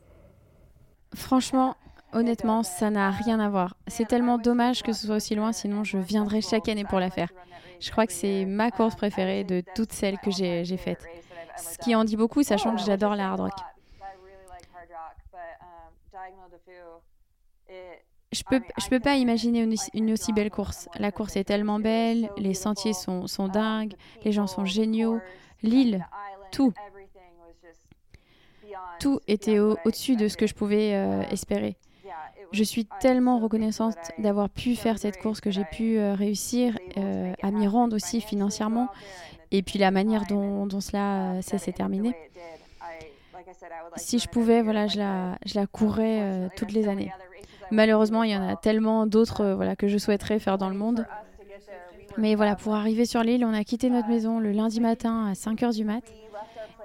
Franchement, 1.15 1.77
Honnêtement, 2.17 2.63
ça 2.63 2.89
n'a 2.89 3.11
rien 3.11 3.39
à 3.41 3.51
voir. 3.51 3.77
C'est 3.89 4.09
tellement 4.09 4.39
dommage 4.39 4.83
que 4.83 4.95
ce 4.95 5.07
soit 5.07 5.17
aussi 5.17 5.35
loin, 5.35 5.53
sinon 5.53 5.85
je 5.85 5.99
viendrai 5.99 6.41
chaque 6.41 6.67
année 6.67 6.87
pour 6.87 6.99
la 6.99 7.11
faire. 7.11 7.29
Je 7.79 7.91
crois 7.91 8.07
que 8.07 8.13
c'est 8.15 8.47
ma 8.47 8.71
course 8.71 8.97
préférée 8.97 9.45
de 9.45 9.63
toutes 9.75 9.93
celles 9.93 10.17
que 10.17 10.31
j'ai 10.31 10.77
faites. 10.79 11.05
Ce 11.59 11.77
qui 11.77 11.95
en 11.95 12.05
dit 12.05 12.17
beaucoup, 12.17 12.43
sachant 12.43 12.75
que 12.75 12.81
j'adore 12.81 13.17
la 13.17 13.29
hard 13.29 13.41
rock. 13.41 13.53
Je 18.33 18.43
peux, 18.49 18.63
je 18.79 18.89
peux 18.89 19.01
pas 19.01 19.17
imaginer 19.17 19.69
une, 19.93 20.11
aussi 20.11 20.33
belle 20.33 20.51
course. 20.51 20.89
La 20.99 21.13
course 21.13 21.37
est 21.37 21.45
tellement 21.45 21.81
belle, 21.81 22.31
les 22.39 22.55
sentiers 22.55 22.95
sont, 22.95 23.27
sont 23.27 23.49
dingues, 23.49 23.93
les 24.25 24.33
gens 24.33 24.47
sont 24.47 24.65
géniaux, 24.65 25.21
l'île, 25.63 26.07
tout. 26.51 26.73
Tout 29.01 29.21
était 29.29 29.59
au-dessus 29.59 30.17
de 30.17 30.29
ce 30.29 30.39
que 30.39 30.47
je 30.47 30.55
pouvais 30.55 30.95
euh, 30.95 31.21
espérer. 31.31 31.77
Je 32.57 32.65
suis 32.65 32.87
tellement 33.01 33.39
reconnaissante 33.39 33.99
d'avoir 34.17 34.49
pu 34.49 34.77
faire 34.77 34.99
cette 34.99 35.19
course, 35.19 35.43
que 35.43 35.51
j'ai 35.51 35.65
pu 35.65 35.99
euh, 35.99 36.15
réussir 36.15 36.79
euh, 36.97 37.35
à 37.43 37.51
m'y 37.51 37.67
rendre 37.67 37.95
aussi 37.95 38.23
financièrement, 38.23 38.89
et 39.51 39.63
puis 39.63 39.79
la 39.79 39.91
manière 39.91 40.25
dont, 40.25 40.67
cela 40.81 41.35
euh, 41.35 41.43
s'est 41.43 41.73
terminé. 41.73 42.15
Si 43.97 44.19
je 44.19 44.27
pouvais, 44.27 44.63
voilà, 44.63 44.87
je 44.87 44.97
la, 44.97 45.37
je 45.45 45.55
la 45.55 45.67
courrais 45.67 46.49
toutes 46.57 46.73
les 46.73 46.89
années. 46.89 47.13
Malheureusement, 47.71 48.23
il 48.23 48.31
y 48.31 48.37
en 48.37 48.49
a 48.49 48.57
tellement 48.57 49.07
d'autres 49.07 49.53
voilà, 49.53 49.77
que 49.77 49.87
je 49.87 49.99
souhaiterais 49.99 50.39
faire 50.39 50.57
dans 50.57 50.71
le 50.71 50.77
monde. 50.77 51.07
Mais 52.17 52.37
voilà, 52.37 52.57
pour 52.57 52.75
arriver 52.75 53.05
sur 53.05 53.23
l'île, 53.23 53.45
on 53.45 53.53
a 53.53 53.65
quitté 53.65 53.91
notre 53.91 54.09
maison 54.09 54.41
le 54.41 54.53
lundi 54.53 54.81
matin 54.81 55.27
à 55.27 55.35
5 55.35 55.61
h 55.61 55.75
du 55.75 55.85
mat. 55.85 56.05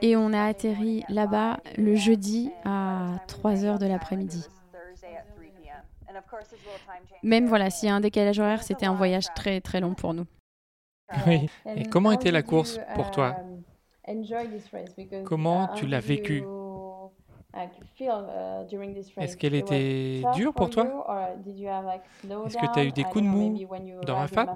Et 0.01 0.17
on 0.17 0.33
a 0.33 0.43
atterri 0.43 1.05
là-bas 1.07 1.61
le 1.77 1.95
jeudi 1.95 2.51
à 2.65 3.19
3 3.27 3.53
h 3.53 3.77
de 3.79 3.85
l'après-midi. 3.85 4.45
Même 7.23 7.47
voilà, 7.47 7.69
s'il 7.69 7.89
y 7.89 7.91
a 7.91 7.95
un 7.95 8.01
décalage 8.01 8.39
horaire, 8.39 8.63
c'était 8.63 8.85
un 8.85 8.95
voyage 8.95 9.25
très 9.35 9.61
très 9.61 9.79
long 9.79 9.93
pour 9.93 10.13
nous. 10.13 10.25
Oui. 11.27 11.49
Et 11.75 11.83
comment 11.87 12.13
était 12.13 12.31
la 12.31 12.41
course 12.41 12.79
pour 12.95 13.11
toi 13.11 13.35
Comment 15.25 15.67
tu 15.75 15.85
l'as 15.85 15.99
vécue 15.99 16.45
Est-ce 19.17 19.35
qu'elle 19.35 19.55
était 19.55 20.21
dure 20.33 20.53
pour 20.53 20.69
toi 20.69 20.85
Est-ce 22.45 22.57
que 22.57 22.73
tu 22.73 22.79
as 22.79 22.85
eu 22.85 22.91
des 22.93 23.03
coups 23.03 23.25
de 23.25 23.29
mou 23.29 23.59
dans 24.05 24.15
Rafat 24.15 24.53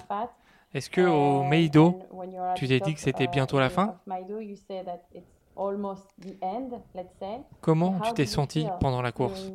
Est-ce 0.74 0.90
que 0.90 1.02
au 1.02 1.44
Meido, 1.44 2.00
tu 2.56 2.70
t'es 2.70 2.80
dit 2.80 2.94
que 2.94 3.02
c'était 3.02 3.28
bientôt 3.28 3.60
la 3.60 3.70
fin 3.70 3.98
Comment 7.60 8.00
tu 8.00 8.14
t'es 8.14 8.26
senti 8.26 8.66
pendant 8.80 9.02
la 9.02 9.12
course 9.12 9.52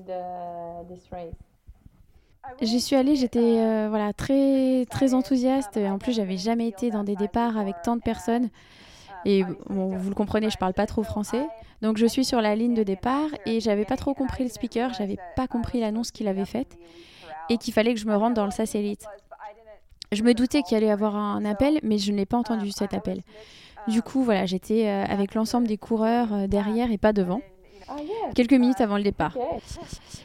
J'y 2.62 2.80
suis 2.80 2.97
allée, 2.97 3.16
j'étais 3.16 3.59
euh, 3.61 3.86
voilà, 3.88 4.12
très, 4.12 4.86
très 4.91 5.14
enthousiaste. 5.14 5.76
En 5.76 5.99
plus, 5.99 6.12
j'avais 6.12 6.36
jamais 6.36 6.68
été 6.68 6.91
dans 6.91 7.05
des 7.05 7.16
départs 7.16 7.57
avec 7.59 7.76
tant 7.82 7.97
de 7.97 8.03
personnes. 8.03 8.49
Et 9.24 9.43
vous 9.68 10.09
le 10.09 10.14
comprenez, 10.14 10.49
je 10.51 10.57
parle 10.57 10.72
pas 10.72 10.86
trop 10.86 11.03
français. 11.03 11.47
Donc 11.82 11.97
je 11.97 12.07
suis 12.07 12.24
sur 12.24 12.41
la 12.41 12.55
ligne 12.55 12.74
de 12.74 12.82
départ 12.82 13.28
et 13.47 13.61
j'avais 13.61 13.84
pas 13.84 13.97
trop 13.97 14.14
compris 14.14 14.45
le 14.45 14.51
speaker, 14.51 14.93
j'avais 14.93 15.16
pas 15.36 15.47
compris 15.47 15.80
l'annonce 15.80 16.11
qu'il 16.11 16.28
avait 16.28 16.45
faite 16.45 16.78
et 17.49 17.57
qu'il 17.57 17.72
fallait 17.72 17.95
que 17.95 18.01
je 18.01 18.07
me 18.07 18.16
rende 18.16 18.34
dans 18.34 18.45
le 18.45 18.51
satellite. 18.51 19.07
Je 20.12 20.22
me 20.22 20.34
doutais 20.34 20.62
qu'il 20.62 20.76
allait 20.76 20.86
y 20.86 20.91
avoir 20.91 21.16
un 21.16 21.45
appel, 21.45 21.78
mais 21.82 21.99
je 21.99 22.12
n'ai 22.12 22.26
pas 22.26 22.36
entendu 22.36 22.70
cet 22.70 22.95
appel. 22.95 23.20
Du 23.88 24.03
coup, 24.03 24.22
voilà, 24.22 24.45
j'étais 24.45 24.88
euh, 24.88 25.05
avec 25.05 25.34
l'ensemble 25.34 25.66
des 25.66 25.78
coureurs 25.78 26.32
euh, 26.32 26.47
derrière 26.47 26.91
et 26.93 26.99
pas 26.99 27.12
devant. 27.12 27.41
Quelques 28.34 28.53
minutes 28.53 28.80
avant 28.80 28.97
le 28.97 29.03
départ. 29.03 29.36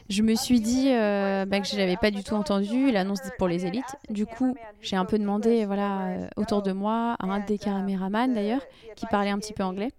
Je 0.09 0.21
me 0.21 0.35
suis 0.35 0.59
dit 0.59 0.91
euh, 0.91 1.45
bah, 1.45 1.59
que 1.59 1.67
je 1.67 1.75
n'avais 1.75 1.97
pas 1.97 2.11
du 2.11 2.23
tout 2.23 2.35
entendu 2.35 2.91
l'annonce 2.91 3.21
pour 3.37 3.47
les 3.47 3.65
élites. 3.65 3.95
Du 4.09 4.25
coup, 4.25 4.55
j'ai 4.81 4.95
un 4.95 5.05
peu 5.05 5.17
demandé 5.17 5.65
euh, 5.67 6.27
autour 6.37 6.61
de 6.61 6.71
moi, 6.71 7.15
à 7.19 7.25
un 7.25 7.39
des 7.39 7.57
caméramans 7.57 8.33
d'ailleurs, 8.33 8.61
qui 8.95 9.05
parlait 9.07 9.31
un 9.31 9.39
petit 9.39 9.53
peu 9.53 9.63
anglais, 9.63 9.91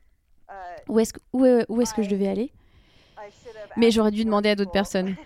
où 0.88 1.00
est-ce 1.00 1.94
que 1.94 2.02
je 2.02 2.08
devais 2.08 2.28
aller. 2.28 2.52
Mais 3.76 3.90
j'aurais 3.90 4.12
dû 4.12 4.24
demander 4.24 4.50
à 4.50 4.54
d'autres 4.54 4.72
personnes. 4.72 5.16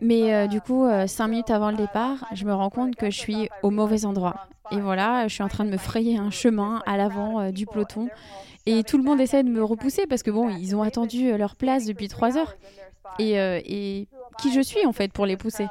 Mais 0.00 0.34
euh, 0.34 0.46
du 0.46 0.60
coup, 0.60 0.86
cinq 1.06 1.28
minutes 1.28 1.50
avant 1.50 1.70
le 1.70 1.76
départ, 1.76 2.26
je 2.32 2.44
me 2.44 2.52
rends 2.54 2.70
compte 2.70 2.96
que 2.96 3.10
je 3.10 3.18
suis 3.18 3.48
au 3.62 3.70
mauvais 3.70 4.04
endroit. 4.04 4.48
Et 4.72 4.80
voilà, 4.80 5.28
je 5.28 5.34
suis 5.34 5.42
en 5.42 5.48
train 5.48 5.64
de 5.64 5.70
me 5.70 5.76
frayer 5.76 6.18
un 6.18 6.30
chemin 6.30 6.82
à 6.86 6.96
l'avant 6.96 7.40
euh, 7.40 7.50
du 7.50 7.66
peloton. 7.66 8.08
Et 8.66 8.82
tout 8.82 8.98
le 8.98 9.04
monde 9.04 9.20
essaie 9.20 9.44
de 9.44 9.48
me 9.48 9.62
repousser 9.62 10.06
parce 10.08 10.24
que 10.24 10.30
bon, 10.30 10.50
ils 10.50 10.74
ont 10.74 10.82
attendu 10.82 11.30
euh, 11.30 11.38
leur 11.38 11.54
place 11.54 11.86
depuis 11.86 12.08
trois 12.08 12.36
heures. 12.36 12.56
Et, 13.20 13.38
euh, 13.38 13.60
et 13.64 14.08
qui 14.38 14.52
je 14.52 14.60
suis 14.60 14.84
en 14.84 14.92
fait 14.92 15.12
pour 15.12 15.24
les 15.24 15.36
pousser? 15.36 15.66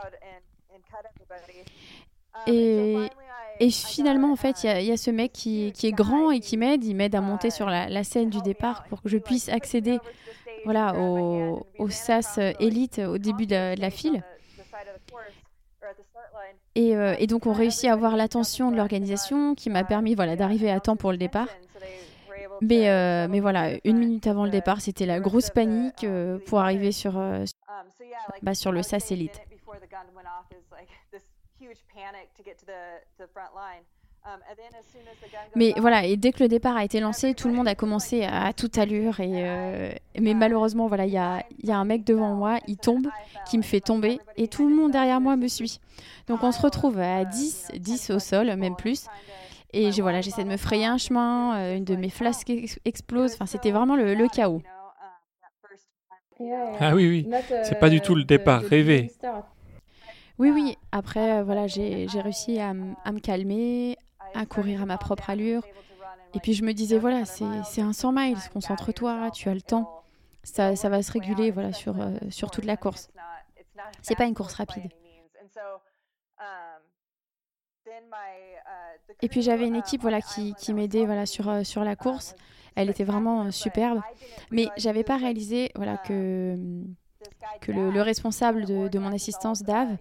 Et, 2.48 3.70
finalement, 3.70 4.32
en 4.32 4.36
fait, 4.36 4.64
il 4.64 4.84
y, 4.84 4.92
a 4.92 4.98
ce 4.98 5.12
mec 5.12 5.32
qui, 5.32 5.68
est 5.68 5.92
grand 5.92 6.32
et 6.32 6.40
qui 6.40 6.58
m'aide. 6.58 6.84
Il 6.84 6.96
m'aide 6.96 7.16
à 7.16 7.22
monter 7.22 7.50
sur 7.50 7.68
la, 7.70 8.04
scène 8.04 8.30
du 8.30 8.42
départ 8.42 8.84
pour 8.86 9.02
que 9.02 9.10
je 9.10 9.18
puisse 9.18 9.50
accéder 9.50 10.00
voilà, 10.64 10.94
au, 11.00 11.90
SAS 11.90 12.40
élite 12.60 13.00
au 13.00 13.18
début 13.18 13.46
de, 13.46 13.80
la 13.80 13.90
file. 13.90 14.24
Et, 16.76 16.96
euh, 16.96 17.16
et, 17.20 17.28
donc, 17.28 17.46
on 17.46 17.54
réussit 17.54 17.90
à 17.90 17.94
avoir 17.94 18.18
l'attention 18.18 18.72
de 18.72 18.76
l'organisation 18.76 19.56
qui 19.56 19.70
m'a 19.70 19.84
permis 19.84 20.16
voilà, 20.16 20.36
d'arriver 20.36 20.70
à 20.70 20.80
temps 20.80 20.98
pour 20.98 21.12
le 21.12 21.18
départ. 21.18 21.48
Mais, 22.62 22.90
euh, 22.90 23.28
mais 23.30 23.40
voilà, 23.40 23.72
une 23.84 23.98
minute 23.98 24.28
avant 24.28 24.46
le 24.46 24.52
départ, 24.52 24.82
c'était 24.82 25.06
la 25.06 25.20
grosse 25.20 25.50
panique 25.50 26.04
euh, 26.04 26.38
pour 26.46 26.60
arriver 26.60 26.92
sur, 26.92 27.18
euh, 27.18 27.44
bah, 28.42 28.56
sur 28.56 28.72
le 28.72 28.82
SAS 28.84 29.12
Elite. 29.12 29.42
Mais 35.56 35.74
voilà, 35.78 36.06
et 36.06 36.18
dès 36.18 36.32
que 36.32 36.42
le 36.42 36.50
départ 36.50 36.76
a 36.76 36.84
été 36.84 37.00
lancé, 37.00 37.36
tout 37.36 37.48
le 37.48 37.54
monde 37.54 37.68
a 37.68 37.76
commencé 37.76 38.24
à, 38.24 38.54
toute 38.54 38.78
allure. 38.78 39.20
Et, 39.20 40.00
mais 40.20 40.34
malheureusement, 40.34 40.88
voilà, 40.88 41.06
il 41.06 41.14
y 41.14 41.18
a, 41.18 41.44
y 41.64 41.72
a, 41.72 41.78
un 41.78 41.86
mec 41.86 42.04
devant 42.04 42.34
moi, 42.34 42.60
il 42.68 42.78
tombe, 42.78 43.08
qui 43.48 43.58
me 43.58 43.64
fait 43.64 43.82
tomber, 43.82 44.20
et 44.36 44.48
tout 44.48 44.68
le 44.68 44.76
monde 44.76 44.92
derrière 44.92 45.22
moi 45.22 45.36
me 45.36 45.48
suit. 45.48 45.80
Donc 46.28 46.44
on 46.44 46.52
se 46.52 46.62
retrouve 46.62 47.00
à 47.00 47.24
10, 47.24 47.72
10 47.76 48.10
au 48.12 48.20
sol, 48.20 48.56
même 48.56 48.76
plus. 48.76 49.06
Et 49.78 49.92
voilà, 50.00 50.22
j'essaie 50.22 50.46
de 50.46 50.50
me 50.50 50.56
frayer 50.56 50.86
un 50.86 50.98
chemin, 50.98 51.58
euh, 51.58 51.76
une 51.76 51.84
de 51.84 51.98
mes 51.98 52.10
flasques 52.10 52.50
explose. 52.86 53.34
Enfin, 53.34 53.46
c'était 53.46 53.72
vraiment 53.72 53.98
le, 53.98 54.14
le 54.14 54.28
chaos. 54.30 54.62
Ah 56.80 56.96
oui, 56.96 57.08
oui, 57.10 57.30
c'est 57.64 57.80
pas 57.80 57.90
du 57.90 58.00
tout 58.00 58.16
le 58.16 58.24
départ 58.24 58.62
rêvé. 58.62 59.12
Oui, 60.38 60.50
oui. 60.50 60.78
Après, 60.94 61.40
euh, 61.40 61.44
voilà, 61.44 61.68
j'ai 61.68 62.08
réussi 62.14 62.58
à, 62.60 62.70
à, 62.70 63.12
me 63.12 63.20
calmer, 63.20 63.98
à 64.34 64.46
courir 64.46 64.82
à 64.82 64.86
ma 64.86 64.98
propre 64.98 65.30
allure. 65.30 65.64
Et 66.34 66.40
puis 66.40 66.54
je 66.54 66.64
me 66.64 66.74
disais, 66.74 66.98
voilà, 66.98 67.26
c'est 67.26 67.82
un 67.82 67.94
100 67.94 68.14
miles, 68.14 68.38
concentre-toi, 68.54 69.30
tu 69.32 69.50
as 69.50 69.54
le 69.54 69.62
temps. 69.62 70.04
Ça, 70.44 70.78
ça 70.78 70.88
va 70.88 71.02
se 71.02 71.12
réguler 71.12 71.52
voilà, 71.52 71.74
sur, 71.74 72.00
euh, 72.00 72.12
sur 72.30 72.50
toute 72.50 72.66
la 72.66 72.78
course. 72.78 73.10
C'est 74.02 74.16
pas 74.16 74.26
une 74.26 74.36
course 74.36 74.54
rapide. 74.54 74.90
Et 79.22 79.30
puis 79.30 79.42
j'avais 79.42 79.68
une 79.68 79.76
équipe 79.76 80.02
voilà, 80.02 80.22
qui, 80.22 80.54
qui 80.56 80.74
m'aidait 80.74 81.06
voilà, 81.06 81.26
sur, 81.26 81.50
euh, 81.50 81.64
sur 81.64 81.84
la 81.84 81.96
course. 81.96 82.36
Elle 82.76 82.90
était 82.90 83.04
vraiment 83.04 83.52
superbe. 83.52 84.02
Mais 84.52 84.68
j'avais 84.78 85.04
pas 85.04 85.18
réalisé 85.18 85.72
voilà, 85.76 85.98
que 85.98 86.58
que 87.62 87.72
le, 87.72 88.02
responsable 88.02 88.66
de, 88.66 89.00
mon 89.00 89.12
assistance, 89.12 89.64
Dave, 89.64 89.98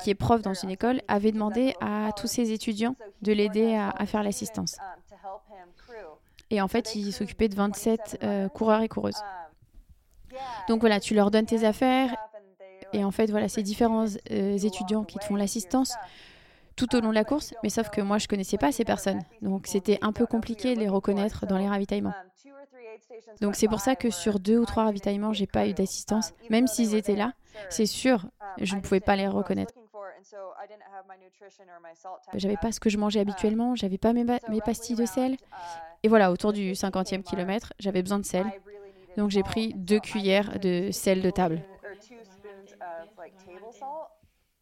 qui 0.00 0.10
est 0.10 0.14
prof 0.14 0.42
dans 0.42 0.54
une 0.54 0.70
école, 0.70 1.00
avait 1.08 1.32
demandé 1.32 1.74
à 1.80 2.10
tous 2.16 2.26
ses 2.26 2.52
étudiants 2.52 2.94
de 3.22 3.32
l'aider 3.32 3.74
à, 3.74 4.04
faire 4.06 4.22
l'assistance. 4.22 4.76
Et 6.50 6.60
en 6.60 6.68
fait, 6.68 6.94
il 6.94 7.12
s'occupait 7.12 7.48
de 7.48 7.54
27 7.54 8.18
euh, 8.22 8.48
coureurs 8.48 8.82
et 8.82 8.88
coureuses. 8.88 9.22
Donc 10.68 10.80
voilà, 10.80 11.00
tu 11.00 11.14
leur 11.14 11.30
donnes 11.30 11.46
tes 11.46 11.64
affaires 11.64 12.14
et 12.92 13.04
en 13.04 13.10
fait, 13.10 13.30
voilà, 13.30 13.48
c'est 13.48 13.62
différents 13.62 14.06
euh, 14.30 14.58
étudiants 14.58 15.04
qui 15.04 15.18
te 15.18 15.24
font 15.24 15.36
l'assistance 15.36 15.94
tout 16.78 16.94
au 16.94 17.00
long 17.00 17.10
de 17.10 17.14
la 17.14 17.24
course, 17.24 17.54
mais 17.64 17.70
sauf 17.70 17.90
que 17.90 18.00
moi, 18.00 18.18
je 18.18 18.28
connaissais 18.28 18.56
pas 18.56 18.70
ces 18.70 18.84
personnes. 18.84 19.20
Donc 19.42 19.66
c'était 19.66 19.98
un 20.00 20.12
peu 20.12 20.26
compliqué 20.26 20.74
de 20.74 20.80
les 20.80 20.88
reconnaître 20.88 21.44
dans 21.44 21.58
les 21.58 21.68
ravitaillements. 21.68 22.14
Donc 23.40 23.56
c'est 23.56 23.66
pour 23.66 23.80
ça 23.80 23.96
que 23.96 24.10
sur 24.10 24.38
deux 24.38 24.58
ou 24.58 24.64
trois 24.64 24.84
ravitaillements, 24.84 25.32
j'ai 25.32 25.48
pas 25.48 25.66
eu 25.66 25.74
d'assistance. 25.74 26.32
Même 26.50 26.68
s'ils 26.68 26.94
étaient 26.94 27.16
là, 27.16 27.32
c'est 27.68 27.86
sûr, 27.86 28.26
je 28.60 28.76
ne 28.76 28.80
pouvais 28.80 29.00
pas 29.00 29.16
les 29.16 29.26
reconnaître. 29.26 29.74
J'avais 32.34 32.56
pas 32.56 32.70
ce 32.70 32.78
que 32.78 32.90
je 32.90 32.98
mangeais 32.98 33.20
habituellement, 33.20 33.74
j'avais 33.74 33.98
pas 33.98 34.12
mes, 34.12 34.24
mes, 34.24 34.60
pastilles 34.60 34.96
de 34.96 35.06
sel. 35.06 35.36
Et 36.04 36.08
voilà, 36.08 36.30
autour 36.30 36.52
du 36.52 36.72
50e 36.72 37.22
kilomètre, 37.22 37.72
j'avais 37.80 38.02
besoin 38.02 38.20
de 38.20 38.24
sel. 38.24 38.46
Donc 39.16 39.30
j'ai 39.30 39.42
pris 39.42 39.74
deux 39.74 39.98
cuillères 39.98 40.60
de 40.60 40.90
sel 40.92 41.22
de 41.22 41.30
table. 41.30 41.60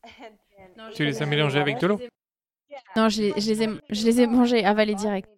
Tu 0.94 1.04
les 1.04 1.22
as 1.22 1.26
mélangés 1.26 1.58
avec 1.58 1.80
de 1.80 1.86
l'eau 1.86 2.00
Non, 2.96 3.08
je 3.08 3.22
les, 3.22 3.40
je 3.40 3.48
les, 3.48 3.62
ai, 3.62 3.68
je 3.90 4.04
les 4.04 4.20
ai 4.20 4.26
mangés, 4.26 4.64
avalés 4.64 4.94
direct. 4.94 5.28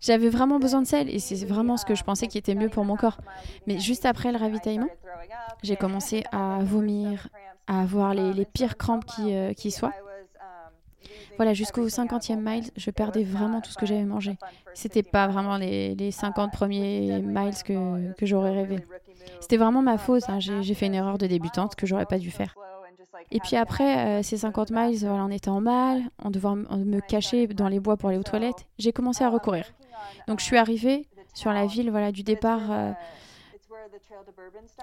J'avais 0.00 0.28
vraiment 0.28 0.58
besoin 0.58 0.82
de 0.82 0.86
sel 0.86 1.10
et 1.10 1.18
c'est 1.18 1.44
vraiment 1.44 1.76
ce 1.76 1.84
que 1.84 1.94
je 1.94 2.04
pensais 2.04 2.28
qui 2.28 2.38
était 2.38 2.54
mieux 2.54 2.68
pour 2.68 2.84
mon 2.84 2.96
corps. 2.96 3.18
Mais 3.66 3.78
juste 3.80 4.06
après 4.06 4.30
le 4.30 4.38
ravitaillement, 4.38 4.88
j'ai 5.62 5.76
commencé 5.76 6.22
à 6.30 6.58
vomir, 6.62 7.28
à 7.66 7.82
avoir 7.82 8.14
les, 8.14 8.32
les 8.32 8.44
pires 8.44 8.76
crampes 8.76 9.04
qui, 9.04 9.34
euh, 9.34 9.52
qui 9.54 9.70
soient. 9.70 9.92
Voilà, 11.36 11.54
jusqu'au 11.54 11.86
50e 11.86 12.40
mile, 12.40 12.64
je 12.76 12.90
perdais 12.90 13.22
vraiment 13.22 13.60
tout 13.60 13.70
ce 13.70 13.78
que 13.78 13.86
j'avais 13.86 14.04
mangé. 14.04 14.36
C'était 14.74 15.02
pas 15.02 15.28
vraiment 15.28 15.56
les, 15.56 15.94
les 15.94 16.10
50 16.10 16.52
premiers 16.52 17.20
miles 17.22 17.54
que, 17.64 18.12
que 18.14 18.26
j'aurais 18.26 18.52
rêvé. 18.52 18.84
C'était 19.40 19.56
vraiment 19.56 19.82
ma 19.82 19.98
faute. 19.98 20.24
Hein. 20.28 20.38
J'ai 20.40 20.74
fait 20.74 20.86
une 20.86 20.94
erreur 20.94 21.18
de 21.18 21.26
débutante 21.26 21.74
que 21.76 21.86
j'aurais 21.86 22.06
pas 22.06 22.18
dû 22.18 22.30
faire. 22.30 22.54
Et 23.30 23.40
puis 23.40 23.56
après, 23.56 24.20
euh, 24.20 24.22
ces 24.22 24.38
50 24.38 24.70
miles, 24.70 24.98
voilà, 25.00 25.24
on 25.24 25.30
était 25.30 25.48
en 25.48 25.60
mal, 25.60 26.02
on 26.22 26.30
devait 26.30 26.48
me 26.48 27.00
cacher 27.00 27.46
dans 27.46 27.68
les 27.68 27.80
bois 27.80 27.96
pour 27.96 28.08
aller 28.08 28.18
aux 28.18 28.22
toilettes. 28.22 28.66
J'ai 28.78 28.92
commencé 28.92 29.24
à 29.24 29.28
recourir. 29.28 29.64
Donc 30.26 30.40
je 30.40 30.44
suis 30.44 30.56
arrivée 30.56 31.06
sur 31.34 31.52
la 31.52 31.66
ville 31.66 31.90
voilà, 31.90 32.12
du 32.12 32.22
départ 32.22 32.70
euh, 32.70 32.92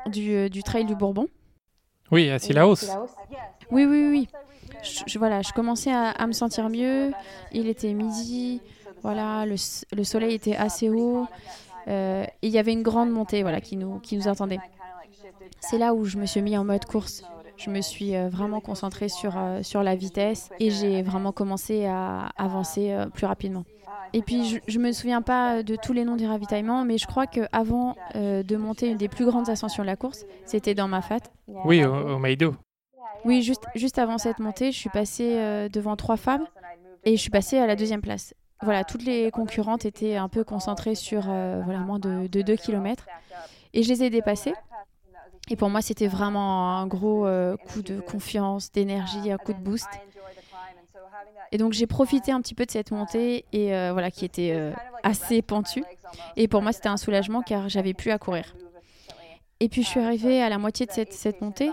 du, 0.08 0.34
euh, 0.34 0.50
du, 0.50 0.64
trail 0.64 0.86
du 0.86 0.96
Bourbon. 0.96 1.28
Oui, 2.12 2.30
à 2.30 2.40
Sillaos. 2.40 2.86
Oui, 3.72 3.86
oui, 3.86 4.08
oui. 4.10 4.28
Je, 5.08 5.18
voilà, 5.18 5.42
je 5.42 5.52
commençais 5.52 5.92
à, 5.92 6.28
me 6.28 6.34
sentir 6.34 6.70
mieux. 6.70 7.12
Il 7.52 7.68
était 7.68 7.94
midi. 7.94 8.62
Voilà, 9.02 9.46
le, 9.46 9.56
le 9.96 10.04
soleil 10.04 10.36
était 10.36 10.56
assez 10.56 10.90
haut. 10.90 11.26
et 11.88 12.26
il 12.42 12.50
y 12.50 12.60
avait 12.60 12.74
une 12.74 12.84
grande 12.84 13.10
montée 13.10 13.42
voilà, 13.42 13.62
qui, 13.62 13.78
nous, 13.78 14.00
qui 14.00 14.18
nous 14.18 14.28
attendait. 14.28 14.60
C'est 15.60 15.78
là 15.78 15.94
où 15.94 16.06
je 16.06 16.18
me 16.18 16.26
suis 16.26 16.42
mis 16.42 16.58
en 16.58 16.64
mode 16.64 16.86
course. 16.86 17.24
Je 17.58 17.70
me 17.70 17.82
suis 17.82 18.16
euh, 18.16 18.28
vraiment 18.28 18.60
concentrée 18.60 19.10
sur, 19.10 19.38
euh, 19.38 19.64
sur 19.64 19.82
la 19.82 19.96
vitesse 19.96 20.50
et 20.60 20.70
j'ai 20.72 21.02
vraiment 21.02 21.32
commencé 21.32 21.86
à 21.86 22.30
avancer 22.38 22.92
euh, 22.92 23.08
plus 23.08 23.26
rapidement. 23.26 23.64
Et 24.14 24.22
puis, 24.22 24.62
je 24.68 24.80
ne 24.80 24.84
me 24.84 24.92
souviens 24.92 25.22
pas 25.22 25.64
de 25.64 25.76
tous 25.76 25.92
les 25.92 26.06
noms 26.06 26.16
des 26.16 26.28
ravitaillements, 26.28 26.86
mais 26.86 26.98
je 26.98 27.06
crois 27.06 27.28
qu'avant 27.28 27.96
de 28.14 28.56
monter 28.56 28.88
une 28.88 28.98
des 28.98 29.10
plus 29.10 29.26
grandes 29.26 29.50
ascensions 29.50 29.84
de 29.84 29.88
la 29.88 29.98
course, 29.98 30.26
c'était 30.46 30.74
dans 30.74 30.88
ma 30.88 31.02
fat. 31.02 31.20
Oui, 31.48 31.84
au, 31.84 31.94
au 31.94 32.18
Maïdo. 32.18 32.56
Oui, 33.26 33.42
juste, 33.42 33.64
juste 33.76 33.98
avant 34.00 34.18
cette 34.18 34.40
montée, 34.40 34.72
je 34.72 34.78
suis 34.78 34.90
passée 34.90 35.68
devant 35.70 35.98
trois 35.98 36.16
femmes 36.16 36.46
et 37.04 37.18
je 37.18 37.22
suis 37.22 37.30
passée 37.32 37.58
à 37.58 37.68
la 37.68 37.76
deuxième 37.76 38.02
place. 38.02 38.34
Voilà, 38.62 38.86
toutes 38.86 39.04
les 39.04 39.32
concurrentes 39.32 39.86
étaient 39.86 40.16
un 40.16 40.30
peu 40.30 40.46
concentrées 40.46 40.96
sur 40.96 41.24
voilà, 41.24 41.80
moins 41.80 42.00
de, 42.00 42.28
de 42.28 42.42
2 42.42 42.56
km. 42.56 43.06
Et 43.74 43.84
je 43.84 43.90
les 43.90 44.04
ai 44.04 44.10
dépassées. 44.10 44.54
Et 45.50 45.56
pour 45.56 45.70
moi, 45.70 45.82
c'était 45.82 46.08
vraiment 46.08 46.78
un 46.78 46.88
gros 46.88 47.28
euh, 47.28 47.56
coup 47.58 47.82
de 47.82 48.00
confiance, 48.00 48.72
d'énergie, 48.72 49.32
un 49.32 49.38
coup 49.38 49.54
de 49.54 49.60
boost. 49.60 49.88
Et 51.52 51.58
donc 51.58 51.74
j'ai 51.74 51.86
profité 51.86 52.32
un 52.32 52.42
petit 52.42 52.56
peu 52.56 52.66
de 52.66 52.72
cette 52.72 52.92
montée 52.92 53.46
et 53.54 53.74
euh, 53.74 53.94
voilà 53.94 54.10
qui 54.10 54.26
était 54.26 54.52
euh, 54.54 54.72
assez 55.04 55.42
pentue. 55.42 55.84
Et 56.36 56.48
pour 56.48 56.62
moi, 56.62 56.72
c'était 56.72 56.90
un 56.90 56.98
soulagement 56.98 57.42
car 57.42 57.70
j'avais 57.70 57.94
plus 57.94 58.12
à 58.12 58.18
courir. 58.18 58.56
Et 59.60 59.70
puis 59.70 59.84
je 59.84 59.88
suis 59.88 60.00
arrivée 60.00 60.42
à 60.42 60.50
la 60.50 60.58
moitié 60.58 60.86
de 60.86 60.92
cette, 60.92 61.14
cette 61.14 61.42
montée 61.42 61.72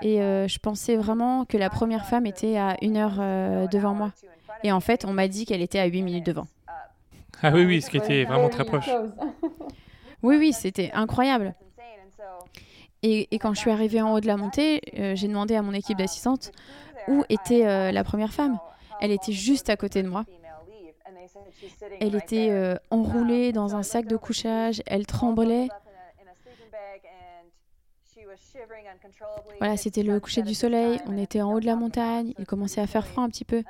et 0.00 0.16
je 0.18 0.58
pensais 0.58 0.96
vraiment 0.96 1.44
que 1.44 1.56
la 1.56 1.68
première 1.68 2.06
femme 2.06 2.26
était 2.26 2.56
à 2.56 2.76
une 2.80 2.96
heure 2.96 3.68
devant 3.68 3.94
moi. 3.94 4.12
Et 4.64 4.72
en 4.72 4.80
fait, 4.80 5.04
on 5.04 5.12
m'a 5.12 5.28
dit 5.28 5.44
qu'elle 5.44 5.60
était 5.60 5.78
à 5.78 5.84
8 5.84 6.02
minutes 6.02 6.26
devant. 6.26 6.46
Ah 7.42 7.50
oui, 7.52 7.64
oui, 7.66 7.82
ce 7.82 7.90
qui 7.90 7.98
était 7.98 8.24
vraiment 8.24 8.48
très 8.48 8.64
proche. 8.64 8.88
Oui, 10.22 10.36
oui, 10.36 10.52
c'était 10.52 10.90
incroyable. 10.94 11.54
Et, 13.02 13.26
quand 13.38 13.52
je 13.52 13.58
suis 13.58 13.70
arrivée 13.70 14.00
en 14.00 14.14
haut 14.14 14.20
de 14.20 14.28
la 14.28 14.36
montée, 14.36 14.80
euh, 14.98 15.16
j'ai 15.16 15.26
demandé 15.26 15.56
à 15.56 15.62
mon 15.62 15.72
équipe 15.72 15.98
d'assistantes 15.98 16.52
où 17.08 17.24
était 17.28 17.66
euh, 17.66 17.90
la 17.90 18.04
première 18.04 18.32
femme. 18.32 18.58
Elle 19.00 19.10
était 19.10 19.32
juste 19.32 19.70
à 19.70 19.76
côté 19.76 20.04
de 20.04 20.08
moi. 20.08 20.24
Elle 22.00 22.14
était 22.14 22.50
euh, 22.50 22.76
enroulée 22.90 23.52
dans 23.52 23.74
un 23.74 23.82
sac 23.82 24.06
de 24.06 24.16
couchage, 24.16 24.82
elle 24.86 25.06
tremblait. 25.06 25.68
Voilà, 29.58 29.76
c'était 29.76 30.04
le 30.04 30.20
coucher 30.20 30.42
du 30.42 30.54
soleil, 30.54 31.00
on 31.06 31.16
était 31.16 31.42
en 31.42 31.52
haut 31.52 31.60
de 31.60 31.66
la 31.66 31.76
montagne, 31.76 32.34
il 32.38 32.46
commençait 32.46 32.80
à 32.80 32.86
faire 32.86 33.06
froid 33.06 33.24
un 33.24 33.28
petit 33.28 33.44
peu. 33.44 33.64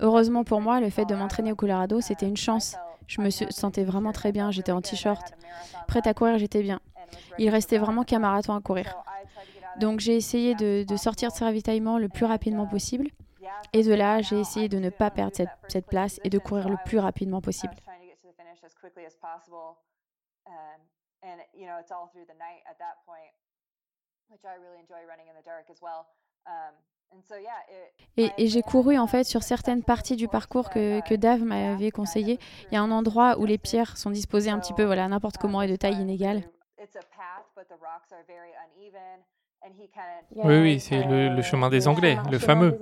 Heureusement 0.00 0.44
pour 0.44 0.62
moi, 0.62 0.80
le 0.80 0.88
fait 0.88 1.04
de 1.04 1.14
m'entraîner 1.14 1.52
au 1.52 1.56
Colorado, 1.56 2.00
c'était 2.00 2.26
une 2.26 2.36
chance. 2.36 2.76
Je 3.06 3.20
me 3.20 3.30
sentais 3.30 3.84
vraiment 3.84 4.12
très 4.12 4.32
bien, 4.32 4.50
j'étais 4.50 4.72
en 4.72 4.80
t-shirt. 4.80 5.34
Prête 5.86 6.06
à 6.06 6.14
courir, 6.14 6.38
j'étais 6.38 6.62
bien. 6.62 6.80
Il 7.38 7.50
restait 7.50 7.78
vraiment 7.78 8.04
qu'un 8.04 8.18
marathon 8.18 8.54
à 8.54 8.60
courir. 8.60 8.96
Donc 9.78 10.00
j'ai 10.00 10.16
essayé 10.16 10.54
de, 10.54 10.84
sortir 10.96 11.30
de 11.30 11.36
ce 11.36 11.44
ravitaillement 11.44 11.98
le 11.98 12.08
plus 12.08 12.24
rapidement 12.24 12.66
possible. 12.66 13.08
Et 13.72 13.82
de 13.82 13.94
là, 13.94 14.20
j'ai 14.22 14.38
essayé 14.38 14.68
de 14.68 14.78
ne 14.78 14.90
pas 14.90 15.10
perdre 15.10 15.36
cette, 15.68 15.86
place 15.86 16.20
et 16.24 16.30
de 16.30 16.38
courir 16.38 16.68
le 16.68 16.76
plus 16.84 16.98
rapidement 16.98 17.40
possible. 17.40 17.74
Et, 28.16 28.30
et 28.36 28.48
j'ai 28.48 28.62
couru 28.62 28.98
en 28.98 29.06
fait 29.06 29.24
sur 29.24 29.42
certaines 29.42 29.82
parties 29.82 30.16
du 30.16 30.28
parcours 30.28 30.70
que, 30.70 31.06
que 31.08 31.14
Dave 31.14 31.42
m'avait 31.42 31.90
conseillé. 31.90 32.38
Il 32.70 32.74
y 32.74 32.76
a 32.76 32.82
un 32.82 32.90
endroit 32.90 33.38
où 33.38 33.46
les 33.46 33.58
pierres 33.58 33.96
sont 33.96 34.10
disposées 34.10 34.50
un 34.50 34.58
petit 34.58 34.74
peu, 34.74 34.84
voilà, 34.84 35.08
n'importe 35.08 35.38
comment 35.38 35.62
et 35.62 35.68
de 35.68 35.76
taille 35.76 36.00
inégale. 36.00 36.42
Oui, 40.36 40.60
oui, 40.60 40.80
c'est 40.80 41.02
le, 41.04 41.34
le 41.34 41.42
chemin 41.42 41.68
des 41.68 41.88
Anglais, 41.88 42.18
le 42.30 42.38
fameux. 42.38 42.78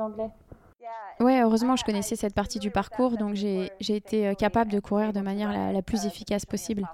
Ouais, 1.19 1.41
heureusement, 1.41 1.77
je 1.77 1.85
connaissais 1.85 2.15
cette 2.15 2.35
partie 2.35 2.59
du 2.59 2.71
parcours, 2.71 3.17
donc 3.17 3.35
j'ai 3.35 3.71
été 3.81 4.29
euh, 4.29 4.35
capable 4.35 4.71
de 4.71 4.81
courir 4.81 5.15
de 5.15 5.21
manière 5.21 5.51
la, 5.51 5.73
la, 5.73 5.83
plus 5.83 6.05
efficace 6.05 6.45
possible. 6.45 6.87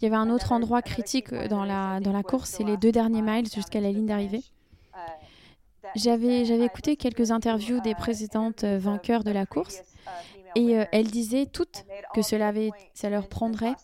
Il 0.00 0.04
y 0.04 0.06
avait 0.06 0.16
un 0.16 0.30
autre 0.30 0.50
endroit 0.50 0.82
critique 0.82 1.32
euh, 1.32 1.46
dans 1.46 1.64
la, 1.64 2.00
dans 2.00 2.12
la 2.12 2.24
course, 2.24 2.50
c'est 2.50 2.64
les 2.64 2.76
deux 2.76 2.90
derniers 2.90 3.22
miles 3.22 3.48
jusqu'à 3.48 3.80
la 3.80 3.92
ligne 3.92 4.06
d'arrivée. 4.06 4.42
J'avais 5.94 6.42
écouté 6.42 6.96
quelques 6.96 7.30
interviews 7.30 7.80
des 7.80 7.94
précédentes 7.94 8.64
euh, 8.64 8.78
vainqueurs 8.78 9.22
de 9.22 9.30
la 9.30 9.46
course 9.46 9.80
et 10.56 10.72
elles 10.90 11.10
disaient 11.10 11.46
toutes 11.46 11.84
que 12.14 12.22
cela 12.22 12.48
avait, 12.48 12.70
ça 12.94 13.10
leur 13.10 13.28
prendrait 13.28 13.74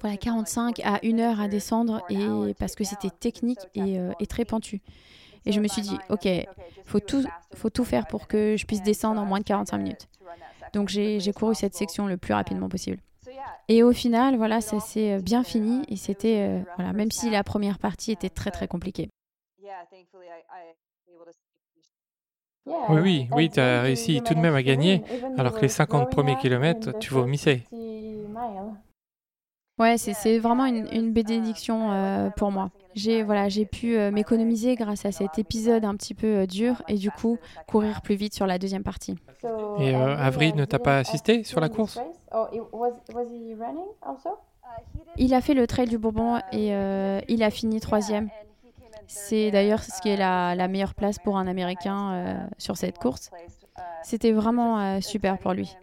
voilà, 0.00 0.16
45 0.16 0.80
à 0.80 1.00
1 1.02 1.18
heure 1.18 1.40
à 1.40 1.48
descendre 1.48 2.02
et 2.10 2.54
parce 2.58 2.74
que 2.74 2.84
c'était 2.84 3.10
technique 3.10 3.60
et, 3.74 3.98
et 4.20 4.26
très 4.26 4.44
pentu. 4.44 4.80
Et 5.46 5.52
je 5.52 5.60
me 5.60 5.68
suis 5.68 5.82
dit, 5.82 5.96
OK, 6.08 6.24
il 6.24 6.46
faut 6.84 7.00
tout, 7.00 7.24
faut 7.54 7.70
tout 7.70 7.84
faire 7.84 8.06
pour 8.06 8.26
que 8.26 8.56
je 8.56 8.66
puisse 8.66 8.82
descendre 8.82 9.20
en 9.20 9.24
moins 9.24 9.40
de 9.40 9.44
45 9.44 9.78
minutes. 9.78 10.08
Donc 10.72 10.88
j'ai 10.88 11.32
couru 11.34 11.54
cette 11.54 11.74
section 11.74 12.06
le 12.06 12.16
plus 12.16 12.34
rapidement 12.34 12.68
possible. 12.68 12.98
Et 13.68 13.82
au 13.82 13.92
final, 13.92 14.36
voilà, 14.36 14.60
ça 14.60 14.78
s'est 14.78 15.20
bien 15.22 15.42
fini 15.42 15.82
et 15.88 15.96
c'était, 15.96 16.40
euh, 16.40 16.60
voilà, 16.76 16.92
même 16.92 17.10
si 17.10 17.30
la 17.30 17.42
première 17.42 17.78
partie 17.78 18.12
était 18.12 18.28
très 18.28 18.50
très 18.50 18.68
compliquée. 18.68 19.08
Oui, 22.66 23.00
oui, 23.00 23.28
oui, 23.32 23.50
tu 23.50 23.60
as 23.60 23.82
réussi 23.82 24.22
tout 24.22 24.34
de 24.34 24.40
même 24.40 24.54
à 24.54 24.62
gagner, 24.62 25.02
alors 25.38 25.54
que 25.54 25.60
les 25.60 25.68
50 25.68 26.10
premiers 26.10 26.36
kilomètres, 26.36 26.98
tu 26.98 27.12
vomissais. 27.12 27.62
Ouais, 29.78 29.96
c'est 29.98 30.38
vraiment 30.38 30.66
une, 30.66 30.86
une 30.92 31.12
bénédiction 31.12 31.90
euh, 31.92 32.30
pour 32.30 32.52
moi. 32.52 32.70
J'ai 32.94 33.24
voilà, 33.24 33.48
j'ai 33.48 33.66
pu 33.66 33.96
euh, 33.96 34.10
m'économiser 34.12 34.76
grâce 34.76 35.04
à 35.04 35.10
cet 35.10 35.38
épisode 35.38 35.84
un 35.84 35.96
petit 35.96 36.14
peu 36.14 36.26
euh, 36.26 36.46
dur 36.46 36.82
et 36.86 36.94
du 36.94 37.10
coup 37.10 37.38
courir 37.66 38.02
plus 38.02 38.14
vite 38.14 38.34
sur 38.34 38.46
la 38.46 38.58
deuxième 38.58 38.84
partie. 38.84 39.16
Et 39.78 39.94
euh, 39.94 40.16
Avril 40.16 40.54
ne 40.54 40.64
t'a 40.64 40.78
pas 40.78 40.98
assisté 40.98 41.42
sur 41.42 41.60
la 41.60 41.68
course? 41.68 41.98
Il 45.16 45.34
a 45.34 45.40
fait 45.40 45.54
le 45.54 45.66
trail 45.66 45.88
du 45.88 45.98
Bourbon 45.98 46.40
et 46.52 46.68
il 47.28 47.42
a 47.42 47.50
fini 47.50 47.80
troisième. 47.80 48.28
C'est 49.06 49.50
d'ailleurs 49.50 49.82
ce 49.82 50.00
qui 50.00 50.08
est 50.08 50.16
la, 50.16 50.54
la, 50.54 50.66
meilleure 50.66 50.94
place 50.94 51.18
pour 51.18 51.36
un 51.36 51.46
Américain 51.46 52.48
sur 52.58 52.76
cette 52.76 52.98
course. 52.98 53.30
C'était 54.02 54.32
vraiment 54.32 55.00
super 55.00 55.38
pour 55.38 55.52
lui. 55.52 55.76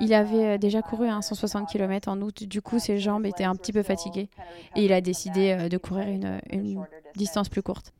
Il 0.00 0.14
avait 0.14 0.54
euh, 0.54 0.58
déjà 0.58 0.82
couru 0.82 1.08
un 1.08 1.22
160 1.22 1.68
km 1.68 2.08
en 2.08 2.20
août, 2.20 2.44
du 2.44 2.62
coup 2.62 2.78
ses 2.78 2.98
jambes 2.98 3.26
étaient 3.26 3.44
un 3.44 3.54
petit 3.54 3.72
peu 3.72 3.82
fatiguées. 3.82 4.28
Et 4.76 4.84
il 4.84 4.92
a 4.92 5.00
décidé 5.00 5.52
euh, 5.52 5.68
de 5.68 5.76
courir 5.78 6.08
une, 6.08 6.40
une 6.50 6.84
distance 7.16 7.48
plus 7.48 7.62
courte. 7.62 7.92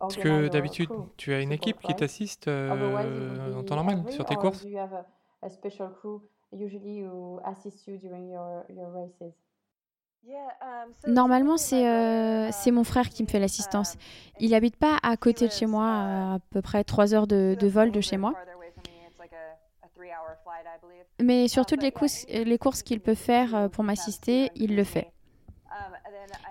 Parce 0.00 0.16
que 0.16 0.48
d'habitude, 0.48 0.90
tu 1.16 1.32
as 1.32 1.40
une 1.40 1.52
équipe 1.52 1.78
qui 1.80 1.94
t'assiste 1.94 2.48
euh, 2.48 3.54
en 3.54 3.62
temps 3.62 3.76
normal 3.76 4.04
sur 4.10 4.24
tes 4.24 4.34
courses 4.36 4.66
Um, 10.24 11.12
Normalement, 11.12 11.56
euh, 11.72 12.48
c'est 12.52 12.70
mon 12.70 12.84
frère 12.84 13.08
qui 13.08 13.22
me 13.22 13.28
fait 13.28 13.40
l'assistance. 13.40 13.96
Il 14.38 14.50
n'habite 14.50 14.76
pas 14.76 14.98
à 15.02 15.16
côté 15.16 15.48
de 15.48 15.52
chez 15.52 15.66
moi, 15.66 15.86
à, 15.86 16.38
peu 16.50 16.62
près 16.62 16.84
trois 16.84 17.14
heures 17.14 17.26
de, 17.26 17.56
de, 17.58 17.66
vol 17.66 17.90
de 17.90 18.00
chez 18.00 18.16
moi. 18.16 18.34
Mais 21.20 21.48
sur 21.48 21.66
toutes 21.66 21.82
les 21.82 21.92
courses, 21.92 22.26
les 22.28 22.58
courses 22.58 22.82
qu'il 22.82 23.00
peut 23.00 23.14
faire 23.14 23.54
euh, 23.54 23.68
pour 23.68 23.84
m'assister, 23.84 24.50
il 24.54 24.76
le 24.76 24.84
fait. 24.84 25.12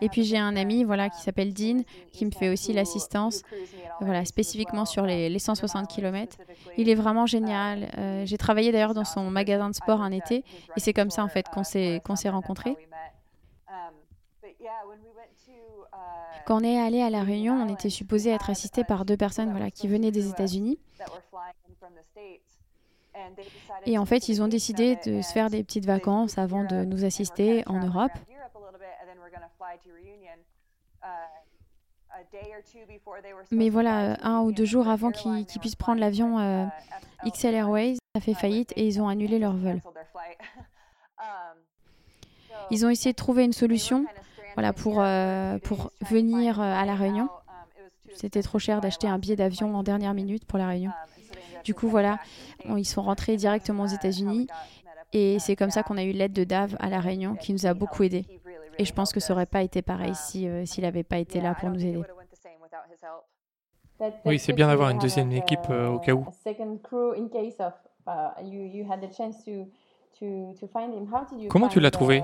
Et 0.01 0.09
puis 0.09 0.23
j'ai 0.23 0.37
un 0.37 0.55
ami 0.55 0.83
voilà, 0.83 1.09
qui 1.09 1.21
s'appelle 1.21 1.53
Dean, 1.53 1.81
qui 2.11 2.25
me 2.25 2.31
fait 2.31 2.49
aussi 2.49 2.73
l'assistance, 2.73 3.43
voilà, 3.99 4.25
spécifiquement 4.25 4.85
sur 4.85 5.05
les, 5.05 5.29
les, 5.29 5.39
160 5.39 5.87
km. 5.87 6.37
Il 6.77 6.89
est 6.89 6.95
vraiment 6.95 7.27
génial. 7.27 7.87
Euh, 7.97 8.25
j'ai 8.25 8.37
travaillé 8.37 8.71
d'ailleurs 8.71 8.95
dans 8.95 9.05
son 9.05 9.29
magasin 9.29 9.69
de 9.69 9.75
sport 9.75 10.01
un 10.01 10.11
été, 10.11 10.43
et 10.75 10.79
c'est 10.79 10.93
comme 10.93 11.11
ça 11.11 11.23
en 11.23 11.27
fait 11.27 11.47
qu'on 11.49 11.63
s'est 11.63 12.01
qu'on 12.03 12.15
s'est 12.15 12.29
rencontrés. 12.29 12.75
Quand 16.45 16.61
on 16.61 16.63
est 16.63 16.79
allé 16.79 17.01
à 17.01 17.09
La 17.09 17.23
Réunion, 17.23 17.53
on 17.53 17.71
était 17.71 17.89
supposé 17.89 18.31
être 18.31 18.49
assisté 18.49 18.83
par 18.83 19.05
deux 19.05 19.17
personnes 19.17 19.51
voilà, 19.51 19.71
qui 19.71 19.87
venaient 19.87 20.11
des 20.11 20.29
États-Unis. 20.29 20.79
Et 23.85 23.97
en 23.97 24.05
fait, 24.05 24.29
ils 24.29 24.41
ont 24.41 24.47
décidé 24.47 24.95
de 25.05 25.21
se 25.21 25.31
faire 25.31 25.49
des 25.49 25.63
petites 25.63 25.85
vacances 25.85 26.37
avant 26.37 26.63
de 26.63 26.83
nous 26.83 27.03
assister 27.05 27.63
en 27.67 27.79
Europe. 27.79 28.11
Mais 33.51 33.69
voilà, 33.69 34.17
un 34.25 34.41
ou 34.41 34.51
deux 34.51 34.65
jours 34.65 34.87
avant 34.87 35.11
qu'ils 35.11 35.59
puissent 35.59 35.75
prendre 35.75 35.99
l'avion 35.99 36.39
euh, 36.39 36.65
XL 37.25 37.55
Airways, 37.55 37.95
ça 37.95 38.17
a 38.17 38.21
fait 38.21 38.33
faillite 38.33 38.73
et 38.75 38.85
ils 38.85 39.01
ont 39.01 39.07
annulé 39.07 39.39
leur 39.39 39.55
vol. 39.55 39.81
Ils 42.69 42.85
ont 42.85 42.89
essayé 42.89 43.11
de 43.11 43.17
trouver 43.17 43.43
une 43.43 43.53
solution, 43.53 44.05
voilà, 44.55 44.73
pour, 44.73 44.97
euh, 44.99 45.57
pour 45.59 45.91
venir 46.09 46.59
euh, 46.59 46.63
à 46.63 46.85
La 46.85 46.95
Réunion. 46.95 47.29
C'était 48.15 48.41
trop 48.41 48.59
cher 48.59 48.81
d'acheter 48.81 49.07
un 49.07 49.17
billet 49.17 49.35
d'avion 49.35 49.75
en 49.75 49.83
dernière 49.83 50.13
minute 50.13 50.45
pour 50.45 50.59
La 50.59 50.67
Réunion. 50.67 50.91
Du 51.63 51.73
coup, 51.73 51.87
voilà, 51.87 52.19
ils 52.65 52.85
sont 52.85 53.01
rentrés 53.01 53.37
directement 53.37 53.83
aux 53.83 53.87
États-Unis 53.87 54.47
et 55.13 55.39
c'est 55.39 55.55
comme 55.55 55.71
ça 55.71 55.83
qu'on 55.83 55.97
a 55.97 56.03
eu 56.03 56.11
l'aide 56.11 56.33
de 56.33 56.43
Dave 56.43 56.75
à 56.79 56.89
La 56.89 56.99
Réunion 56.99 57.35
qui 57.35 57.53
nous 57.53 57.65
a 57.65 57.73
beaucoup 57.73 58.03
aidés. 58.03 58.25
Et 58.77 58.85
je 58.85 58.93
pense 58.93 59.11
que 59.11 59.19
ça 59.19 59.33
n'aurait 59.33 59.45
pas 59.45 59.61
été 59.61 59.81
pareil 59.81 60.15
si, 60.15 60.47
euh, 60.47 60.65
s'il 60.65 60.83
n'avait 60.83 61.03
pas 61.03 61.19
été 61.19 61.39
là 61.39 61.53
pour 61.53 61.69
nous 61.69 61.85
aider. 61.85 62.01
Oui, 64.25 64.39
c'est 64.39 64.53
bien 64.53 64.67
d'avoir 64.67 64.89
une 64.89 64.97
deuxième 64.97 65.31
équipe 65.31 65.69
au 65.69 65.99
cas 65.99 66.13
où. 66.13 66.25
Comment 71.49 71.67
tu 71.67 71.79
l'as 71.79 71.91
trouvé 71.91 72.23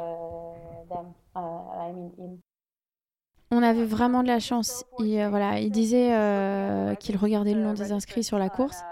on 3.49 3.63
avait 3.63 3.85
vraiment 3.85 4.23
de 4.23 4.27
la 4.27 4.39
chance. 4.39 4.83
Il, 4.99 5.19
euh, 5.19 5.29
voilà, 5.29 5.59
il 5.59 5.71
disait 5.71 6.13
euh, 6.13 6.95
qu'il 6.95 7.15
regardait 7.15 7.53
le 7.53 7.61
nom 7.61 7.73
des 7.73 7.91
inscrits 7.91 8.23
sur 8.23 8.37
la 8.37 8.49
course. 8.49 8.83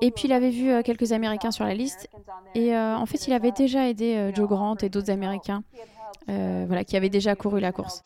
Et 0.00 0.10
puis 0.10 0.24
il 0.24 0.32
avait 0.32 0.50
vu 0.50 0.70
euh, 0.70 0.82
quelques 0.82 1.12
Américains 1.12 1.52
sur 1.52 1.64
la 1.64 1.74
liste. 1.74 2.08
Et 2.54 2.76
en 2.76 3.06
fait, 3.06 3.28
il 3.28 3.32
avait 3.32 3.52
déjà 3.52 3.88
aidé 3.88 4.32
Joe 4.34 4.48
Grant 4.48 4.76
et 4.76 4.88
d'autres 4.88 5.10
Américains 5.10 5.62
voilà, 6.26 6.84
qui 6.84 6.96
avaient 6.96 7.08
déjà 7.08 7.36
couru 7.36 7.60
la 7.60 7.72
course. 7.72 8.02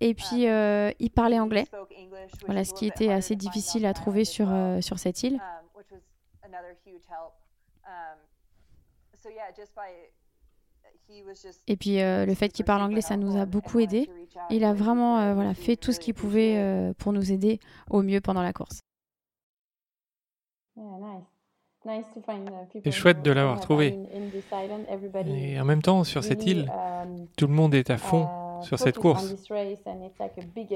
Et 0.00 0.14
puis, 0.14 0.46
il 0.46 1.10
parlait 1.14 1.38
anglais, 1.38 1.66
voilà, 2.46 2.64
ce 2.64 2.74
qui 2.74 2.86
était 2.86 3.10
assez 3.10 3.36
difficile 3.36 3.86
à 3.86 3.92
trouver 3.92 4.24
sur, 4.24 4.48
sur 4.80 4.98
cette 4.98 5.22
île. 5.22 5.40
Et 11.66 11.76
puis 11.76 12.00
euh, 12.00 12.26
le 12.26 12.34
fait 12.34 12.48
qu'il 12.48 12.64
parle 12.64 12.82
anglais, 12.82 13.00
ça 13.00 13.16
nous 13.16 13.36
a 13.36 13.46
beaucoup 13.46 13.80
aidé. 13.80 14.08
Il 14.50 14.64
a 14.64 14.72
vraiment 14.72 15.18
euh, 15.18 15.34
voilà, 15.34 15.54
fait 15.54 15.76
tout 15.76 15.92
ce 15.92 16.00
qu'il 16.00 16.14
pouvait 16.14 16.56
euh, 16.56 16.92
pour 16.94 17.12
nous 17.12 17.32
aider 17.32 17.60
au 17.90 18.02
mieux 18.02 18.20
pendant 18.20 18.42
la 18.42 18.52
course. 18.52 18.80
C'est 22.84 22.92
chouette 22.92 23.22
de 23.22 23.32
l'avoir 23.32 23.60
trouvé. 23.60 23.98
Et 25.26 25.60
en 25.60 25.64
même 25.64 25.82
temps, 25.82 26.04
sur 26.04 26.22
cette 26.22 26.46
île, 26.46 26.70
um, 26.70 27.26
tout 27.36 27.48
le 27.48 27.52
monde 27.52 27.74
est 27.74 27.90
à 27.90 27.98
fond 27.98 28.28
sur 28.62 28.78
cette 28.78 28.98
course. 28.98 29.34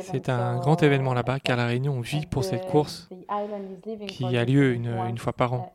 C'est 0.03 0.29
un 0.29 0.59
grand 0.59 0.83
événement 0.83 1.15
là-bas 1.15 1.41
car 1.41 1.57
La 1.57 1.67
Réunion 1.67 2.01
vit 2.01 2.27
pour 2.27 2.45
cette 2.45 2.67
course 2.67 3.09
qui 4.09 4.37
a 4.37 4.45
lieu 4.45 4.73
une, 4.73 4.89
une 5.09 5.19
fois 5.19 5.33
par 5.33 5.53
an. 5.53 5.73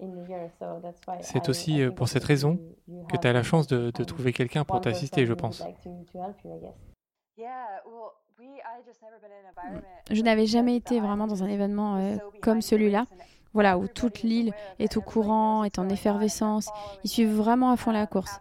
C'est 1.22 1.50
aussi 1.50 1.84
pour 1.96 2.08
cette 2.08 2.24
raison 2.24 2.60
que 3.10 3.18
tu 3.18 3.28
as 3.28 3.34
la 3.34 3.44
chance 3.44 3.68
de, 3.68 3.92
de 3.92 4.04
trouver 4.04 4.34
quelqu'un 4.34 4.64
pour 4.64 4.82
t'assister, 4.82 5.26
je 5.26 5.34
pense. 5.34 5.64
Je 10.12 10.22
n'avais 10.22 10.46
jamais 10.46 10.76
été 10.76 11.00
vraiment 11.00 11.28
dans 11.28 11.44
un 11.44 11.48
événement 11.48 11.98
euh, 11.98 12.18
comme 12.42 12.62
celui-là 12.62 13.06
voilà, 13.54 13.78
où 13.78 13.88
toute 13.88 14.22
l'île 14.24 14.54
est 14.80 14.98
au 14.98 15.02
courant, 15.02 15.64
est 15.64 15.80
en 15.80 15.90
effervescence. 15.90 16.70
Ils 17.04 17.10
suivent 17.10 17.36
vraiment 17.36 17.72
à 17.72 17.78
fond 17.78 17.92
la 17.92 18.08
course. 18.08 18.40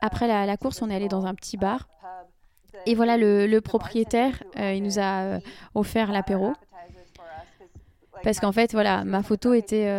après 0.00 0.26
la, 0.26 0.56
course, 0.56 0.82
on 0.82 0.90
est 0.90 0.96
allé 0.96 1.08
dans 1.08 1.26
un 1.26 1.34
petit 1.34 1.56
bar. 1.56 1.88
Et 2.86 2.94
voilà, 2.94 3.16
le, 3.16 3.60
propriétaire, 3.60 4.42
il 4.56 4.82
nous 4.82 4.98
a 4.98 5.38
offert 5.74 6.12
l'apéro. 6.12 6.52
Parce 8.22 8.38
qu'en 8.38 8.52
fait, 8.52 8.72
voilà, 8.72 9.04
ma 9.04 9.22
photo 9.22 9.52
était 9.52 9.90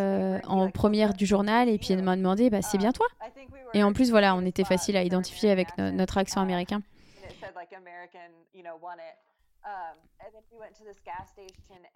en 0.46 0.70
première 0.70 1.14
du 1.14 1.26
journal 1.26 1.70
et 1.70 1.78
puis 1.78 1.94
elle 1.94 2.04
m'a 2.04 2.16
demandé, 2.16 2.50
bah, 2.50 2.62
c'est 2.62 2.78
bien 2.78 2.92
toi 2.92 3.08
Et 3.74 3.84
en 3.84 3.94
plus, 3.94 4.10
voilà, 4.12 4.36
on 4.36 4.46
était 4.46 4.64
facile 4.64 4.98
à 4.98 5.04
identifier 5.04 5.52
avec 5.52 5.78
notre 5.78 6.18
accent 6.18 6.42
américain. 6.42 6.82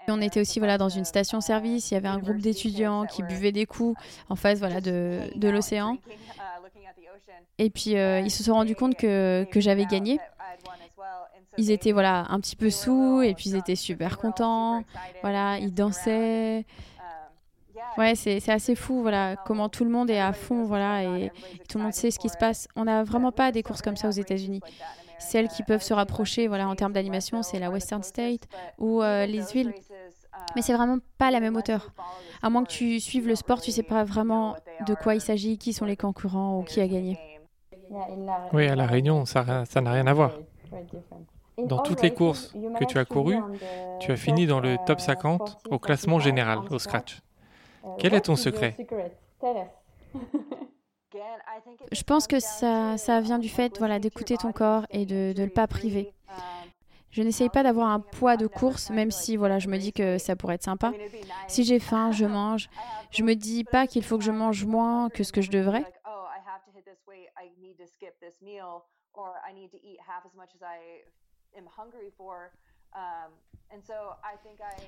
On 0.07 0.21
était 0.21 0.41
aussi 0.41 0.59
voilà, 0.59 0.77
dans 0.77 0.89
une 0.89 1.05
station-service, 1.05 1.91
il 1.91 1.93
y 1.93 1.97
avait 1.97 2.07
un 2.07 2.19
groupe 2.19 2.37
d'étudiants 2.37 3.05
qui 3.05 3.23
buvaient 3.23 3.51
des 3.51 3.65
coups 3.65 3.99
en 4.29 4.35
face 4.35 4.59
voilà, 4.59 4.81
de, 4.81 5.49
l'océan. 5.49 5.97
Et 7.57 7.69
puis 7.69 7.97
euh, 7.97 8.19
ils 8.19 8.31
se 8.31 8.43
sont 8.43 8.53
rendus 8.53 8.75
compte 8.75 8.95
que 8.95 9.47
j'avais 9.55 9.85
gagné. 9.85 10.19
Ils 11.57 11.71
étaient 11.71 11.91
voilà, 11.91 12.25
un 12.29 12.39
petit 12.39 12.55
peu 12.55 12.69
sous 12.69 13.21
et 13.21 13.33
puis 13.33 13.49
ils 13.49 13.55
étaient 13.55 13.75
super 13.75 14.17
contents. 14.17 14.83
Voilà, 15.21 15.57
ils 15.59 15.73
dansaient. 15.73 16.65
Ouais, 17.97 18.15
c'est 18.15 18.49
assez 18.49 18.75
fou, 18.75 19.01
voilà, 19.01 19.35
comment 19.35 19.69
tout 19.69 19.83
le 19.83 19.89
monde 19.89 20.09
est 20.09 20.19
à 20.19 20.33
fond, 20.33 20.65
voilà, 20.65 21.03
et 21.03 21.31
tout 21.67 21.77
le 21.77 21.83
monde 21.83 21.93
sait 21.93 22.11
ce 22.11 22.19
qui 22.19 22.29
se 22.29 22.37
passe. 22.37 22.67
On 22.75 22.85
n'a 22.85 23.03
vraiment 23.03 23.31
pas 23.31 23.51
des 23.51 23.63
courses 23.63 23.81
comme 23.81 23.95
ça 23.95 24.07
aux 24.07 24.11
États-Unis. 24.11 24.61
Celles 25.19 25.47
qui 25.47 25.63
peuvent 25.63 25.81
se 25.81 25.93
rapprocher 25.95 26.47
voilà, 26.47 26.67
en 26.67 26.75
termes 26.75 26.93
d'animation, 26.93 27.41
c'est 27.41 27.59
la 27.59 27.71
Western 27.71 28.03
State 28.03 28.47
ou 28.77 29.01
euh, 29.01 29.25
les 29.25 29.41
huiles. 29.53 29.73
Mais 30.55 30.61
c'est 30.61 30.73
vraiment 30.73 30.99
pas 31.17 31.31
la 31.31 31.39
même 31.39 31.55
hauteur. 31.55 31.91
À 32.43 32.49
moins 32.51 32.63
que 32.63 32.69
tu 32.69 32.99
suives 32.99 33.27
le 33.27 33.35
sport, 33.35 33.61
tu 33.61 33.71
sais 33.71 33.83
pas 33.83 34.03
vraiment 34.03 34.55
de 34.85 34.93
quoi 34.93 35.15
il 35.15 35.21
s'agit, 35.21 35.57
qui 35.57 35.73
sont 35.73 35.85
les 35.85 35.97
concurrents 35.97 36.59
ou 36.59 36.63
qui 36.63 36.81
a 36.81 36.87
gagné. 36.87 37.17
Oui, 38.53 38.67
à 38.67 38.75
La 38.75 38.85
Réunion, 38.85 39.25
ça 39.25 39.43
n'a 39.43 39.91
rien 39.91 40.05
à 40.05 40.13
voir. 40.13 40.33
Dans 41.57 41.79
toutes 41.79 42.01
les 42.01 42.13
courses 42.13 42.53
que 42.79 42.85
tu 42.85 42.99
as 42.99 43.05
courues, 43.05 43.41
tu 43.99 44.11
as 44.11 44.17
fini 44.17 44.45
dans 44.45 44.59
le 44.59 44.77
top 44.85 44.99
50 44.99 45.57
au 45.69 45.79
classement 45.79 46.19
général, 46.19 46.59
au 46.69 46.77
scratch. 46.79 47.21
Quel 47.97 48.13
est 48.13 48.21
ton 48.21 48.35
secret 48.35 48.75
Je 51.91 52.03
pense 52.03 52.27
que 52.27 52.39
ça, 52.39 52.97
ça 52.97 53.21
vient 53.21 53.39
du 53.39 53.49
fait 53.49 53.77
voilà, 53.79 53.97
d'écouter 53.97 54.37
ton 54.37 54.51
corps 54.51 54.85
et 54.91 55.05
de 55.05 55.33
ne 55.35 55.43
le 55.45 55.49
pas 55.49 55.67
priver. 55.67 56.13
Je 57.09 57.23
n'essaye 57.23 57.49
pas 57.49 57.63
d'avoir 57.63 57.87
un 57.89 57.99
poids 57.99 58.37
de 58.37 58.45
course, 58.45 58.89
même 58.91 59.09
si 59.11 59.37
voilà, 59.37 59.57
je 59.57 59.69
me 59.69 59.77
dis 59.77 59.93
que 59.93 60.17
ça 60.17 60.35
pourrait 60.35 60.55
être 60.55 60.63
sympa. 60.63 60.91
Si 61.47 61.63
j'ai 61.63 61.79
faim, 61.79 62.11
je 62.11 62.25
mange. 62.25 62.69
Je 63.09 63.23
me 63.23 63.33
dis 63.33 63.63
pas 63.63 63.87
qu'il 63.87 64.03
faut 64.03 64.17
que 64.17 64.23
je 64.23 64.31
mange 64.31 64.65
moins 64.65 65.09
que 65.09 65.23
ce 65.23 65.31
que 65.31 65.41
je 65.41 65.49
devrais. 65.49 65.85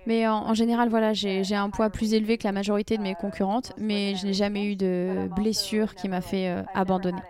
Mais 0.06 0.28
en, 0.28 0.54
général, 0.54 0.90
voilà, 0.90 1.14
j'ai 1.14 1.56
un 1.56 1.70
poids 1.70 1.90
plus 1.90 2.14
élevé 2.14 2.38
que 2.38 2.46
la 2.46 2.52
majorité 2.52 2.98
de 2.98 3.02
mes 3.02 3.16
concurrentes, 3.16 3.74
mais 3.78 4.16
je 4.16 4.26
n'ai 4.26 4.34
jamais 4.34 4.66
eu 4.72 4.76
de 4.76 5.30
blessure 5.36 5.96
qui 5.96 6.08
m'a 6.08 6.22
fait 6.22 6.50
euh, 6.50 6.64
abandonner. 6.74 7.22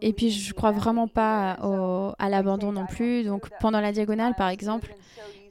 Et 0.00 0.12
puis, 0.12 0.30
je 0.30 0.52
crois 0.54 0.72
vraiment 0.72 1.08
pas 1.08 1.52
à 2.18 2.28
l'abandon 2.28 2.72
non 2.72 2.86
plus. 2.86 3.24
Donc, 3.24 3.48
pendant 3.60 3.80
la 3.80 3.92
diagonale, 3.92 4.34
par 4.34 4.48
exemple, 4.48 4.94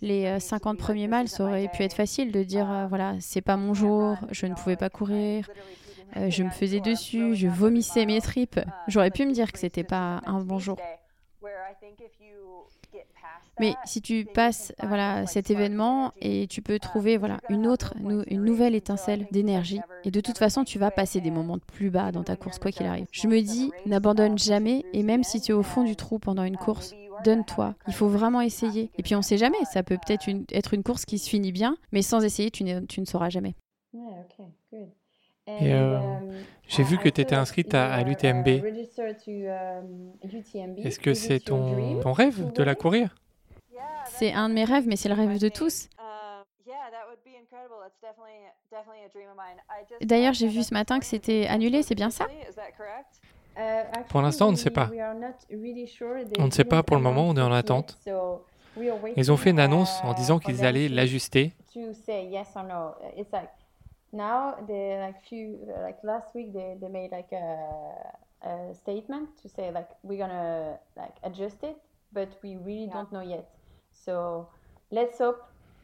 les 0.01 0.39
50 0.39 0.75
euh, 0.75 0.77
premiers 0.77 1.07
mâles, 1.07 1.27
ça 1.27 1.43
aurait 1.43 1.69
pu 1.69 1.83
être 1.83 1.93
facile 1.93 2.31
de 2.31 2.43
dire 2.43 2.69
euh, 2.71 2.87
voilà, 2.87 3.15
c'est 3.19 3.41
pas 3.41 3.57
mon 3.57 3.73
jour, 3.73 4.15
je 4.31 4.45
ne 4.45 4.53
pouvais 4.53 4.75
pas 4.75 4.89
courir, 4.89 5.49
je 6.15 6.43
me 6.43 6.49
faisais 6.49 6.79
dessus, 6.79 7.35
je 7.35 7.47
vomissais 7.47 8.05
mes 8.05 8.21
tripes. 8.21 8.59
J'aurais 8.87 9.11
pu 9.11 9.25
me 9.25 9.31
dire 9.31 9.51
que 9.51 9.59
c'était 9.59 9.83
pas 9.83 10.21
un 10.25 10.41
bon 10.41 10.59
jour. 10.59 10.77
Mais 13.59 13.73
si 13.85 14.01
tu 14.01 14.25
passes 14.25 14.71
voilà, 14.83 15.25
cet 15.25 15.49
événement 15.49 16.11
et 16.21 16.47
tu 16.47 16.61
peux 16.61 16.77
trouver 16.79 17.17
voilà, 17.17 17.39
une 17.49 17.65
autre, 17.65 17.95
une 18.27 18.43
nouvelle 18.43 18.75
étincelle 18.75 19.27
d'énergie, 19.31 19.81
et 20.03 20.11
de 20.11 20.21
toute 20.21 20.37
façon, 20.37 20.63
tu 20.63 20.77
vas 20.77 20.91
passer 20.91 21.21
des 21.21 21.31
moments 21.31 21.57
plus 21.57 21.89
bas 21.89 22.11
dans 22.11 22.23
ta 22.23 22.35
course, 22.35 22.59
quoi 22.59 22.71
qu'il 22.71 22.85
arrive. 22.85 23.07
Je 23.11 23.27
me 23.27 23.41
dis, 23.41 23.71
n'abandonne 23.85 24.37
jamais, 24.37 24.85
et 24.93 25.01
même 25.01 25.23
si 25.23 25.41
tu 25.41 25.51
es 25.51 25.55
au 25.55 25.63
fond 25.63 25.83
du 25.83 25.95
trou 25.95 26.19
pendant 26.19 26.43
une 26.43 26.57
course, 26.57 26.93
donne-toi. 27.23 27.73
Il 27.87 27.93
faut 27.93 28.07
vraiment 28.07 28.41
essayer. 28.41 28.91
Et 28.97 29.03
puis 29.03 29.15
on 29.15 29.19
ne 29.19 29.23
sait 29.23 29.37
jamais, 29.37 29.57
ça 29.65 29.81
peut 29.81 29.97
peut-être 29.97 30.29
être 30.51 30.73
une 30.73 30.83
course 30.83 31.05
qui 31.05 31.17
se 31.17 31.27
finit 31.27 31.51
bien, 31.51 31.77
mais 31.91 32.03
sans 32.03 32.23
essayer, 32.23 32.51
tu, 32.51 32.63
tu 32.87 33.01
ne 33.01 33.05
sauras 33.05 33.29
jamais. 33.29 33.55
Et 35.47 35.73
euh, 35.73 35.99
j'ai 36.67 36.83
vu 36.83 36.97
que 36.97 37.07
tu 37.07 37.21
étais 37.21 37.35
inscrite 37.35 37.73
à, 37.73 38.03
l'UTMB. 38.03 38.47
Est-ce 40.83 40.99
que 40.99 41.13
c'est 41.13 41.39
ton, 41.39 41.99
ton 42.01 42.11
rêve 42.11 42.51
de 42.51 42.63
la 42.63 42.75
courir? 42.75 43.15
C'est 44.05 44.33
un 44.33 44.49
de 44.49 44.53
mes 44.53 44.65
rêves, 44.65 44.85
mais 44.87 44.95
c'est 44.95 45.09
le 45.09 45.15
rêve 45.15 45.39
de 45.39 45.49
tous. 45.49 45.89
D'ailleurs, 50.01 50.33
j'ai 50.33 50.47
vu 50.47 50.63
ce 50.63 50.73
matin 50.73 50.99
que 50.99 51.05
c'était 51.05 51.47
annulé, 51.47 51.83
c'est 51.83 51.95
bien 51.95 52.09
ça? 52.09 52.27
Pour 54.09 54.21
l'instant, 54.21 54.49
on 54.49 54.51
ne 54.51 54.57
sait 54.57 54.69
pas. 54.69 54.89
On 56.39 56.45
ne 56.45 56.51
sait 56.51 56.63
pas 56.63 56.83
pour 56.83 56.95
le 56.95 57.01
moment, 57.01 57.27
on 57.27 57.35
est 57.37 57.41
en 57.41 57.51
attente. 57.51 57.97
Ils 59.15 59.31
ont 59.31 59.37
fait 59.37 59.51
une 59.51 59.59
annonce 59.59 60.01
en 60.03 60.13
disant 60.13 60.39
qu'ils 60.39 60.65
allaient 60.65 60.89
l'ajuster. 60.89 61.53
Now 64.11 64.55
they 64.67 64.97
like 64.99 65.21
few 65.23 65.59
like 65.83 65.97
last 66.03 66.33
week 66.33 66.53
they, 66.53 66.77
they 66.79 66.87
made 66.87 67.11
like 67.11 67.31
a, 67.31 68.47
a 68.47 68.73
statement 68.73 69.29
to 69.41 69.49
say 69.49 69.71
like 69.71 69.89
we're 70.03 70.17
gonna 70.17 70.77
like 70.95 71.15
adjust 71.23 71.63
it 71.63 71.77
but 72.13 72.29
we 72.43 72.55
really 72.55 72.85
yeah. 72.85 72.93
don't 72.93 73.11
know 73.11 73.21
yet. 73.21 73.47
So 73.91 74.47
let's 74.91 75.19
hope 75.19 75.41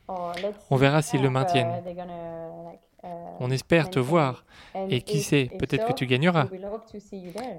or 0.08 0.34
let's 0.42 0.66
on 0.70 0.78
verra 0.78 1.02
s'ils 1.02 1.22
le 1.22 1.30
maintiennent. 1.30 1.72
uh, 1.72 1.94
gonna, 1.94 2.64
like, 2.66 2.82
uh, 3.04 3.08
on 3.40 3.50
espère 3.52 3.90
te 3.90 4.00
voir. 4.00 4.44
Et 4.90 5.02
qui 5.02 5.22
sait 5.22 5.50
peut-être 5.60 5.86
que 5.88 5.94
tu 5.94 6.08
gagneras. 6.08 6.48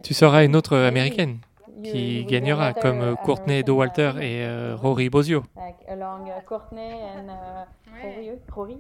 tu 0.03 0.15
seras 0.15 0.45
une 0.45 0.57
autre 0.57 0.77
américaine 0.77 1.39
qui 1.83 2.25
gagnera 2.25 2.73
comme 2.73 3.13
uh, 3.13 3.17
Courtney 3.25 3.63
Walter 3.69 4.13
et 4.21 4.45
uh, 4.45 4.77
Rory 4.77 5.11
Bozio. 5.11 5.45
like 5.57 5.77
along 5.89 6.29
uh, 6.29 6.41
Courtney 6.47 7.01
and 7.03 7.29
uh, 7.29 7.65
Rory, 8.03 8.31
Rory? 8.55 8.77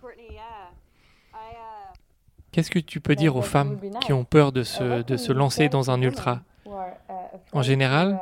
Courtney 0.00 0.28
yeah 0.32 0.70
Qu'est-ce 2.52 2.70
que 2.70 2.78
tu 2.78 3.00
peux 3.00 3.16
dire 3.16 3.34
aux 3.34 3.42
femmes 3.42 3.80
qui 4.00 4.12
ont 4.12 4.24
peur 4.24 4.52
de 4.52 4.62
se, 4.62 5.02
de 5.02 5.16
se 5.16 5.32
lancer 5.32 5.68
dans 5.68 5.90
un 5.90 6.00
ultra? 6.00 6.42
En 7.52 7.62
général, 7.62 8.20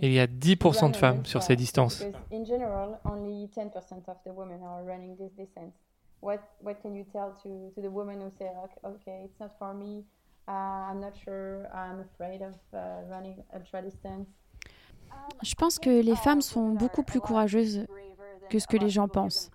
il 0.00 0.12
y 0.12 0.20
a 0.20 0.26
10% 0.26 0.90
de 0.90 0.96
femmes 0.96 1.24
sur 1.24 1.42
ces 1.42 1.56
distances. 1.56 2.04
Je 15.42 15.54
pense 15.54 15.78
que 15.78 15.90
les 15.90 16.16
femmes 16.16 16.40
sont 16.40 16.68
beaucoup 16.70 17.02
plus 17.02 17.20
courageuses 17.20 17.86
que 18.50 18.58
ce 18.58 18.66
que 18.66 18.76
les 18.76 18.90
gens 18.90 19.08
pensent. 19.08 19.50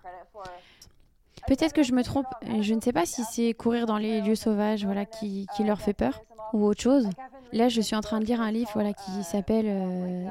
Peut-être 1.48 1.72
que 1.72 1.82
je 1.82 1.94
me 1.94 2.04
trompe. 2.04 2.26
Je 2.60 2.74
ne 2.74 2.80
sais 2.80 2.92
pas 2.92 3.06
si 3.06 3.24
c'est 3.24 3.54
courir 3.54 3.86
dans 3.86 3.96
les 3.96 4.20
lieux 4.20 4.34
sauvages 4.34 4.84
voilà, 4.84 5.06
qui, 5.06 5.46
leur 5.60 5.80
fait 5.80 5.94
peur 5.94 6.22
ou 6.52 6.66
autre 6.66 6.82
chose. 6.82 7.08
Là, 7.52 7.68
je 7.68 7.80
suis 7.80 7.96
en 7.96 8.02
train 8.02 8.20
de 8.20 8.26
lire 8.26 8.42
un 8.42 8.50
livre 8.50 8.70
voilà, 8.74 8.92
qui 8.92 9.24
s'appelle 9.24 9.64
euh, 9.66 10.28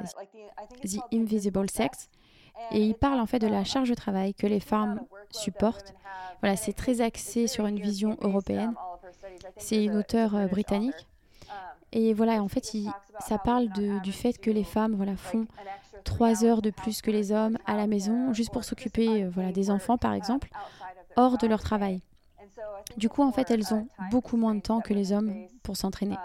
The 0.84 1.00
Invisible 1.12 1.72
Sex. 1.72 2.10
Et 2.72 2.82
il 2.82 2.94
parle 2.94 3.20
en 3.20 3.26
fait 3.26 3.40
de 3.40 3.48
la 3.48 3.64
charge 3.64 3.90
de 3.90 3.96
travail 3.96 4.36
que 4.36 4.46
les 4.46 4.60
femmes 4.60 5.02
supportent. 5.32 5.96
Voilà, 6.42 6.56
c'est 6.56 6.74
très 6.74 7.02
axé 7.02 7.48
sur 7.48 7.66
une 7.66 7.80
vision 7.80 8.16
européenne. 8.22 8.76
C'est 9.58 9.84
une 9.84 9.96
auteure 9.96 10.36
euh, 10.36 10.46
britannique. 10.46 11.08
Et 11.94 12.14
voilà, 12.14 12.44
en 12.44 12.48
fait, 12.48 12.72
ça 13.22 13.40
parle 13.40 13.70
du 13.70 14.12
fait 14.12 14.34
que 14.34 14.52
les 14.52 14.66
femmes 14.66 14.94
voilà, 14.94 15.16
font 15.16 15.48
trois 16.04 16.46
heures 16.46 16.62
de 16.62 16.70
plus 16.70 17.02
que 17.02 17.10
les 17.10 17.32
hommes 17.32 17.58
à 17.66 17.76
la 17.76 17.88
maison, 17.88 18.34
juste 18.34 18.52
pour 18.52 18.64
s'occuper 18.64 19.24
euh, 19.24 19.30
voilà, 19.34 19.52
des 19.52 19.72
enfants, 19.72 19.98
par 19.98 20.14
exemple 20.14 20.50
hors 21.18 21.38
de 21.38 21.48
leur 21.48 21.62
travail. 21.62 22.02
Du 22.96 23.10
coup, 23.10 23.24
en 23.24 23.32
fait, 23.32 23.52
elles 23.52 23.74
ont 23.74 23.88
beaucoup 24.12 24.38
moins 24.38 24.56
de 24.56 24.62
temps 24.62 24.80
que 24.80 24.94
les 24.94 25.12
hommes 25.12 25.48
pour 25.64 25.76
s'entraîner. 25.76 26.16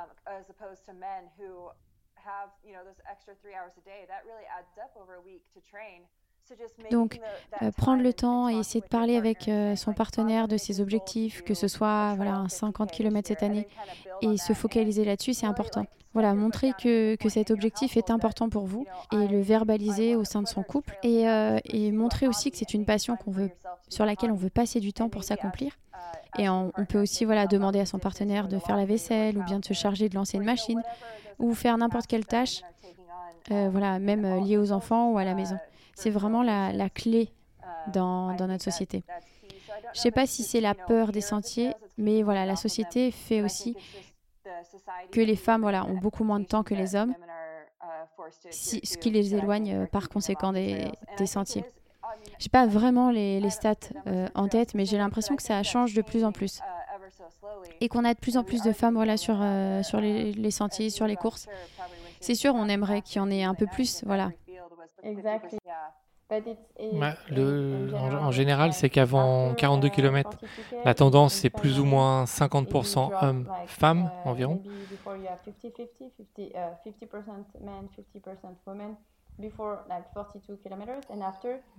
Donc, 6.90 7.20
euh, 7.62 7.70
prendre 7.70 8.02
le 8.02 8.12
temps 8.12 8.48
et 8.48 8.56
essayer 8.56 8.80
de 8.80 8.86
parler 8.86 9.16
avec 9.16 9.48
euh, 9.48 9.76
son 9.76 9.92
partenaire 9.92 10.48
de 10.48 10.56
ses 10.56 10.80
objectifs, 10.80 11.42
que 11.42 11.54
ce 11.54 11.68
soit 11.68 12.14
voilà, 12.16 12.34
un 12.34 12.48
50 12.48 12.90
km 12.90 13.28
cette 13.28 13.42
année, 13.42 13.66
et 14.20 14.36
se 14.36 14.52
focaliser 14.52 15.04
là-dessus, 15.04 15.34
c'est 15.34 15.46
important. 15.46 15.86
Voilà, 16.12 16.34
montrer 16.34 16.72
que, 16.78 17.14
que, 17.16 17.30
cet 17.30 17.50
objectif 17.50 17.96
est 17.96 18.10
important 18.10 18.50
pour 18.50 18.66
vous 18.66 18.86
et 19.12 19.28
le 19.28 19.40
verbaliser 19.40 20.14
au 20.14 20.24
sein 20.24 20.42
de 20.42 20.48
son 20.48 20.62
couple 20.62 20.94
et, 21.02 21.26
euh, 21.26 21.58
montrer 21.92 22.28
aussi 22.28 22.50
que 22.50 22.58
c'est 22.58 22.74
une 22.74 22.84
passion 22.84 23.16
qu'on 23.16 23.30
veut, 23.30 23.50
sur 23.88 24.04
laquelle 24.04 24.30
on 24.30 24.36
veut 24.36 24.50
passer 24.50 24.78
du 24.78 24.92
temps 24.92 25.08
pour 25.08 25.24
s'accomplir 25.24 25.72
Et 26.38 26.50
on, 26.50 26.70
peut 26.86 27.00
aussi 27.00 27.24
voilà, 27.24 27.46
demander 27.46 27.80
à 27.80 27.86
son 27.86 27.98
partenaire 27.98 28.48
de 28.48 28.58
faire 28.58 28.76
la 28.76 28.84
vaisselle 28.84 29.38
ou 29.38 29.44
bien 29.44 29.58
de 29.58 29.64
se 29.64 29.72
charger 29.72 30.10
de 30.10 30.14
lancer 30.14 30.36
une 30.36 30.44
machine 30.44 30.82
ou 31.38 31.54
faire 31.54 31.78
n'importe 31.78 32.06
quelle 32.06 32.26
tâche, 32.26 32.60
voilà, 33.48 33.98
même 33.98 34.44
liée 34.44 34.58
aux 34.58 34.70
enfants 34.70 35.12
ou 35.12 35.18
à 35.18 35.24
la 35.24 35.34
maison. 35.34 35.56
C'est 35.94 36.10
vraiment 36.10 36.42
la, 36.42 36.72
la 36.72 36.88
clé 36.88 37.30
dans, 37.92 38.34
dans, 38.34 38.46
notre 38.46 38.64
société. 38.64 39.04
Je 39.92 39.98
ne 39.98 40.02
sais 40.02 40.10
pas 40.10 40.26
si 40.26 40.42
c'est 40.42 40.60
la 40.60 40.74
peur 40.74 41.12
des 41.12 41.20
sentiers, 41.20 41.74
mais 41.98 42.22
voilà, 42.22 42.46
la 42.46 42.56
société 42.56 43.10
fait 43.10 43.42
aussi 43.42 43.76
que 45.10 45.20
les 45.20 45.36
femmes 45.36 45.62
voilà, 45.62 45.84
ont 45.86 45.96
beaucoup 45.96 46.24
moins 46.24 46.40
de 46.40 46.46
temps 46.46 46.62
que 46.62 46.74
les 46.74 46.94
hommes, 46.94 47.14
ce 48.50 48.96
qui 48.96 49.10
les 49.10 49.34
éloigne 49.34 49.74
euh, 49.74 49.86
par 49.86 50.08
conséquent 50.08 50.52
des, 50.52 50.90
des 51.18 51.26
sentiers. 51.26 51.64
Je 52.38 52.44
n'ai 52.44 52.50
pas 52.50 52.66
vraiment 52.66 53.10
les, 53.10 53.40
les 53.40 53.50
stats 53.50 53.74
euh, 54.06 54.28
en 54.34 54.48
tête, 54.48 54.74
mais 54.74 54.84
j'ai 54.84 54.98
l'impression 54.98 55.36
que 55.36 55.42
ça 55.42 55.62
change 55.62 55.94
de 55.94 56.02
plus 56.02 56.24
en 56.24 56.32
plus. 56.32 56.60
Et 57.80 57.88
qu'on 57.88 58.04
a 58.04 58.14
de 58.14 58.18
plus 58.18 58.36
en 58.36 58.44
plus 58.44 58.62
de 58.62 58.72
femmes 58.72 58.94
voilà, 58.94 59.16
sur, 59.16 59.38
euh, 59.40 59.82
sur 59.82 60.00
les, 60.00 60.32
les, 60.32 60.50
sentiers, 60.50 60.90
sur 60.90 61.06
les 61.06 61.16
courses. 61.16 61.48
C'est 62.20 62.34
sûr, 62.34 62.54
on 62.54 62.68
aimerait 62.68 63.02
qu'il 63.02 63.16
y 63.16 63.20
en 63.20 63.30
ait 63.30 63.42
un 63.42 63.54
peu 63.54 63.66
plus. 63.66 64.04
Voilà. 64.04 64.30
Exactement. 65.02 65.58
Bah, 66.94 67.14
le, 67.30 67.90
en, 67.94 68.30
général, 68.30 68.72
c'est 68.72 68.88
qu'avant 68.88 69.52
42 69.54 69.90
km, 69.90 70.30
la 70.84 70.94
tendance 70.94 71.34
c'est 71.34 71.50
plus 71.50 71.78
ou 71.78 71.84
moins 71.84 72.24
50% 72.24 73.10
hommes-femmes 73.20 74.10
uh, 74.24 74.28
environ. 74.28 74.62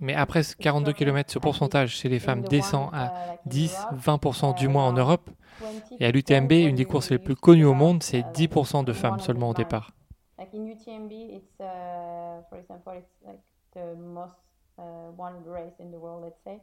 Mais 0.00 0.14
après 0.14 0.42
42 0.58 0.92
km, 0.92 1.32
ce 1.32 1.38
pourcentage 1.38 1.90
chez 1.90 2.08
les 2.08 2.20
femmes 2.20 2.42
descend 2.42 2.90
à 2.92 3.12
10-20% 3.48 4.56
du 4.56 4.68
moins 4.68 4.86
en 4.86 4.92
Europe. 4.92 5.30
Et 5.98 6.06
à 6.06 6.12
l'UTMB, 6.12 6.52
une 6.52 6.76
des 6.76 6.84
courses 6.84 7.10
les 7.10 7.18
plus 7.18 7.36
connues 7.36 7.64
au 7.64 7.74
monde, 7.74 8.02
c'est 8.02 8.20
10% 8.20 8.82
uh, 8.82 8.84
de 8.84 8.92
femmes 8.92 9.18
seulement 9.18 9.50
au 9.50 9.54
départ. 9.54 9.90
Uh, 14.78 14.82
one 15.16 15.44
race 15.44 15.74
in 15.78 15.90
the 15.90 15.98
world, 15.98 16.22
let's 16.24 16.42
say, 16.44 16.60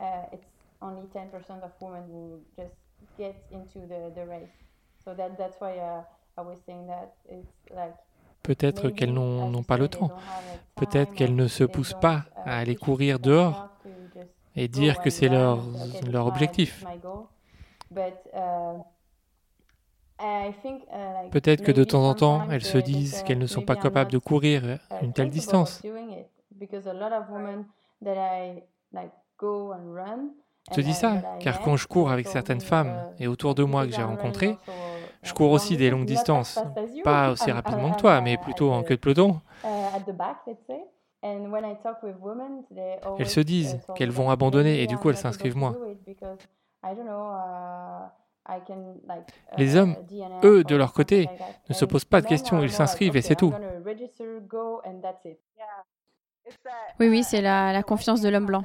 uh, 0.00 0.26
it's 0.32 0.46
only 0.80 1.02
10% 1.14 1.62
of 1.62 1.70
women 1.80 2.02
who 2.08 2.40
just 2.56 2.74
get 3.18 3.34
into 3.50 3.80
the, 3.86 4.12
the 4.14 4.26
race. 4.26 4.50
So 5.04 5.14
that, 5.14 5.36
that's 5.38 5.56
why 5.60 5.78
uh, 5.78 6.02
I 6.38 6.42
was 6.42 6.58
saying 6.66 6.86
that 6.86 7.14
it's 7.28 7.52
like 7.74 7.94
Peut-être 8.42 8.88
qu'elles 8.90 9.12
n'ont 9.12 9.62
pas 9.62 9.76
le 9.76 9.86
temps. 9.88 10.10
Peut-être 10.74 11.14
qu'elles 11.14 11.36
ne 11.36 11.46
se 11.46 11.62
poussent 11.62 11.94
pas 11.94 12.24
uh, 12.44 12.48
à 12.50 12.58
aller 12.58 12.74
courir 12.74 13.20
dehors 13.20 13.68
et 14.56 14.66
dire 14.66 15.00
que 15.00 15.10
c'est 15.10 15.28
leur, 15.28 15.60
leur 16.10 16.26
objectif. 16.26 16.84
Uh, 17.94 18.82
Peut-être 21.30 21.62
que 21.62 21.72
de 21.72 21.84
temps 21.84 22.08
en 22.08 22.14
temps, 22.14 22.42
elles 22.50 22.64
se 22.64 22.78
disent 22.78 23.22
qu'elles 23.22 23.38
ne 23.38 23.46
sont 23.46 23.62
pas 23.62 23.76
capables 23.76 24.10
de 24.12 24.18
courir 24.18 24.78
une 25.02 25.12
telle 25.12 25.30
distance. 25.30 25.82
Je 30.70 30.76
te 30.76 30.80
dis 30.80 30.94
ça, 30.94 31.22
car 31.40 31.60
quand 31.60 31.76
je 31.76 31.88
cours 31.88 32.10
avec 32.10 32.28
certaines 32.28 32.60
femmes 32.60 32.94
et 33.18 33.26
autour 33.26 33.54
de 33.54 33.64
moi 33.64 33.86
que 33.86 33.92
j'ai 33.92 34.02
rencontrées, 34.02 34.56
je 35.22 35.32
cours 35.32 35.50
aussi 35.50 35.76
des 35.76 35.90
longues 35.90 36.06
distances, 36.06 36.60
pas 37.04 37.32
aussi 37.32 37.50
rapidement 37.52 37.92
que 37.92 38.00
toi, 38.00 38.20
mais 38.20 38.36
plutôt 38.36 38.72
en 38.72 38.82
queue 38.82 38.96
de 38.96 39.00
peloton. 39.00 39.40
Elles 43.18 43.28
se 43.28 43.40
disent 43.40 43.80
qu'elles 43.94 44.10
vont 44.10 44.30
abandonner 44.30 44.82
et 44.82 44.86
du 44.86 44.96
coup 44.96 45.10
elles 45.10 45.16
s'inscrivent 45.16 45.56
moins. 45.56 45.76
Les 49.56 49.76
hommes, 49.76 49.96
eux, 50.44 50.64
de 50.64 50.76
leur 50.76 50.92
côté, 50.92 51.28
ne 51.68 51.74
se 51.74 51.84
posent 51.84 52.04
pas 52.04 52.20
de 52.20 52.26
questions, 52.26 52.62
ils 52.62 52.72
s'inscrivent 52.72 53.16
et 53.16 53.22
c'est 53.22 53.36
tout. 53.36 53.52
Oui, 56.98 57.08
oui, 57.08 57.22
c'est 57.22 57.40
la, 57.40 57.72
la, 57.72 57.82
confiance 57.82 58.20
de 58.20 58.28
l'homme 58.28 58.46
blanc. 58.46 58.64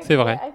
C'est 0.00 0.16
vrai. 0.16 0.38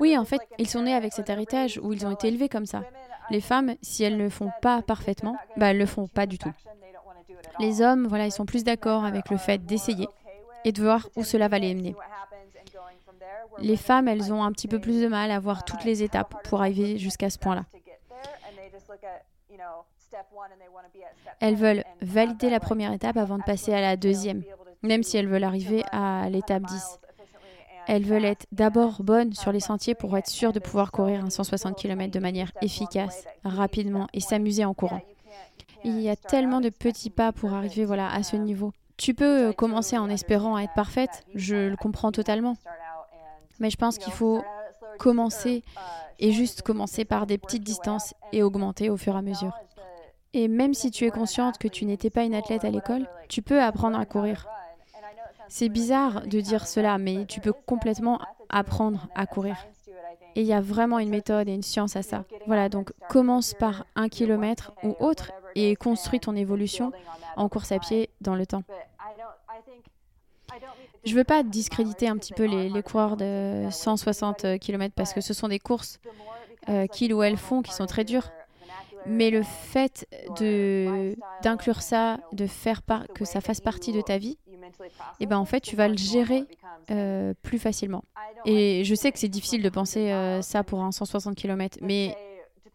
Oui, 0.00 0.16
en 0.16 0.24
fait, 0.24 0.40
ils 0.58 0.68
sont 0.68 0.82
nés 0.82 0.94
avec 0.94 1.12
cet 1.12 1.28
héritage 1.28 1.78
où 1.82 1.92
ils 1.92 2.06
ont 2.06 2.10
été 2.10 2.28
élevés 2.28 2.48
comme 2.48 2.66
ça. 2.66 2.82
Les 3.30 3.40
femmes, 3.40 3.74
si 3.82 4.04
elles 4.04 4.16
ne 4.16 4.22
le 4.22 4.30
font 4.30 4.50
pas 4.62 4.82
parfaitement, 4.82 5.36
bah, 5.56 5.70
elles 5.70 5.76
ne 5.76 5.82
le 5.82 5.86
font 5.86 6.06
pas 6.06 6.26
du 6.26 6.38
tout. 6.38 6.52
Les 7.58 7.82
hommes, 7.82 8.06
voilà, 8.06 8.26
ils 8.26 8.32
sont 8.32 8.46
plus 8.46 8.64
d'accord 8.64 9.04
avec 9.04 9.30
le 9.30 9.36
fait 9.36 9.58
d'essayer 9.58 10.08
et 10.64 10.72
de 10.72 10.82
voir 10.82 11.08
où 11.16 11.24
cela 11.24 11.48
va 11.48 11.58
les 11.58 11.74
mener. 11.74 11.94
Les 13.60 13.76
femmes, 13.76 14.08
elles 14.08 14.32
ont 14.32 14.42
un 14.42 14.52
petit 14.52 14.68
peu 14.68 14.80
plus 14.80 15.02
de 15.02 15.08
mal 15.08 15.30
à 15.30 15.38
voir 15.40 15.64
toutes 15.64 15.84
les 15.84 16.02
étapes 16.02 16.34
pour 16.44 16.60
arriver 16.60 16.98
jusqu'à 16.98 17.30
ce 17.30 17.38
point-là. 17.38 17.64
Elles 21.40 21.56
veulent 21.56 21.84
valider 22.00 22.50
la 22.50 22.60
première 22.60 22.92
étape 22.92 23.16
avant 23.16 23.38
de 23.38 23.42
passer 23.42 23.72
à 23.72 23.80
la 23.80 23.96
deuxième, 23.96 24.42
même 24.82 25.02
si 25.02 25.16
elles 25.16 25.28
veulent 25.28 25.44
arriver 25.44 25.84
à 25.92 26.28
l'étape 26.30 26.62
10. 26.62 27.00
Elles 27.86 28.04
veulent 28.04 28.24
être 28.24 28.46
d'abord 28.52 29.02
bonnes 29.02 29.32
sur 29.32 29.50
les 29.50 29.60
sentiers 29.60 29.94
pour 29.94 30.16
être 30.18 30.28
sûres 30.28 30.52
de 30.52 30.58
pouvoir 30.58 30.92
courir 30.92 31.24
un 31.24 31.30
160 31.30 31.76
km 31.76 32.12
de 32.12 32.18
manière 32.20 32.52
efficace, 32.60 33.24
rapidement 33.44 34.08
et 34.12 34.20
s'amuser 34.20 34.64
en 34.64 34.74
courant. 34.74 35.00
Il 35.84 36.00
y 36.00 36.10
a 36.10 36.16
tellement 36.16 36.60
de 36.60 36.68
petits 36.68 37.10
pas 37.10 37.32
pour 37.32 37.54
arriver 37.54 37.84
voilà, 37.84 38.12
à 38.12 38.22
ce 38.22 38.36
niveau. 38.36 38.72
Tu 38.98 39.14
peux 39.14 39.52
commencer 39.52 39.96
en 39.96 40.10
espérant 40.10 40.58
être 40.58 40.74
parfaite, 40.74 41.24
je 41.34 41.68
le 41.68 41.76
comprends 41.76 42.12
totalement. 42.12 42.56
Mais 43.58 43.70
je 43.70 43.76
pense 43.76 43.98
qu'il 43.98 44.12
faut 44.12 44.42
commencer 44.98 45.62
et 46.18 46.32
juste 46.32 46.62
commencer 46.62 47.04
par 47.04 47.26
des 47.26 47.38
petites 47.38 47.62
distances 47.62 48.14
et 48.32 48.42
augmenter 48.42 48.90
au 48.90 48.96
fur 48.96 49.14
et 49.14 49.18
à 49.18 49.22
mesure. 49.22 49.56
Et 50.34 50.48
même 50.48 50.74
si 50.74 50.90
tu 50.90 51.06
es 51.06 51.10
consciente 51.10 51.58
que 51.58 51.68
tu 51.68 51.84
n'étais 51.84 52.10
pas 52.10 52.24
une 52.24 52.34
athlète 52.34 52.64
à 52.64 52.70
l'école, 52.70 53.08
tu 53.28 53.42
peux 53.42 53.62
apprendre 53.62 53.98
à 53.98 54.04
courir. 54.04 54.46
C'est 55.48 55.70
bizarre 55.70 56.22
de 56.26 56.40
dire 56.40 56.66
cela, 56.66 56.98
mais 56.98 57.24
tu 57.24 57.40
peux 57.40 57.52
complètement 57.52 58.20
apprendre 58.50 59.08
à 59.14 59.26
courir. 59.26 59.56
Et 60.36 60.42
il 60.42 60.46
y 60.46 60.52
a 60.52 60.60
vraiment 60.60 60.98
une 60.98 61.08
méthode 61.08 61.48
et 61.48 61.54
une 61.54 61.62
science 61.62 61.96
à 61.96 62.02
ça. 62.02 62.24
Voilà, 62.46 62.68
donc 62.68 62.92
commence 63.08 63.54
par 63.54 63.86
un 63.96 64.08
kilomètre 64.08 64.72
ou 64.82 64.94
autre 65.00 65.32
et 65.54 65.74
construis 65.74 66.20
ton 66.20 66.36
évolution 66.36 66.92
en 67.36 67.48
course 67.48 67.72
à 67.72 67.78
pied 67.78 68.10
dans 68.20 68.34
le 68.34 68.46
temps. 68.46 68.62
Je 71.04 71.12
ne 71.12 71.16
veux 71.16 71.24
pas 71.24 71.42
discréditer 71.42 72.08
un 72.08 72.16
petit 72.16 72.32
peu 72.32 72.44
les, 72.44 72.82
coureurs 72.82 73.16
de 73.16 73.68
160 73.70 74.58
km 74.58 74.94
parce 74.94 75.12
que 75.12 75.20
ce 75.20 75.32
sont 75.32 75.48
des 75.48 75.58
courses 75.58 76.00
euh, 76.68 76.86
qu'ils 76.86 77.14
ou 77.14 77.22
elles 77.22 77.36
font 77.36 77.62
qui 77.62 77.72
sont 77.72 77.86
très 77.86 78.04
dures. 78.04 78.30
Mais 79.06 79.30
le 79.30 79.42
fait 79.42 80.06
d'inclure 81.42 81.82
ça, 81.82 82.18
de 82.32 82.46
faire 82.46 82.82
que 83.14 83.24
ça 83.24 83.40
fasse 83.40 83.60
partie 83.60 83.92
de 83.92 84.00
ta 84.00 84.18
vie, 84.18 84.38
et 84.50 84.90
eh 85.20 85.26
ben 85.26 85.38
en 85.38 85.44
fait 85.44 85.60
tu 85.60 85.76
vas 85.76 85.88
le 85.88 85.96
gérer 85.96 86.44
euh, 86.90 87.32
plus 87.42 87.58
facilement. 87.58 88.04
Et 88.44 88.84
je 88.84 88.94
sais 88.94 89.10
que 89.12 89.18
c'est 89.18 89.28
difficile 89.28 89.62
de 89.62 89.68
penser 89.68 90.12
euh, 90.12 90.42
ça 90.42 90.62
pour 90.62 90.82
un 90.82 90.92
160 90.92 91.36
km, 91.36 91.78
mais 91.80 92.16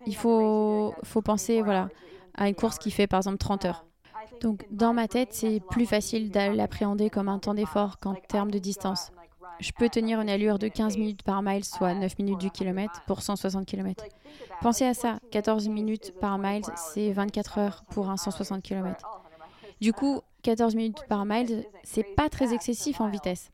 il 0.08 0.16
faut, 0.16 0.94
faut 1.04 1.22
penser 1.22 1.62
voilà, 1.62 1.90
à 2.36 2.48
une 2.48 2.56
course 2.56 2.80
qui 2.80 2.90
fait 2.90 3.06
par 3.06 3.20
exemple 3.20 3.38
30 3.38 3.66
heures. 3.66 3.86
Donc 4.42 4.66
dans 4.70 4.94
ma 4.94 5.08
tête, 5.08 5.30
c'est 5.32 5.62
plus 5.70 5.86
facile 5.86 6.32
d'appréhender 6.32 7.10
comme 7.10 7.30
un 7.30 7.40
temps 7.40 7.54
d'effort 7.54 8.00
qu'en 8.00 8.16
termes 8.16 8.52
de 8.52 8.60
distance. 8.60 9.12
Je 9.60 9.72
peux 9.72 9.90
tenir 9.90 10.20
une 10.20 10.30
allure 10.30 10.60
de 10.60 10.68
15 10.68 10.98
minutes 10.98 11.24
par 11.24 11.42
mile, 11.42 11.64
soit 11.64 11.94
9 11.94 12.18
minutes 12.20 12.40
du 12.40 12.50
kilomètre 12.50 13.02
pour 13.06 13.22
160 13.22 13.66
km. 13.66 14.04
Pensez 14.62 14.86
à 14.86 14.94
ça, 14.94 15.20
14 15.32 15.68
minutes 15.70 16.14
par 16.20 16.38
mile, 16.38 16.64
c'est 16.76 17.12
24 17.12 17.58
heures 17.60 17.84
pour 17.92 18.10
un 18.10 18.18
160 18.18 18.64
km. 18.64 19.22
Du 19.80 19.94
coup, 19.94 20.22
14 20.42 20.76
minutes 20.76 21.04
par 21.08 21.26
mile, 21.26 21.66
c'est 21.84 22.04
pas 22.16 22.30
très 22.30 22.54
excessif 22.54 23.00
en 23.00 23.10
vitesse. 23.10 23.52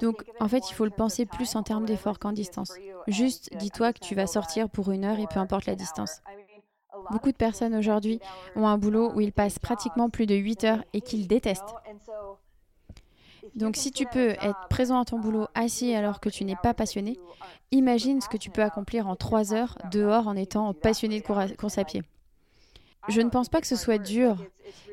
Donc, 0.00 0.24
en 0.40 0.48
fait, 0.48 0.70
il 0.70 0.74
faut 0.74 0.84
le 0.84 0.90
penser 0.90 1.26
plus 1.26 1.56
en 1.56 1.62
termes 1.62 1.86
d'effort 1.86 2.18
qu'en 2.18 2.32
distance. 2.32 2.72
Juste, 3.08 3.50
dis-toi 3.56 3.92
que 3.92 4.00
tu 4.00 4.14
vas 4.14 4.26
sortir 4.26 4.68
pour 4.68 4.90
une 4.90 5.04
heure 5.04 5.18
et 5.18 5.26
peu 5.26 5.40
importe 5.40 5.66
la 5.66 5.74
distance. 5.74 6.20
Beaucoup 7.10 7.30
de 7.30 7.36
personnes 7.36 7.74
aujourd'hui 7.74 8.20
ont 8.54 8.66
un 8.66 8.78
boulot 8.78 9.12
où 9.14 9.20
ils 9.20 9.32
passent 9.32 9.58
pratiquement 9.58 10.10
plus 10.10 10.26
de 10.26 10.34
8 10.34 10.64
heures 10.64 10.84
et 10.92 11.00
qu'ils 11.00 11.26
détestent. 11.28 11.74
Donc 13.54 13.76
si 13.76 13.90
tu 13.90 14.06
peux 14.06 14.30
être 14.30 14.68
présent 14.68 15.00
à 15.00 15.04
ton 15.04 15.18
boulot 15.18 15.46
assis 15.54 15.94
alors 15.94 16.20
que 16.20 16.28
tu 16.28 16.44
n'es 16.44 16.56
pas 16.62 16.74
passionné, 16.74 17.18
imagine 17.70 18.20
ce 18.20 18.28
que 18.28 18.36
tu 18.36 18.50
peux 18.50 18.62
accomplir 18.62 19.08
en 19.08 19.16
3 19.16 19.54
heures 19.54 19.78
dehors 19.90 20.28
en 20.28 20.36
étant 20.36 20.74
passionné 20.74 21.20
de 21.20 21.54
course 21.56 21.78
à 21.78 21.84
pied. 21.84 22.02
Je 23.08 23.20
ne 23.20 23.30
pense 23.30 23.48
pas 23.48 23.60
que 23.60 23.66
ce 23.66 23.76
soit 23.76 23.98
dur, 23.98 24.36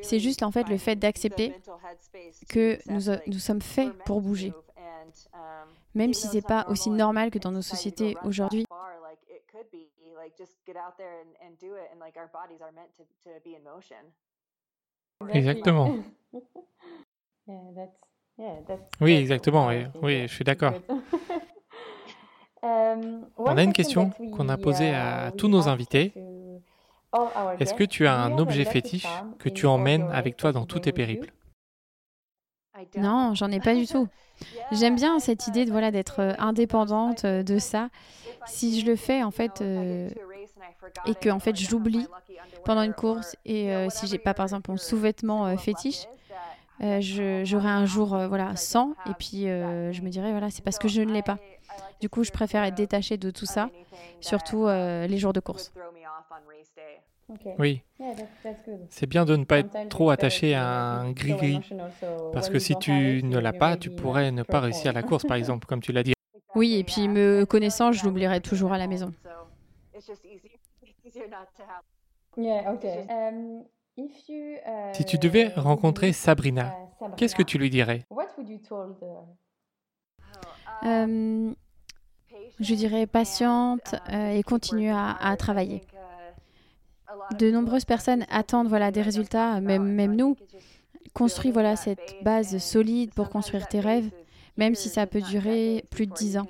c'est 0.01 0.19
juste 0.19 0.43
en 0.43 0.51
fait 0.51 0.69
le 0.69 0.77
fait 0.77 0.95
d'accepter 0.95 1.53
que 2.47 2.77
nous, 2.85 3.13
nous 3.27 3.39
sommes 3.39 3.61
faits 3.61 3.91
pour 4.05 4.21
bouger. 4.21 4.53
Même 5.95 6.13
si 6.13 6.27
ce 6.27 6.35
n'est 6.35 6.41
pas 6.41 6.65
aussi 6.69 6.89
normal 6.89 7.31
que 7.31 7.39
dans 7.39 7.51
nos 7.51 7.61
sociétés 7.61 8.15
aujourd'hui. 8.23 8.65
Exactement. 15.29 15.95
Oui, 19.01 19.13
exactement. 19.13 19.67
Oui, 19.67 19.85
oui 20.01 20.27
je 20.27 20.33
suis 20.33 20.43
d'accord. 20.43 20.73
Um, 22.63 23.27
On 23.35 23.57
a 23.57 23.63
une 23.63 23.73
question 23.73 24.09
qu'on 24.09 24.47
a 24.47 24.55
posée 24.55 24.91
uh, 24.91 24.93
à 24.93 25.31
tous 25.31 25.49
nos 25.49 25.67
invités. 25.67 26.13
Est-ce 27.59 27.73
que 27.73 27.83
tu 27.83 28.07
as 28.07 28.17
un 28.17 28.37
objet 28.37 28.63
fétiche 28.63 29.05
que 29.37 29.49
tu 29.49 29.65
emmènes 29.65 30.09
avec 30.13 30.37
toi 30.37 30.53
dans 30.53 30.65
tous 30.65 30.79
tes 30.79 30.93
périples? 30.93 31.33
Non, 32.97 33.33
j'en 33.33 33.49
ai 33.51 33.59
pas 33.59 33.75
du 33.75 33.87
tout. 33.87 34.07
J'aime 34.71 34.95
bien 34.95 35.19
cette 35.19 35.47
idée 35.47 35.65
de 35.65 35.71
voilà 35.71 35.91
d'être 35.91 36.19
euh, 36.19 36.33
indépendante 36.37 37.25
euh, 37.25 37.43
de 37.43 37.59
ça. 37.59 37.89
Si 38.45 38.79
je 38.79 38.85
le 38.85 38.95
fais 38.95 39.23
en 39.23 39.31
fait 39.31 39.61
euh, 39.61 40.09
et 41.05 41.15
que 41.15 41.29
en 41.29 41.39
fait 41.39 41.55
je 41.55 41.69
l'oublie 41.71 42.07
pendant 42.65 42.81
une 42.81 42.93
course 42.93 43.35
et 43.45 43.73
euh, 43.73 43.89
si 43.89 44.07
j'ai 44.07 44.17
pas 44.17 44.33
par 44.33 44.45
exemple 44.45 44.71
mon 44.71 44.77
sous-vêtement 44.77 45.55
fétiche, 45.57 46.05
j'aurai 46.79 47.69
un 47.69 47.85
jour 47.85 48.17
voilà 48.27 48.55
sans 48.55 48.93
et 49.09 49.13
puis 49.17 49.43
je 49.43 50.01
me 50.01 50.09
dirais 50.09 50.31
voilà 50.31 50.49
c'est 50.49 50.63
parce 50.63 50.77
que 50.77 50.87
je 50.87 51.01
ne 51.01 51.13
l'ai 51.13 51.23
pas. 51.23 51.37
Du 52.01 52.09
coup, 52.09 52.25
je 52.25 52.31
préfère 52.31 52.63
être 52.65 52.75
détachée 52.75 53.15
de 53.15 53.31
tout 53.31 53.45
ça, 53.45 53.69
surtout 54.19 54.67
les 54.67 55.17
jours 55.17 55.31
de 55.31 55.39
course. 55.39 55.71
Oui, 57.57 57.81
c'est 58.89 59.05
bien 59.07 59.25
de 59.25 59.35
ne 59.35 59.43
pas 59.45 59.59
être 59.59 59.89
trop 59.89 60.09
attaché 60.09 60.55
à 60.55 60.67
un 60.67 61.11
gris-gris. 61.11 61.59
Parce 62.31 62.49
que 62.49 62.59
si 62.59 62.75
tu 62.75 63.21
ne 63.23 63.37
l'as 63.39 63.53
pas, 63.53 63.77
tu 63.77 63.89
pourrais 63.89 64.31
ne 64.31 64.43
pas 64.43 64.59
réussir 64.59 64.93
la 64.93 65.03
course, 65.03 65.23
par 65.23 65.37
exemple, 65.37 65.65
comme 65.65 65.81
tu 65.81 65.91
l'as 65.91 66.03
dit. 66.03 66.13
Oui, 66.55 66.75
et 66.75 66.83
puis 66.83 67.07
me 67.07 67.45
connaissant, 67.45 67.91
je 67.91 68.05
l'oublierai 68.05 68.39
toujours 68.39 68.73
à 68.73 68.77
la 68.77 68.85
maison. 68.85 69.11
Yeah, 72.35 72.73
okay. 72.73 73.05
Um, 73.09 73.63
if 73.95 74.27
you, 74.27 74.57
uh, 74.65 74.93
Si 74.93 75.05
tu 75.05 75.19
devais 75.19 75.49
rencontrer 75.55 76.13
Sabrina, 76.13 76.75
uh, 76.99 77.05
qu'est-ce 77.15 77.35
que 77.35 77.43
tu 77.43 77.59
lui 77.59 77.69
dirais? 77.69 78.05
What 78.09 78.29
would 78.37 78.49
you 78.49 78.57
told 78.57 78.95
her? 79.01 79.27
Euh, 80.83 81.53
je 82.59 82.73
dirais 82.73 83.05
patiente 83.05 83.95
et 84.11 84.41
continue 84.43 84.89
à, 84.89 85.11
à 85.11 85.37
travailler. 85.37 85.81
De 87.37 87.51
nombreuses 87.51 87.85
personnes 87.85 88.25
attendent 88.29 88.67
voilà 88.67 88.91
des 88.91 89.01
résultats, 89.01 89.59
même 89.61 90.15
nous. 90.15 90.35
Construis 91.13 91.51
voilà 91.51 91.75
cette 91.75 92.15
base 92.23 92.57
solide 92.57 93.13
pour 93.13 93.29
construire 93.29 93.67
tes 93.67 93.79
rêves, 93.79 94.09
même 94.57 94.73
si 94.73 94.89
ça 94.89 95.05
peut 95.05 95.21
durer 95.21 95.85
plus 95.91 96.07
de 96.07 96.13
10 96.13 96.37
ans. 96.37 96.47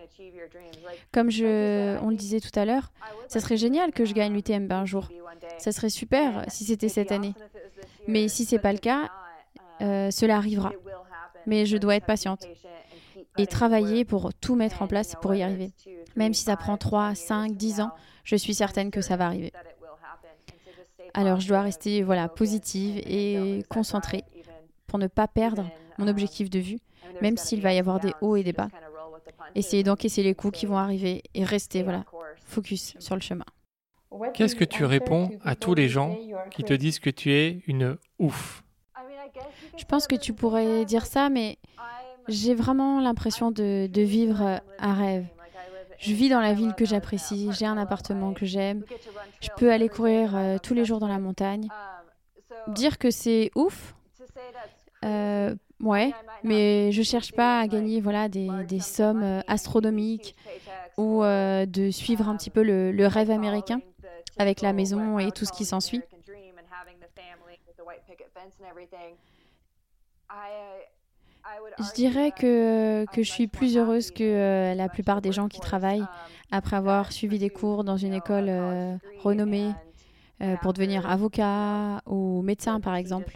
Comme 1.12 1.30
je, 1.30 1.98
on 2.02 2.10
le 2.10 2.16
disait 2.16 2.40
tout 2.40 2.58
à 2.58 2.66
l'heure, 2.66 2.92
ça 3.28 3.40
serait 3.40 3.58
génial 3.58 3.92
que 3.92 4.06
je 4.06 4.14
gagne 4.14 4.34
l'UTMB 4.34 4.72
un 4.72 4.86
jour. 4.86 5.10
Ça 5.58 5.72
serait 5.72 5.90
super 5.90 6.46
si 6.48 6.64
c'était 6.64 6.90
cette 6.90 7.12
année. 7.12 7.34
Mais 8.08 8.28
si 8.28 8.46
c'est 8.46 8.60
pas 8.60 8.74
le 8.74 8.80
cas, 8.80 9.10
euh, 9.82 10.12
cela 10.12 10.38
arrivera. 10.38 10.72
Mais 11.46 11.66
je 11.66 11.78
dois 11.78 11.96
être 11.96 12.06
patiente 12.06 12.48
et 13.38 13.48
travailler 13.48 14.06
pour 14.06 14.34
tout 14.34 14.56
mettre 14.56 14.82
en 14.82 14.88
place 14.88 15.16
pour 15.22 15.34
y 15.36 15.42
arriver. 15.42 15.72
Même 16.16 16.34
si 16.34 16.44
ça 16.44 16.56
prend 16.56 16.78
3, 16.78 17.16
5, 17.16 17.54
10 17.54 17.82
ans, 17.82 17.92
je 18.24 18.36
suis 18.36 18.54
certaine 18.54 18.92
que 18.92 19.02
ça 19.02 19.18
va 19.18 19.26
arriver. 19.26 19.52
Alors 21.14 21.40
je 21.40 21.48
dois 21.48 21.62
rester 21.62 22.02
voilà 22.04 22.28
positive 22.28 22.98
et 23.06 23.64
concentrée 23.70 24.24
pour 24.88 25.00
ne 25.00 25.08
pas 25.08 25.28
perdre 25.28 25.70
mon 25.98 26.08
objectif 26.08 26.50
de 26.50 26.60
vue, 26.60 26.80
même 27.22 27.38
s'il 27.38 27.62
va 27.62 27.74
y 27.74 27.80
avoir 27.80 28.00
des 28.00 28.14
hauts 28.22 28.36
et 28.36 28.44
des 28.44 28.54
bas. 28.54 28.70
Essayer 29.56 29.84
d'encaisser 29.84 30.24
les 30.24 30.34
coups 30.34 30.60
qui 30.60 30.66
vont 30.66 30.78
arriver 30.78 31.24
et 31.34 31.44
rester 31.44 31.84
voilà 31.84 32.04
focus 32.46 32.96
sur 33.00 33.16
le 33.16 33.22
chemin. 33.22 33.46
Qu'est-ce 34.34 34.56
que 34.56 34.64
tu 34.64 34.86
réponds 34.86 35.32
à 35.44 35.56
tous 35.56 35.74
les 35.74 35.90
gens 35.90 36.18
qui 36.52 36.64
te 36.64 36.74
disent 36.74 37.00
que 37.00 37.10
tu 37.10 37.32
es 37.32 37.62
une 37.68 37.98
ouf? 38.20 38.64
Je 39.78 39.86
pense 39.86 40.08
que 40.08 40.16
tu 40.16 40.34
pourrais 40.34 40.86
dire 40.86 41.06
ça, 41.06 41.30
mais 41.30 41.58
j'ai 42.28 42.54
vraiment 42.54 43.00
l'impression 43.00 43.52
de, 43.52 43.88
de 43.88 44.02
vivre 44.02 44.62
un 44.78 44.94
rêve. 44.94 45.26
Je 46.04 46.14
vis 46.14 46.28
dans 46.28 46.42
la 46.42 46.54
ville 46.54 46.74
que 46.74 46.84
j'apprécie, 46.84 47.50
j'ai 47.58 47.66
un 47.66 47.78
appartement 47.78 48.34
que 48.34 48.46
j'aime, 48.46 48.84
je 49.40 49.48
peux 49.56 49.72
aller 49.72 49.88
courir 49.88 50.36
euh, 50.36 50.58
tous 50.62 50.74
les 50.74 50.84
jours 50.84 51.00
dans 51.00 51.08
la 51.08 51.18
montagne. 51.18 51.70
Dire 52.68 52.98
que 52.98 53.10
c'est 53.10 53.52
ouf, 53.56 53.96
euh, 55.06 55.56
ouais, 55.80 56.12
mais 56.44 56.92
je 56.92 57.04
cherche 57.04 57.32
pas 57.32 57.62
à 57.62 57.68
gagner 57.68 58.02
voilà 58.02 58.28
des, 58.28 58.80
sommes 58.82 59.24
euh, 59.24 59.42
astronomiques 59.48 60.36
ou 60.98 61.22
de 61.24 61.90
suivre 61.90 62.28
un 62.28 62.36
petit 62.36 62.50
peu 62.50 62.64
le, 62.64 62.92
le 62.92 63.08
rêve 63.08 63.32
américain 63.32 63.80
avec 64.38 64.60
la 64.60 64.74
maison 64.74 65.20
et 65.20 65.32
tout 65.32 65.46
ce 65.46 65.54
qui 65.54 65.64
s'ensuit. 65.64 66.02
Je 71.80 71.94
dirais 71.94 72.32
que, 72.32 73.06
que 73.12 73.24
je 73.24 73.32
suis 73.32 73.48
plus 73.48 73.78
heureuse 73.78 74.12
que 74.12 74.24
euh, 74.24 74.76
la 74.76 74.90
plupart 74.90 75.22
des 75.22 75.32
gens 75.32 75.48
qui 75.48 75.60
travaillent 75.60 76.06
après 76.52 76.76
avoir 76.76 77.12
suivi 77.12 77.40
des 77.40 77.50
cours 77.50 77.84
dans 77.84 77.98
une 77.98 78.14
école 78.14 78.48
euh, 78.48 78.96
renommée 79.20 79.72
euh, 80.42 80.56
pour 80.58 80.74
devenir 80.74 81.10
avocat 81.10 82.02
ou 82.06 82.42
médecin 82.42 82.80
par 82.80 82.96
exemple. 82.96 83.36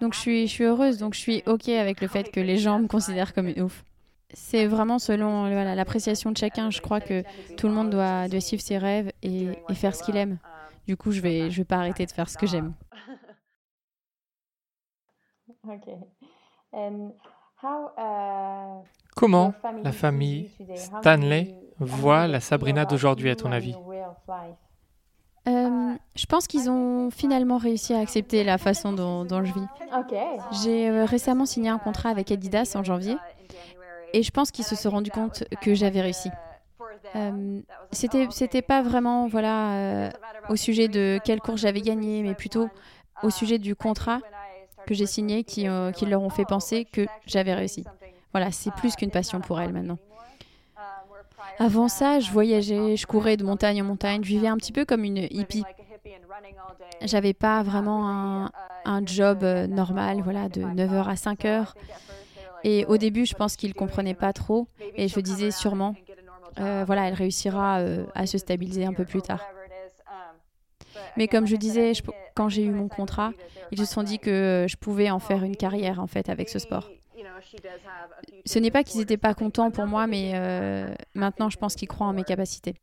Donc 0.00 0.14
je 0.14 0.18
suis, 0.18 0.46
je 0.46 0.52
suis 0.52 0.64
heureuse, 0.64 0.98
donc 0.98 1.14
je 1.14 1.20
suis 1.20 1.42
OK 1.46 1.68
avec 1.68 2.00
le 2.00 2.08
fait 2.08 2.30
que 2.30 2.40
les 2.40 2.58
gens 2.58 2.78
me 2.78 2.88
considèrent 2.88 3.32
comme 3.34 3.48
une 3.48 3.62
ouf. 3.62 3.84
C'est 4.32 4.66
vraiment 4.66 4.98
selon 4.98 5.42
voilà, 5.42 5.74
l'appréciation 5.74 6.30
de 6.30 6.36
chacun. 6.36 6.70
Je 6.70 6.80
crois 6.80 7.00
que 7.00 7.22
tout 7.56 7.68
le 7.68 7.74
monde 7.74 7.90
doit, 7.90 8.28
doit 8.28 8.40
suivre 8.40 8.62
ses 8.62 8.78
rêves 8.78 9.12
et, 9.22 9.48
et 9.68 9.74
faire 9.74 9.94
ce 9.94 10.02
qu'il 10.02 10.16
aime. 10.16 10.38
Du 10.86 10.96
coup, 10.96 11.12
je 11.12 11.20
vais, 11.20 11.50
je 11.50 11.58
vais 11.58 11.64
pas 11.64 11.76
arrêter 11.76 12.06
de 12.06 12.10
faire 12.10 12.28
ce 12.28 12.38
que 12.38 12.46
j'aime. 12.46 12.74
Uh, 17.64 18.82
Comment 19.14 19.54
la 19.84 19.92
famille 19.92 20.50
Stanley 20.74 21.54
voit 21.78 22.26
la 22.26 22.40
Sabrina 22.40 22.84
d'aujourd'hui, 22.84 23.30
à 23.30 23.36
ton 23.36 23.52
avis? 23.52 23.76
Euh, 25.48 25.94
je 26.14 26.26
pense 26.26 26.46
qu'ils 26.46 26.70
ont 26.70 27.10
finalement 27.10 27.58
réussi 27.58 27.94
à 27.94 27.98
accepter 27.98 28.42
la 28.42 28.58
façon 28.58 28.92
dont, 28.92 29.24
dont 29.24 29.44
je 29.44 29.52
vis. 29.52 29.66
J'ai 30.62 30.88
euh, 30.88 31.04
récemment 31.04 31.46
signé 31.46 31.68
un 31.68 31.78
contrat 31.78 32.08
avec 32.08 32.30
Adidas 32.30 32.72
en 32.76 32.82
janvier 32.84 33.16
et 34.12 34.22
je 34.22 34.30
pense 34.30 34.50
qu'ils 34.50 34.64
se 34.64 34.76
sont 34.76 34.90
rendus 34.90 35.10
compte 35.10 35.44
que 35.60 35.74
j'avais 35.74 36.00
réussi. 36.00 36.30
Euh, 37.14 37.60
c'était 37.90 38.62
pas 38.62 38.82
vraiment 38.82 39.28
voilà 39.28 39.72
euh, 39.74 40.10
au 40.48 40.56
sujet 40.56 40.88
de 40.88 41.20
quelle 41.24 41.40
course 41.40 41.60
j'avais 41.60 41.80
gagné, 41.80 42.22
mais 42.22 42.34
plutôt 42.34 42.68
au 43.22 43.30
sujet 43.30 43.58
du 43.58 43.74
contrat 43.76 44.20
que 44.86 44.94
j'ai 44.94 45.06
signé 45.06 45.44
qui, 45.44 45.68
euh, 45.68 45.92
qui 45.92 46.06
leur 46.06 46.22
ont 46.22 46.30
fait 46.30 46.44
penser 46.44 46.84
que 46.84 47.06
j'avais 47.26 47.54
réussi. 47.54 47.84
Voilà, 48.32 48.50
c'est 48.50 48.72
plus 48.72 48.96
qu'une 48.96 49.10
passion 49.10 49.40
pour 49.40 49.60
elles 49.60 49.72
maintenant. 49.72 49.98
Avant 51.58 51.88
ça, 51.88 52.18
je 52.18 52.30
voyageais, 52.30 52.96
je 52.96 53.06
courais 53.06 53.36
de 53.36 53.44
montagne 53.44 53.82
en 53.82 53.84
montagne, 53.84 54.22
je 54.24 54.28
vivais 54.28 54.48
un 54.48 54.56
petit 54.56 54.72
peu 54.72 54.84
comme 54.84 55.04
une 55.04 55.18
hippie. 55.30 55.64
J'avais 57.02 57.34
pas 57.34 57.62
vraiment 57.62 58.08
un, 58.08 58.50
un 58.84 59.04
job 59.04 59.42
euh, 59.42 59.66
normal, 59.66 60.20
voilà, 60.22 60.48
de 60.48 60.62
9h 60.62 61.04
à 61.04 61.14
5h. 61.14 61.74
Et 62.64 62.84
au 62.86 62.96
début, 62.96 63.26
je 63.26 63.34
pense 63.34 63.56
qu'ils 63.56 63.74
comprenaient 63.74 64.14
pas 64.14 64.32
trop. 64.32 64.68
Et 64.96 65.08
je 65.08 65.20
disais 65.20 65.50
sûrement, 65.50 65.94
euh, 66.58 66.84
voilà, 66.86 67.08
elle 67.08 67.14
réussira 67.14 67.78
euh, 67.78 68.04
à 68.14 68.26
se 68.26 68.38
stabiliser 68.38 68.84
un 68.84 68.92
peu 68.92 69.04
plus 69.04 69.22
tard. 69.22 69.44
Mais 71.16 71.28
comme 71.28 71.46
je 71.46 71.56
disais, 71.56 71.92
quand 72.34 72.48
j'ai 72.48 72.64
eu 72.64 72.70
mon 72.70 72.88
contrat, 72.88 73.32
ils 73.70 73.78
se 73.78 73.84
sont 73.84 74.02
dit 74.02 74.18
que 74.18 74.66
je 74.68 74.76
pouvais 74.76 75.10
en 75.10 75.18
faire 75.18 75.42
une 75.44 75.56
carrière 75.56 76.00
en 76.00 76.06
fait 76.06 76.28
avec 76.28 76.48
ce 76.48 76.58
sport. 76.58 76.90
Ce 78.44 78.58
n'est 78.58 78.70
pas 78.70 78.84
qu'ils 78.84 79.00
n'étaient 79.00 79.16
pas 79.16 79.34
contents 79.34 79.70
pour 79.70 79.86
moi, 79.86 80.06
mais 80.06 80.32
euh, 80.34 80.94
maintenant 81.14 81.50
je 81.50 81.58
pense 81.58 81.74
qu'ils 81.74 81.88
croient 81.88 82.06
en 82.06 82.12
mes 82.12 82.24
capacités. 82.24 82.74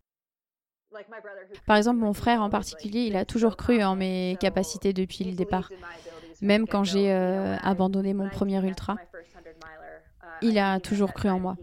Par 1.66 1.78
exemple, 1.78 2.00
mon 2.00 2.14
frère 2.14 2.42
en 2.42 2.50
particulier, 2.50 3.02
il 3.02 3.16
a 3.16 3.26
toujours 3.26 3.58
cru 3.58 3.84
en 3.84 3.96
mes 3.96 4.38
capacités 4.40 4.94
depuis 4.94 5.24
le 5.24 5.34
départ. 5.34 5.70
Même 6.42 6.68
quand 6.68 6.84
j'ai 6.84 7.12
euh, 7.12 7.56
abandonné 7.58 8.14
mon 8.14 8.30
premier 8.30 8.64
ultra, 8.66 8.96
il 10.42 10.58
a 10.60 10.80
toujours 10.80 11.14
cru 11.14 11.30
en 11.30 11.40
moi. 11.40 11.56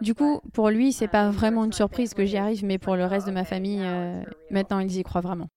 Du 0.00 0.14
coup, 0.14 0.40
pour 0.52 0.70
lui, 0.70 0.92
c'est 0.92 1.08
pas 1.08 1.30
vraiment 1.30 1.64
une 1.64 1.72
surprise 1.72 2.14
que 2.14 2.24
j'y 2.24 2.36
arrive, 2.36 2.64
mais 2.64 2.78
pour 2.78 2.96
le 2.96 3.04
reste 3.06 3.26
de 3.26 3.32
ma 3.32 3.44
famille, 3.44 3.80
euh, 3.82 4.22
maintenant 4.50 4.78
ils 4.78 4.96
y 4.96 5.02
croient 5.02 5.20
vraiment. 5.20 5.48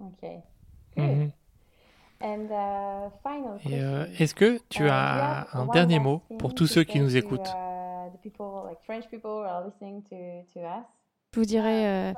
Okay. 0.00 0.38
Mhm. 0.96 1.30
And 2.24 2.46
uh, 2.50 3.68
Et 3.68 3.80
euh, 3.82 4.06
est-ce 4.18 4.34
que 4.34 4.60
tu 4.68 4.84
Uh, 4.84 4.90
as 4.90 5.48
un 5.58 5.66
dernier 5.66 5.98
mot 5.98 6.22
thing 6.28 6.38
pour 6.38 6.54
tous 6.54 6.68
to 6.68 6.74
ceux 6.74 6.84
qui 6.84 7.00
nous 7.00 7.16
écoutent? 7.16 7.48
uh, 7.48 8.10
the 8.12 8.20
people, 8.22 8.62
like 8.68 8.80
French 8.84 9.08
people 9.08 9.30
who 9.30 9.42
are 9.44 9.64
listening 9.64 10.02
to, 10.04 10.16
to 10.54 10.60
us? 10.60 10.84
Je 11.34 11.40
vous 11.40 11.46
dirais, 11.46 11.86
euh, 11.86 12.12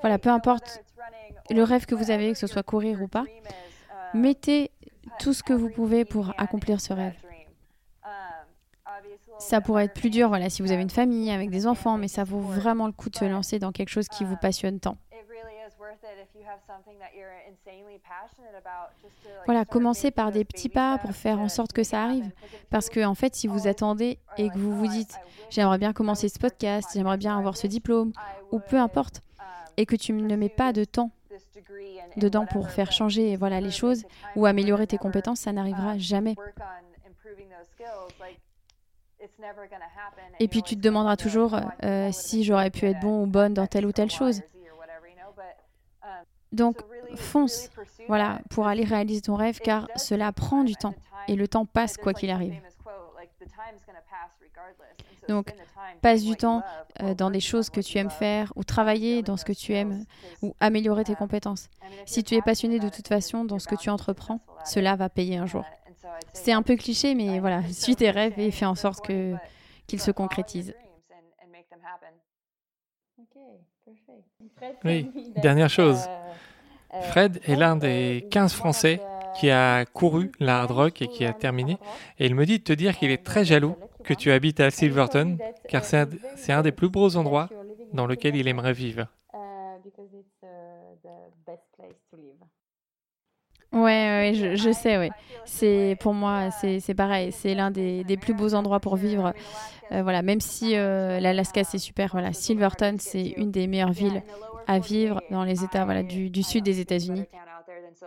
voilà, 0.00 0.18
peu 0.18 0.30
importe 0.30 0.82
le 1.50 1.62
rêve 1.62 1.86
que 1.86 1.94
vous 1.94 2.10
avez, 2.10 2.32
que 2.32 2.38
ce 2.38 2.46
soit 2.48 2.62
courir 2.64 3.00
ou 3.02 3.06
pas, 3.08 3.24
mettez 4.14 4.70
tout 5.18 5.32
ce 5.32 5.42
que 5.42 5.52
vous 5.52 5.70
pouvez 5.70 6.04
pour 6.04 6.32
accomplir 6.38 6.80
ce 6.80 6.92
rêve. 6.92 7.14
Ça 9.38 9.60
pourrait 9.60 9.86
être 9.86 9.94
plus 9.94 10.10
dur 10.10 10.28
voilà, 10.28 10.48
si 10.48 10.62
vous 10.62 10.72
avez 10.72 10.82
une 10.82 10.90
famille 10.90 11.30
avec 11.30 11.50
des 11.50 11.66
enfants, 11.66 11.98
mais 11.98 12.08
ça 12.08 12.24
vaut 12.24 12.40
vraiment 12.40 12.86
le 12.86 12.92
coup 12.92 13.10
de 13.10 13.16
se 13.16 13.24
lancer 13.24 13.58
dans 13.58 13.72
quelque 13.72 13.88
chose 13.88 14.08
qui 14.08 14.24
vous 14.24 14.36
passionne 14.36 14.80
tant. 14.80 14.96
Voilà, 19.46 19.64
commencez 19.64 20.10
par 20.10 20.32
des 20.32 20.44
petits 20.44 20.68
pas 20.68 20.98
pour 20.98 21.12
faire 21.12 21.40
en 21.40 21.48
sorte 21.48 21.72
que 21.72 21.82
ça 21.82 22.02
arrive. 22.02 22.30
Parce 22.70 22.88
que, 22.88 23.04
en 23.04 23.14
fait, 23.14 23.34
si 23.34 23.46
vous 23.46 23.66
attendez 23.66 24.18
et 24.36 24.48
que 24.48 24.58
vous 24.58 24.76
vous 24.76 24.86
dites, 24.86 25.18
j'aimerais 25.50 25.78
bien 25.78 25.92
commencer 25.92 26.28
ce 26.28 26.38
podcast, 26.38 26.90
j'aimerais 26.94 27.16
bien 27.16 27.36
avoir 27.36 27.56
ce 27.56 27.66
diplôme, 27.66 28.12
ou 28.52 28.58
peu 28.58 28.78
importe, 28.78 29.22
et 29.76 29.86
que 29.86 29.96
tu 29.96 30.12
ne 30.12 30.36
mets 30.36 30.48
pas 30.48 30.72
de 30.72 30.84
temps 30.84 31.10
dedans 32.16 32.46
pour 32.46 32.70
faire 32.70 32.92
changer 32.92 33.36
voilà, 33.36 33.60
les 33.60 33.70
choses 33.70 34.04
ou 34.36 34.46
améliorer 34.46 34.86
tes 34.86 34.98
compétences, 34.98 35.40
ça 35.40 35.52
n'arrivera 35.52 35.98
jamais. 35.98 36.34
Et 40.40 40.48
puis 40.48 40.62
tu 40.62 40.76
te 40.76 40.80
demanderas 40.80 41.16
toujours 41.16 41.58
euh, 41.82 42.10
si 42.12 42.44
j'aurais 42.44 42.70
pu 42.70 42.86
être 42.86 43.00
bon 43.00 43.22
ou 43.22 43.26
bonne 43.26 43.54
dans 43.54 43.66
telle 43.66 43.86
ou 43.86 43.92
telle 43.92 44.10
chose. 44.10 44.42
Donc 46.52 46.82
fonce, 47.16 47.70
voilà, 48.06 48.40
pour 48.50 48.66
aller 48.66 48.84
réaliser 48.84 49.22
ton 49.22 49.34
rêve, 49.34 49.58
car 49.58 49.88
cela 49.96 50.32
prend 50.32 50.62
du 50.62 50.76
temps 50.76 50.94
et 51.26 51.34
le 51.34 51.48
temps 51.48 51.66
passe 51.66 51.96
quoi 51.96 52.12
qu'il 52.14 52.30
arrive. 52.30 52.60
Donc, 55.28 55.52
passe 56.02 56.22
du 56.22 56.36
temps 56.36 56.62
euh, 57.02 57.14
dans 57.14 57.30
des 57.30 57.40
choses 57.40 57.70
que 57.70 57.80
tu 57.80 57.98
aimes 57.98 58.10
faire 58.10 58.52
ou 58.56 58.64
travailler 58.64 59.22
dans 59.22 59.36
ce 59.36 59.44
que 59.44 59.52
tu 59.52 59.72
aimes 59.72 60.04
ou 60.42 60.54
améliorer 60.60 61.04
tes 61.04 61.14
compétences. 61.14 61.68
Si 62.06 62.22
tu 62.22 62.34
es 62.34 62.42
passionné 62.42 62.78
de 62.78 62.88
toute 62.88 63.08
façon 63.08 63.44
dans 63.44 63.58
ce 63.58 63.66
que 63.66 63.74
tu 63.74 63.90
entreprends, 63.90 64.40
cela 64.64 64.96
va 64.96 65.08
payer 65.08 65.38
un 65.38 65.46
jour. 65.46 65.64
C'est 66.32 66.52
un 66.52 66.62
peu 66.62 66.76
cliché, 66.76 67.14
mais 67.14 67.40
voilà, 67.40 67.62
suis 67.72 67.96
tes 67.96 68.10
rêves 68.10 68.38
et 68.38 68.50
fais 68.50 68.66
en 68.66 68.74
sorte 68.74 69.04
que, 69.06 69.34
qu'ils 69.86 70.00
se 70.00 70.10
concrétisent. 70.10 70.74
Oui, 74.84 75.10
dernière 75.36 75.70
chose. 75.70 76.06
Fred 77.02 77.40
est 77.44 77.56
l'un 77.56 77.76
des 77.76 78.26
15 78.30 78.52
Français 78.52 79.00
qui 79.34 79.50
a 79.50 79.84
couru 79.84 80.30
la 80.38 80.60
hard 80.60 80.70
rock 80.70 81.02
et 81.02 81.08
qui 81.08 81.24
a 81.24 81.32
terminé. 81.32 81.78
Et 82.18 82.26
il 82.26 82.34
me 82.34 82.46
dit 82.46 82.58
de 82.58 82.64
te 82.64 82.72
dire 82.72 82.96
qu'il 82.96 83.10
est 83.10 83.24
très 83.24 83.44
jaloux 83.44 83.76
que 84.04 84.14
tu 84.14 84.30
habites 84.30 84.60
à 84.60 84.70
Silverton, 84.70 85.38
car 85.68 85.84
c'est 85.84 86.52
un, 86.52 86.62
des 86.62 86.72
plus 86.72 86.88
beaux 86.88 87.16
endroits 87.16 87.48
dans 87.92 88.06
lequel 88.06 88.36
il 88.36 88.48
aimerait 88.48 88.72
vivre. 88.72 89.06
Ouais, 93.72 93.80
ouais 93.80 94.32
je, 94.34 94.72
sais, 94.72 94.98
ouais. 94.98 95.10
C'est 95.44 95.96
pour 96.00 96.14
moi, 96.14 96.50
c'est 96.50 96.94
pareil. 96.94 97.32
C'est 97.32 97.54
l'un 97.54 97.70
des, 97.70 98.04
des, 98.04 98.16
plus 98.16 98.34
beaux 98.34 98.54
endroits 98.54 98.80
pour 98.80 98.96
vivre. 98.96 99.32
Euh, 99.92 100.02
voilà, 100.02 100.22
même 100.22 100.40
si 100.40 100.76
euh, 100.76 101.20
l'Alaska 101.20 101.62
c'est 101.62 101.78
super, 101.78 102.10
voilà, 102.12 102.32
Silverton 102.32 102.96
c'est 102.98 103.34
une 103.36 103.50
des 103.50 103.66
meilleures 103.66 103.92
villes 103.92 104.22
à 104.66 104.78
vivre 104.78 105.20
dans 105.30 105.44
les 105.44 105.62
États, 105.62 105.84
voilà, 105.84 106.02
du, 106.02 106.30
du 106.30 106.42
sud 106.42 106.64
des 106.64 106.80
États-Unis. 106.80 107.26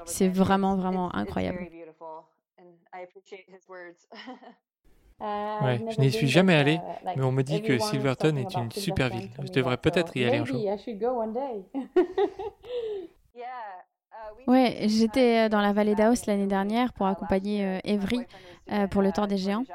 C'est 0.05 0.27
vraiment, 0.27 0.75
vraiment 0.75 1.13
incroyable. 1.15 1.67
Ouais, 5.20 5.84
je 5.89 5.99
n'y 5.99 6.11
suis 6.11 6.28
jamais 6.28 6.53
allé, 6.53 6.80
mais 7.15 7.24
on 7.24 7.32
me 7.32 7.41
dit 7.41 7.61
que 7.61 7.80
Silverton 7.80 8.36
est 8.36 8.55
une 8.55 8.72
super 8.72 9.09
ville. 9.09 9.30
Je 9.41 9.51
devrais 9.51 9.78
peut-être 9.78 10.15
y 10.15 10.26
aller 10.26 10.38
un 10.38 10.45
jour. 10.45 10.63
Ouais, 14.47 14.78
j'étais 14.88 15.45
euh, 15.45 15.49
dans 15.49 15.59
la 15.59 15.74
vallée 15.74 15.93
d'Aos 15.93 16.26
l'année 16.26 16.47
dernière 16.47 16.93
pour 16.93 17.05
accompagner 17.05 17.65
euh, 17.65 17.80
Evry 17.84 18.22
euh, 18.72 18.88
pour 18.88 19.01
le 19.01 19.11
Tour 19.11 19.28
des 19.28 19.38
Géants. 19.38 19.65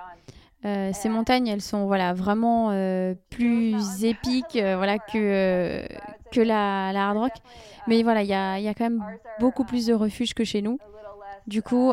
ces 0.64 1.09
montagnes, 1.09 1.49
elles 1.49 1.61
sont 1.61 1.86
voilà 1.86 2.14
vraiment 2.14 2.70
plus 3.30 4.05
épiques 4.05 4.59
voilà 4.59 4.99
que 4.99 5.86
que 6.30 6.40
la, 6.40 6.93
la 6.93 7.09
hard 7.09 7.18
rock, 7.18 7.32
mais 7.86 8.03
voilà 8.03 8.22
il 8.22 8.28
y 8.28 8.34
a, 8.34 8.59
y 8.59 8.68
a, 8.68 8.72
quand 8.72 8.84
même 8.84 9.05
beaucoup 9.38 9.64
plus 9.64 9.86
de 9.86 9.93
refuges 9.93 10.32
que 10.32 10.45
chez 10.45 10.62
nous. 10.62 10.78
Du 11.47 11.62
coup, 11.62 11.93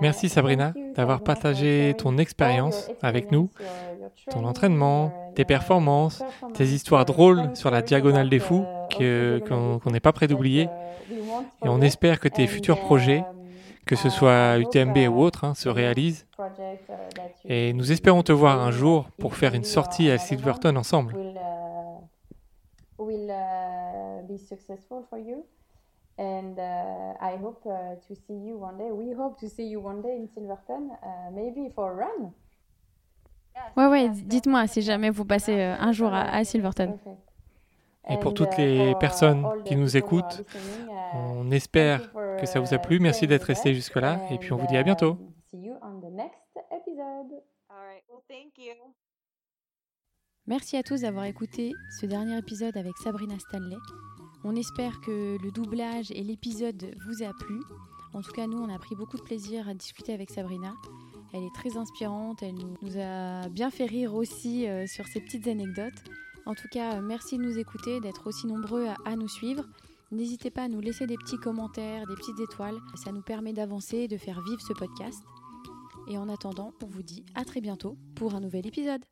Merci 0.00 0.28
Sabrina 0.28 0.72
d'avoir 0.94 1.22
partagé 1.22 1.94
ton 1.98 2.18
expérience 2.18 2.90
avec 3.02 3.32
nous, 3.32 3.50
ton 4.30 4.44
entraînement, 4.44 5.12
tes 5.34 5.44
performances, 5.44 6.22
tes 6.54 6.64
histoires 6.64 7.04
drôles 7.04 7.56
sur 7.56 7.70
la 7.70 7.82
diagonale 7.82 8.28
des 8.28 8.38
fous 8.38 8.64
qu'on 8.96 9.90
n'est 9.90 10.00
pas 10.00 10.12
prêt 10.12 10.28
d'oublier. 10.28 10.68
Et 11.64 11.68
on 11.68 11.80
espère 11.80 12.20
que 12.20 12.28
tes 12.28 12.46
futurs 12.46 12.80
projets, 12.80 13.24
que 13.86 13.96
ce 13.96 14.10
soit 14.10 14.58
UTMB 14.58 15.08
ou 15.08 15.20
autre, 15.20 15.44
hein, 15.44 15.54
se 15.54 15.68
réalisent. 15.68 16.26
Et 17.44 17.72
nous 17.72 17.90
espérons 17.90 18.22
te 18.22 18.32
voir 18.32 18.60
un 18.60 18.70
jour 18.70 19.08
pour 19.18 19.34
faire 19.34 19.54
une 19.54 19.64
sortie 19.64 20.10
à 20.10 20.18
Silverton 20.18 20.76
ensemble. 20.76 21.16
And 26.18 26.58
uh, 26.58 27.14
I 27.20 27.36
hope 27.36 27.64
uh, 27.64 27.96
to 28.06 28.14
see 28.14 28.34
you 28.34 28.58
one 28.58 28.76
day. 28.76 28.90
We 28.90 29.14
hope 29.14 29.38
to 29.40 29.48
see 29.48 29.68
you 29.68 29.80
one 29.80 30.02
day 30.02 30.16
in 30.16 30.28
Silverton, 30.34 30.90
uh, 31.02 31.30
maybe 31.32 31.70
for 31.74 31.92
a 31.92 31.94
run. 31.94 32.32
Ouais, 33.76 33.86
ouais, 33.86 34.08
dites-moi 34.10 34.66
si 34.66 34.82
jamais 34.82 35.10
vous 35.10 35.24
passez 35.24 35.58
euh, 35.58 35.76
un 35.78 35.92
jour 35.92 36.12
à, 36.12 36.22
à 36.22 36.44
Silverton. 36.44 36.98
Et 38.08 38.16
pour 38.18 38.32
toutes 38.32 38.56
les 38.56 38.94
personnes 39.00 39.44
qui 39.64 39.76
nous 39.76 39.96
écoutent, 39.96 40.42
on 41.12 41.50
espère 41.50 42.10
que 42.38 42.46
ça 42.46 42.58
vous 42.58 42.72
a 42.72 42.78
plu. 42.78 43.00
Merci 43.00 43.26
d'être 43.26 43.42
resté 43.44 43.74
jusque-là 43.74 44.20
et 44.30 44.38
puis 44.38 44.52
on 44.52 44.56
vous 44.56 44.66
dit 44.66 44.76
à 44.76 44.82
bientôt. 44.82 45.18
Merci 50.46 50.76
à 50.78 50.82
tous 50.82 51.02
d'avoir 51.02 51.24
écouté 51.24 51.72
ce 52.00 52.06
dernier 52.06 52.38
épisode 52.38 52.76
avec 52.78 52.96
Sabrina 52.96 53.38
Stanley. 53.38 53.76
On 54.44 54.54
espère 54.54 55.00
que 55.00 55.36
le 55.42 55.50
doublage 55.50 56.10
et 56.12 56.22
l'épisode 56.22 56.94
vous 57.06 57.24
a 57.24 57.32
plu. 57.32 57.60
En 58.14 58.22
tout 58.22 58.32
cas, 58.32 58.46
nous, 58.46 58.58
on 58.58 58.72
a 58.72 58.78
pris 58.78 58.94
beaucoup 58.94 59.16
de 59.16 59.22
plaisir 59.22 59.68
à 59.68 59.74
discuter 59.74 60.12
avec 60.12 60.30
Sabrina. 60.30 60.74
Elle 61.32 61.42
est 61.42 61.54
très 61.54 61.76
inspirante, 61.76 62.42
elle 62.42 62.54
nous 62.54 62.98
a 62.98 63.48
bien 63.48 63.70
fait 63.70 63.84
rire 63.84 64.14
aussi 64.14 64.66
euh, 64.66 64.86
sur 64.86 65.06
ses 65.06 65.20
petites 65.20 65.46
anecdotes. 65.46 66.04
En 66.46 66.54
tout 66.54 66.68
cas, 66.70 67.00
merci 67.02 67.36
de 67.36 67.42
nous 67.42 67.58
écouter, 67.58 68.00
d'être 68.00 68.26
aussi 68.26 68.46
nombreux 68.46 68.86
à, 69.04 69.16
nous 69.16 69.28
suivre. 69.28 69.64
N'hésitez 70.10 70.50
pas 70.50 70.62
à 70.62 70.68
nous 70.68 70.80
laisser 70.80 71.06
des 71.06 71.16
petits 71.18 71.36
commentaires, 71.36 72.06
des 72.06 72.14
petites 72.14 72.40
étoiles. 72.40 72.78
Ça 72.94 73.12
nous 73.12 73.20
permet 73.20 73.52
d'avancer 73.52 74.08
de 74.08 74.16
faire 74.16 74.40
vivre 74.40 74.60
ce 74.62 74.72
podcast. 74.72 75.22
Et 76.08 76.16
en 76.16 76.30
attendant, 76.30 76.72
on 76.82 76.86
vous 76.86 77.02
dit 77.02 77.26
à 77.34 77.44
très 77.44 77.60
bientôt 77.60 77.98
pour 78.14 78.34
un 78.34 78.40
nouvel 78.40 78.66
épisode. 78.66 79.04